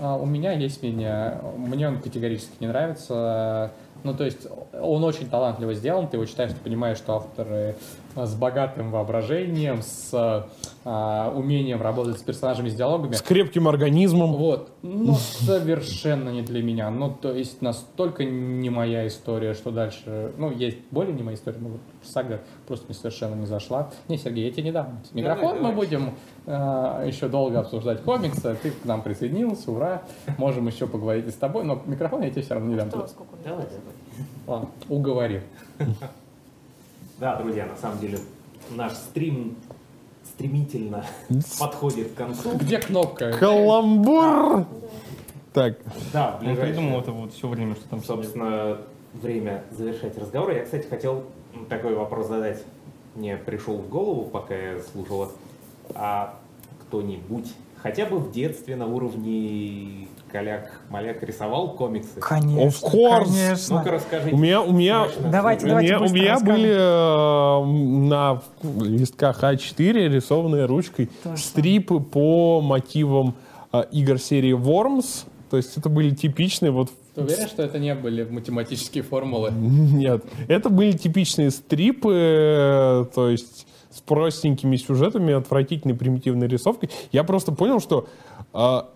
[0.00, 1.40] А, У меня есть мнение.
[1.56, 3.72] Мне он категорически не нравится.
[4.02, 4.46] Ну, то есть,
[4.78, 6.08] он очень талантливо сделан.
[6.08, 7.74] Ты его читаешь, ты понимаешь, что авторы
[8.14, 10.46] а, с богатым воображением, с
[10.84, 13.14] а, умением работать с персонажами, с диалогами.
[13.14, 14.34] С крепким организмом.
[14.34, 16.90] Вот, но совершенно не для меня.
[16.90, 20.32] Ну, то есть настолько не моя история, что дальше...
[20.36, 23.90] Ну, есть более не моя история, но вот сага просто мне совершенно не зашла.
[24.08, 26.14] Не, Сергей, я тебе не дам микрофон, мы будем
[26.46, 28.56] э, еще долго обсуждать комиксы.
[28.62, 30.02] Ты к нам присоединился, ура.
[30.38, 32.88] Можем еще поговорить и с тобой, но микрофон я тебе все равно не дам.
[32.90, 33.66] Что, сколько Давай.
[34.46, 35.40] Ладно, уговорил.
[37.18, 38.18] Да, друзья, на самом деле
[38.70, 39.56] наш стрим
[40.24, 41.04] стремительно
[41.60, 42.56] подходит к концу.
[42.56, 43.32] Где кнопка?
[43.38, 44.66] Каламбур!
[45.52, 45.78] Так,
[46.12, 48.78] Да, в Он ближайшее- придумал это вот все время, что там собственно,
[49.12, 50.50] время завершать разговор.
[50.50, 51.22] Я, кстати, хотел
[51.68, 52.62] такой вопрос задать.
[53.14, 55.30] Мне пришел в голову, пока я слушал вас.
[55.94, 56.34] А
[56.82, 62.18] кто-нибудь, хотя бы в детстве на уровне коляк-маляк рисовал комиксы?
[62.20, 63.24] Конечно, Of course.
[63.26, 63.78] конечно.
[63.78, 64.34] Ну-ка расскажите.
[64.34, 65.06] у меня, у меня.
[65.30, 68.42] Давайте, у давайте меня, у меня были э, на
[68.82, 73.34] листках А4 рисованные ручкой То же стрипы по мотивам
[73.72, 75.26] э, игр серии Worms.
[75.50, 79.50] То есть это были типичные вот Ты уверен, что это не были математические формулы?
[79.52, 86.90] Нет, это были типичные стрипы, э, то есть с простенькими сюжетами, отвратительной примитивной рисовкой.
[87.12, 88.08] Я просто понял, что...
[88.52, 88.88] а,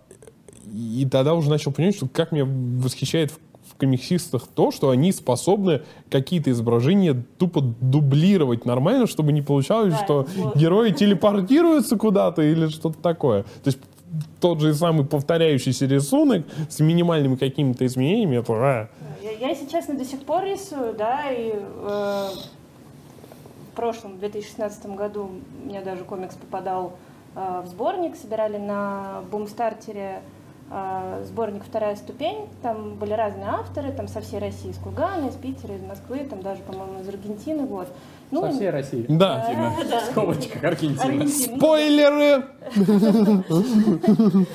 [0.74, 3.36] и тогда уже начал понимать, что как меня восхищает в,
[3.70, 10.04] в комиксистах то, что они способны какие-то изображения тупо дублировать нормально, чтобы не получалось, Да,
[10.04, 10.58] что сложно.
[10.58, 13.44] герои телепортируются куда-то или что-то такое.
[13.44, 13.78] То есть
[14.40, 18.52] тот же самый повторяющийся рисунок с минимальными какими-то изменениями, это...
[18.52, 18.88] а,
[19.22, 22.28] Я, я, если до сих пор рисую, да, и э,
[23.72, 25.30] в прошлом, в 2016 году,
[25.64, 26.94] у меня даже комикс попадал
[27.34, 30.22] э, в сборник, собирали на бумстартере
[30.70, 35.34] э, сборник «Вторая ступень», там были разные авторы, там со всей России, из Кургана, из
[35.34, 37.88] Питера, из Москвы, там даже, по-моему, из Аргентины, вот.
[38.30, 39.06] Ну, Со всей России.
[39.08, 39.74] Да.
[39.88, 41.02] да, В скобочках Аргентина.
[41.02, 41.56] Аргентина.
[41.56, 42.44] Спойлеры!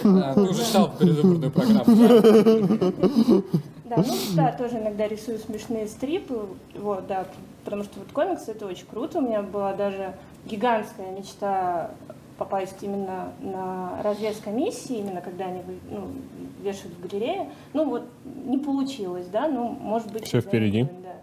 [0.04, 3.44] А, Ты уже читал предвыборную программу.
[3.86, 7.26] Да, ну да, тоже иногда рисую смешные стрипы, вот, да,
[7.64, 9.20] потому что вот комиксы это очень круто.
[9.20, 11.92] У меня была даже гигантская мечта
[12.38, 16.08] попасть именно на развес комиссии, именно когда они ну,
[16.64, 17.50] вешают в галерее.
[17.74, 18.04] Ну вот
[18.46, 20.26] не получилось, да, ну может быть.
[20.26, 20.84] Всё впереди.
[20.84, 21.16] да.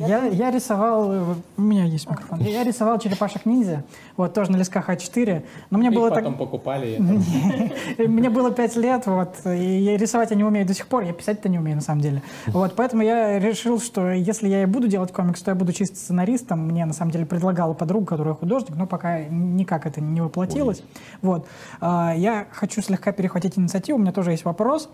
[0.00, 0.08] Так.
[0.08, 3.84] Я, я рисовал, у меня есть микрофон, я рисовал черепашек ниндзя,
[4.16, 6.20] вот тоже на листках А4, но мне Их было так...
[6.20, 6.98] потом покупали.
[7.98, 11.48] Мне было пять лет, вот, и рисовать я не умею до сих пор, я писать-то
[11.48, 12.22] не умею на самом деле.
[12.46, 15.96] Вот, поэтому я решил, что если я и буду делать комикс, то я буду чисто
[15.96, 16.66] сценаристом.
[16.66, 20.82] Мне на самом деле предлагала подруга, которая художник, но пока никак это не воплотилось.
[21.22, 21.46] Вот.
[21.80, 24.88] А, Я хочу слегка перехватить инициативу, у меня тоже есть вопрос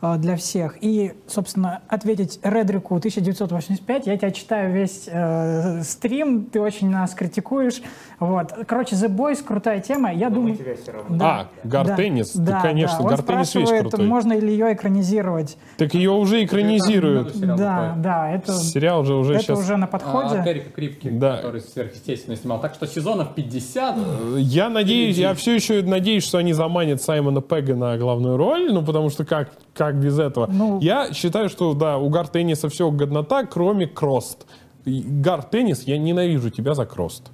[0.00, 0.78] а, для всех.
[0.80, 7.82] И, собственно, ответить Редрику 1985, я тебя читаю весь э, стрим, ты очень нас критикуешь.
[8.20, 8.52] Вот.
[8.66, 10.12] Короче, The Boys крутая тема.
[10.12, 10.56] Я Но мы думаю...
[10.56, 11.16] тебя все равно.
[11.16, 12.34] Да, А, Гартеннис?
[12.36, 13.04] да, Да, конечно, да.
[13.04, 14.06] Он Гартеннис весь крутой.
[14.06, 15.56] можно ли ее экранизировать.
[15.76, 17.34] Так ее уже экранизируют.
[17.34, 19.58] Сериал да, да, это, Сериал же уже это сейчас...
[19.58, 20.36] уже на А, подходе.
[20.38, 21.36] От Эрика Крипки, Да.
[21.36, 22.60] который сверхъестественно снимал.
[22.60, 23.96] Так что сезонов 50.
[24.36, 28.84] Я надеюсь, я все еще надеюсь, что они заманят Саймона Пегга на главную роль, ну
[28.84, 30.46] потому что как, как без этого?
[30.46, 34.41] Ну- Я считаю, что да, у Гар Тенниса все годнота, кроме Крост.
[34.84, 37.30] Гар Теннис, я ненавижу тебя за Крост.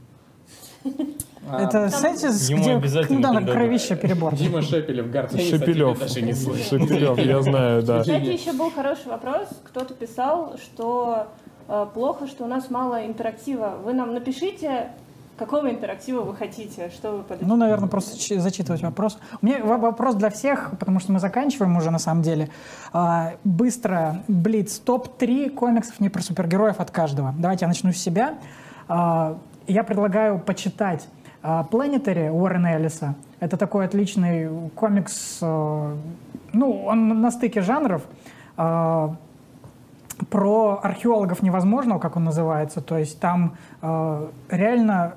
[1.51, 3.55] это, знаете, с- Ему где, обязательно ну да, на дадут.
[3.55, 4.35] кровище перебор.
[4.35, 5.99] Дима Шепелев, Гартенис, Шепелев.
[5.99, 6.79] даже не слышал.
[6.79, 8.01] Шепелев, я знаю, да.
[8.01, 9.49] Кстати, еще был хороший вопрос.
[9.65, 11.29] Кто-то писал, что
[11.69, 13.79] э, плохо, что у нас мало интерактива.
[13.83, 14.93] Вы нам напишите,
[15.39, 19.19] какого интерактива вы хотите, что вы под Ну, наверное, просто чи- зачитывать вопрос.
[19.41, 22.49] У меня во- вопрос для всех, потому что мы заканчиваем уже на самом деле.
[22.93, 27.35] А, быстро, Блиц, топ-3 комиксов не про супергероев от каждого.
[27.39, 28.35] Давайте я начну с себя.
[28.89, 31.09] А, я предлагаю почитать
[31.43, 33.15] а, Planetary Уоррена Эллиса.
[33.41, 35.97] Это такой отличный комикс, э,
[36.53, 38.03] ну, он на стыке жанров.
[38.57, 39.15] А,
[40.31, 42.81] про археологов невозможного, как он называется.
[42.81, 43.55] То есть там
[44.51, 45.15] реально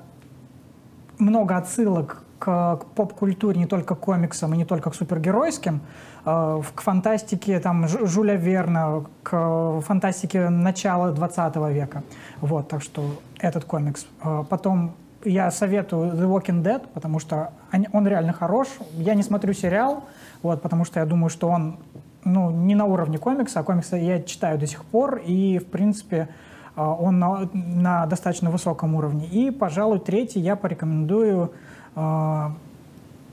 [1.22, 5.80] много отсылок к, к поп-культуре, не только к комиксам и не только к супергеройским,
[6.24, 12.02] э, к фантастике там, Жюля Верна, к фантастике начала 20 века.
[12.40, 13.02] Вот, так что
[13.38, 14.06] этот комикс.
[14.24, 14.94] Э, потом
[15.24, 17.52] я советую The Walking Dead, потому что
[17.92, 18.68] он реально хорош.
[18.92, 20.04] Я не смотрю сериал,
[20.42, 21.76] вот, потому что я думаю, что он
[22.24, 26.22] ну, не на уровне комикса, а комиксы я читаю до сих пор, и, в принципе,
[26.22, 29.26] а, он на, на достаточно высоком уровне.
[29.26, 31.52] И, пожалуй, третий я порекомендую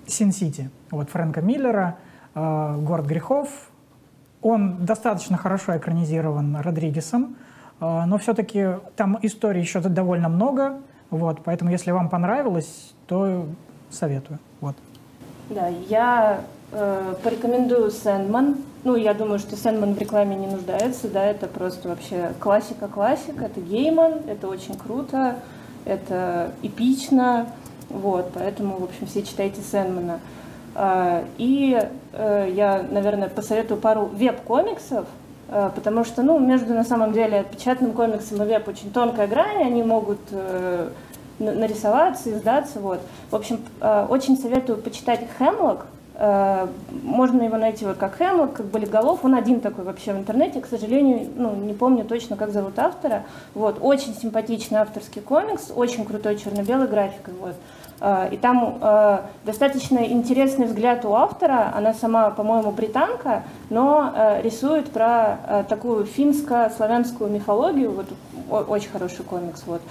[0.07, 0.61] Син-Сити.
[0.61, 1.95] Uh, вот Фрэнка Миллера,
[2.35, 3.49] uh, «Город грехов».
[4.41, 7.35] Он достаточно хорошо экранизирован Родригесом,
[7.81, 10.77] но все-таки там истории еще довольно много,
[11.09, 13.45] вот, поэтому если вам понравилось, то
[13.89, 14.39] советую.
[14.61, 14.77] Вот.
[15.49, 16.39] Да, я
[16.71, 22.31] порекомендую «Сэндман», ну, я думаю, что Сэндман в рекламе не нуждается, да, это просто вообще
[22.39, 25.35] классика-классика, это гейман, это очень круто,
[25.83, 27.47] это эпично,
[27.89, 30.19] вот, поэтому, в общем, все читайте Сэндмана.
[30.75, 31.77] А, и
[32.13, 35.07] э, я, наверное, посоветую пару веб-комиксов,
[35.49, 39.63] э, потому что, ну, между, на самом деле, печатным комиксом и веб очень тонкая грань,
[39.65, 40.89] они могут э,
[41.39, 43.01] нарисоваться, издаться, вот.
[43.29, 49.23] В общем, очень советую почитать «Хемлок», Э, можно его найти вот как Хэмлок, как Болиголов.
[49.23, 50.59] Он один такой вообще в интернете.
[50.59, 53.23] К сожалению, ну, не помню точно, как зовут автора.
[53.53, 53.77] Вот.
[53.79, 57.29] Очень симпатичный авторский комикс, очень крутой черно-белый график.
[57.39, 57.55] Вот.
[58.01, 61.71] Э, и там э, достаточно интересный взгляд у автора.
[61.73, 67.91] Она сама, по-моему, британка, но э, рисует про э, такую финско-славянскую мифологию.
[68.49, 69.63] Вот, очень хороший комикс.
[69.65, 69.81] Вот.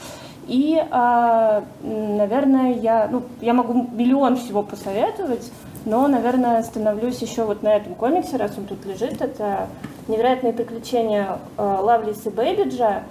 [0.46, 5.50] И, э, наверное, я, ну, я могу миллион всего посоветовать.
[5.88, 9.22] Но, наверное, остановлюсь еще вот на этом комиксе, раз он тут лежит.
[9.22, 9.68] Это
[10.06, 13.04] «Невероятные приключения э, Лавлиса Бэйбиджа».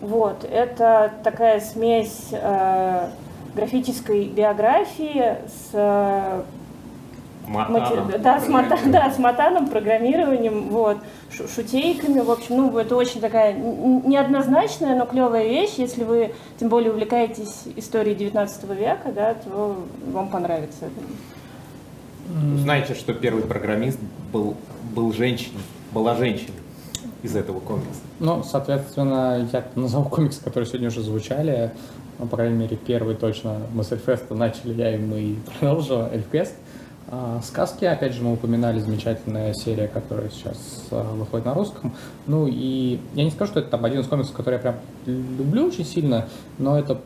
[0.00, 3.08] Вот, это такая смесь э,
[3.54, 6.42] графической биографии с э,
[7.46, 8.10] Матаном.
[8.22, 10.96] Да, с, мата, да, с матаном, программированием, вот,
[11.30, 15.74] шутейками, в общем, ну, это очень такая неоднозначная, но клевая вещь.
[15.76, 19.76] Если вы, тем более, увлекаетесь историей 19 века, да, то
[20.10, 21.06] вам понравится это.
[22.58, 23.98] Знаете, что первый программист
[24.32, 24.56] был,
[24.94, 25.60] был женщиной,
[25.92, 26.54] была женщина
[27.22, 28.00] из этого комикса.
[28.20, 31.72] Ну, соответственно, я назову комиксы, которые сегодня уже звучали.
[32.18, 36.06] Ну, по крайней мере, первый точно мы с Эльфеста начали, я и мы и продолжим
[36.12, 36.54] Эльфест.
[37.08, 40.58] А, сказки, опять же, мы упоминали замечательная серия, которая сейчас
[40.90, 41.94] а, выходит на русском.
[42.26, 44.76] Ну и я не скажу, что это там один из комиксов, который я прям
[45.06, 46.28] люблю очень сильно,
[46.58, 47.00] но это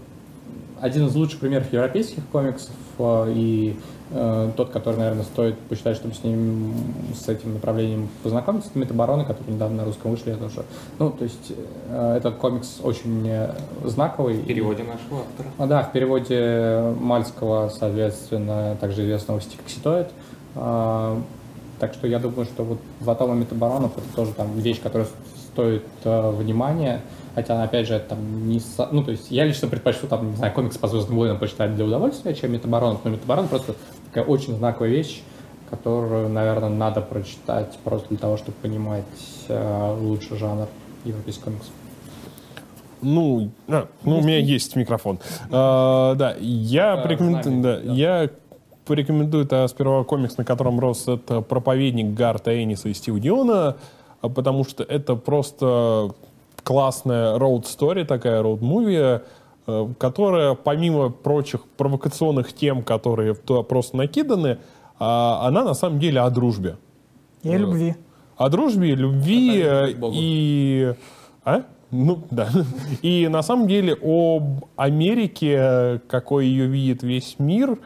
[0.80, 3.76] один из лучших примеров европейских комиксов, а, и
[4.10, 6.72] тот, который, наверное, стоит посчитать, чтобы с ним,
[7.14, 10.64] с этим направлением познакомиться, это Метабороны, которые недавно на русском вышли, это уже,
[10.98, 11.52] ну, то есть
[11.88, 13.50] э, этот комикс очень э,
[13.84, 14.38] знаковый.
[14.38, 15.48] В переводе нашего автора.
[15.58, 20.08] А, да, в переводе Мальского, соответственно, также известного Стикситоид.
[20.54, 25.06] Так что я думаю, что вот Златома Метаборонов это тоже там вещь, которая
[25.52, 27.02] стоит внимания.
[27.38, 28.58] Хотя, опять же, это там не...
[28.58, 28.88] Со...
[28.90, 31.84] Ну, то есть я лично предпочту там, не знаю, комикс по Звездным войнам почитать для
[31.84, 33.04] удовольствия, чем Метаборонов.
[33.04, 35.22] Но Метаборон просто такая очень знаковая вещь,
[35.70, 39.04] которую, наверное, надо прочитать просто для того, чтобы понимать
[39.46, 40.66] э, лучше жанр
[41.04, 41.70] европейских комиксов.
[43.02, 45.20] Ну, а, ну, у меня есть микрофон.
[45.52, 47.92] А, да, я Да, порекомендую, знамя, да, да.
[47.92, 48.30] я
[48.84, 53.76] порекомендую это сперва комикс, на котором рос это проповедник Гарта Энниса и Стива Диона,
[54.22, 56.10] а, потому что это просто
[56.62, 59.22] классная роуд-стори, такая роуд-муви,
[59.66, 64.58] э, которая, помимо прочих провокационных тем, которые туда просто накиданы,
[64.98, 66.76] а, она на самом деле о дружбе.
[67.42, 67.96] И о любви.
[68.36, 70.94] О дружбе, любви э, и...
[71.44, 71.62] А?
[71.90, 72.48] Ну, да.
[73.02, 77.78] И на самом деле об Америке, какой ее видит весь мир,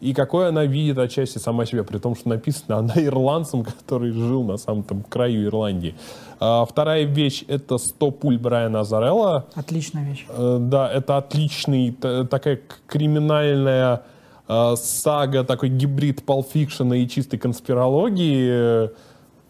[0.00, 4.44] и какой она видит отчасти сама себя, при том, что написана она ирландцем, который жил
[4.44, 5.94] на самом там краю Ирландии.
[6.38, 9.46] А, Вторая вещь— это «100 пуль» Брайана Азарелла.
[9.54, 10.26] Отличная вещь.
[10.30, 14.02] Э, Да, это отличный, такая криминальная
[14.48, 18.90] э, сага, такой гибрид Fiction и чистой конспирологии.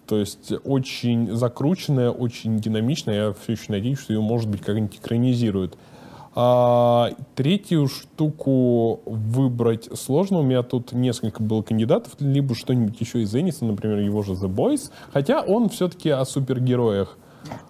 [0.07, 3.27] То есть очень закрученная, очень динамичная.
[3.27, 5.79] Я все еще надеюсь, что ее, может быть, как-нибудь экранизируют.
[6.35, 10.39] А, третью штуку выбрать сложно.
[10.39, 12.13] У меня тут несколько было кандидатов.
[12.21, 14.91] Либо что-нибудь еще из Энниса, например, его же The Boys.
[15.13, 17.17] Хотя он все-таки о супергероях.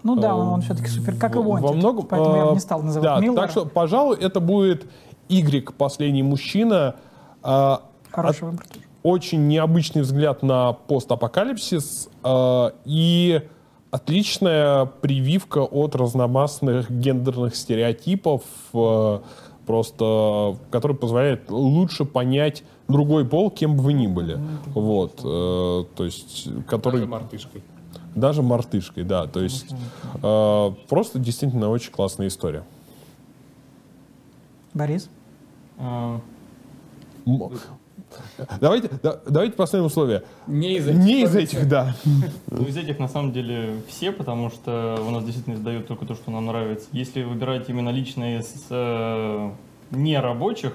[0.03, 1.62] Ну да, он, он все-таки супер, как и Вонтед.
[1.70, 3.37] Во многом, Поэтому я э, бы не стал называть да, Миллера.
[3.37, 4.87] так что, пожалуй, это будет
[5.28, 6.97] Y, последний мужчина.
[7.45, 7.77] э,
[8.11, 8.66] Хороший выбор.
[9.05, 13.43] очень необычный взгляд на постапокалипсис э, и
[13.91, 18.43] отличная прививка от разномастных гендерных стереотипов,
[18.73, 19.21] э,
[19.67, 24.39] просто, который позволяет лучше понять другой пол, кем бы вы ни были.
[24.75, 25.21] Вот.
[25.21, 27.01] э, то есть, который...
[27.01, 27.62] Даже мартышкой.
[28.15, 29.27] Даже мартышкой, да.
[29.27, 29.67] То есть,
[30.23, 32.65] э, просто действительно очень классная история.
[34.75, 35.09] Борис?
[38.61, 40.24] Давайте, да- давайте поставим условия.
[40.47, 41.95] Не из Не из этих, да.
[42.51, 46.15] Ну, из этих, на самом деле, все, потому что у нас действительно издают только то,
[46.15, 46.89] что нам нравится.
[46.93, 49.51] Если выбирать именно личные с э,
[49.91, 50.73] нерабочих,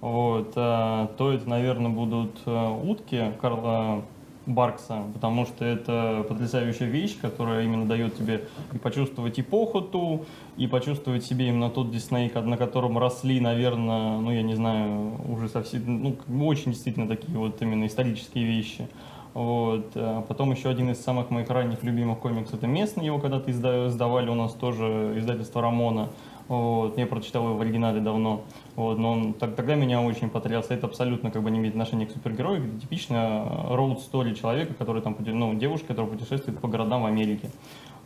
[0.00, 4.02] вот, э, то это, наверное, будут э, утки Карла
[4.46, 10.24] Баркса, потому что это потрясающая вещь, которая именно дает тебе и почувствовать эпоху ту,
[10.56, 15.48] и почувствовать себе именно тот Дисней, на котором росли, наверное, ну, я не знаю, уже
[15.48, 18.88] совсем, ну, очень действительно такие вот именно исторические вещи.
[19.34, 19.90] Вот.
[19.96, 23.88] а Потом еще один из самых моих ранних любимых комиксов это местный, его когда-то изда-
[23.88, 26.08] издавали у нас тоже издательство Рамона.
[26.48, 26.98] Вот.
[26.98, 28.42] Я прочитал его в оригинале давно.
[28.76, 28.98] Вот.
[28.98, 30.66] Но он так- тогда меня очень потряс.
[30.68, 35.00] Это абсолютно как бы не имеет отношения к супергерою, это типичная роуд стори человека, который
[35.02, 37.50] там, ну, девушка, которая путешествует по городам в Америке.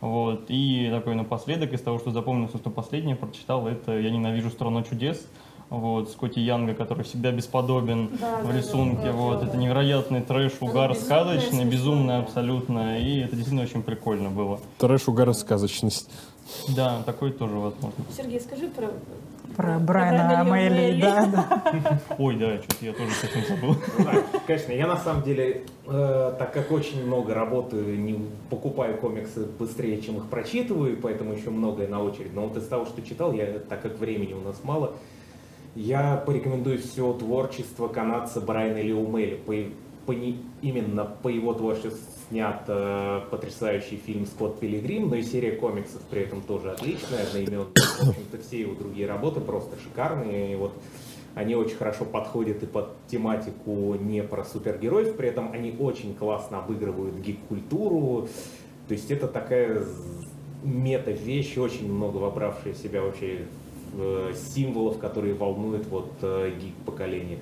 [0.01, 0.45] Вот.
[0.47, 5.27] И такой напоследок из того, что запомнился, что последнее прочитал, это «Я ненавижу страну чудес».
[5.69, 9.03] Вот, Скотти Янга, который всегда бесподобен Да, в рисунке.
[9.03, 12.97] да, вот, да, это невероятный трэш, угар, безумное, сказочный, безумный абсолютно.
[12.99, 14.59] И это действительно очень прикольно было.
[14.79, 16.09] Трэш, угар сказочность.
[16.75, 18.05] Да, такое тоже возможно.
[18.15, 18.89] Сергей, скажи про...
[19.55, 21.99] Про Брайана Амелли, да, да.
[22.17, 23.75] Ой, да, что-то я тоже совсем забыл.
[23.97, 24.13] Ну да,
[24.47, 30.01] конечно, я на самом деле, э, так как очень много работаю, не покупаю комиксы быстрее,
[30.01, 32.33] чем их прочитываю, поэтому еще многое на очередь.
[32.33, 34.93] Но вот из того, что читал, я, так как времени у нас мало,
[35.75, 39.39] я порекомендую все творчество канадца Брайана Леумели.
[40.09, 41.99] По, не- именно по его творчеству
[42.29, 47.67] снят э, потрясающий фильм «Скотт Пилигрим», но и серия комиксов при этом тоже отличная, одноименная.
[47.75, 50.53] В общем-то, все его другие работы просто шикарные.
[50.53, 50.73] И вот
[51.35, 56.57] они очень хорошо подходят и под тематику не про супергероев, при этом они очень классно
[56.57, 58.29] обыгрывают гик-культуру.
[58.87, 59.85] То есть это такая
[60.63, 63.45] мета-вещь, очень много вобравшая в себя вообще
[63.93, 67.37] э, символов, которые волнуют вот э, гик-поколение.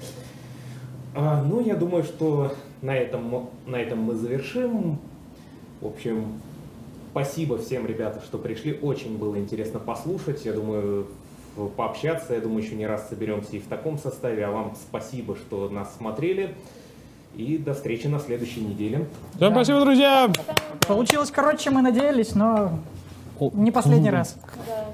[1.16, 5.00] А, ну, я думаю, что на этом, на этом мы завершим.
[5.82, 6.40] В общем,
[7.12, 8.78] спасибо всем, ребята, что пришли.
[8.82, 10.46] Очень было интересно послушать.
[10.46, 11.08] Я думаю,
[11.76, 12.34] пообщаться.
[12.34, 14.46] Я думаю, еще не раз соберемся и в таком составе.
[14.46, 16.56] А вам спасибо, что нас смотрели.
[17.36, 19.08] И до встречи на следующей неделе.
[19.36, 20.32] Всем спасибо, друзья!
[20.88, 22.80] Получилось короче, чем мы надеялись, но
[23.40, 24.38] О, не последний раз.
[24.66, 24.86] Да.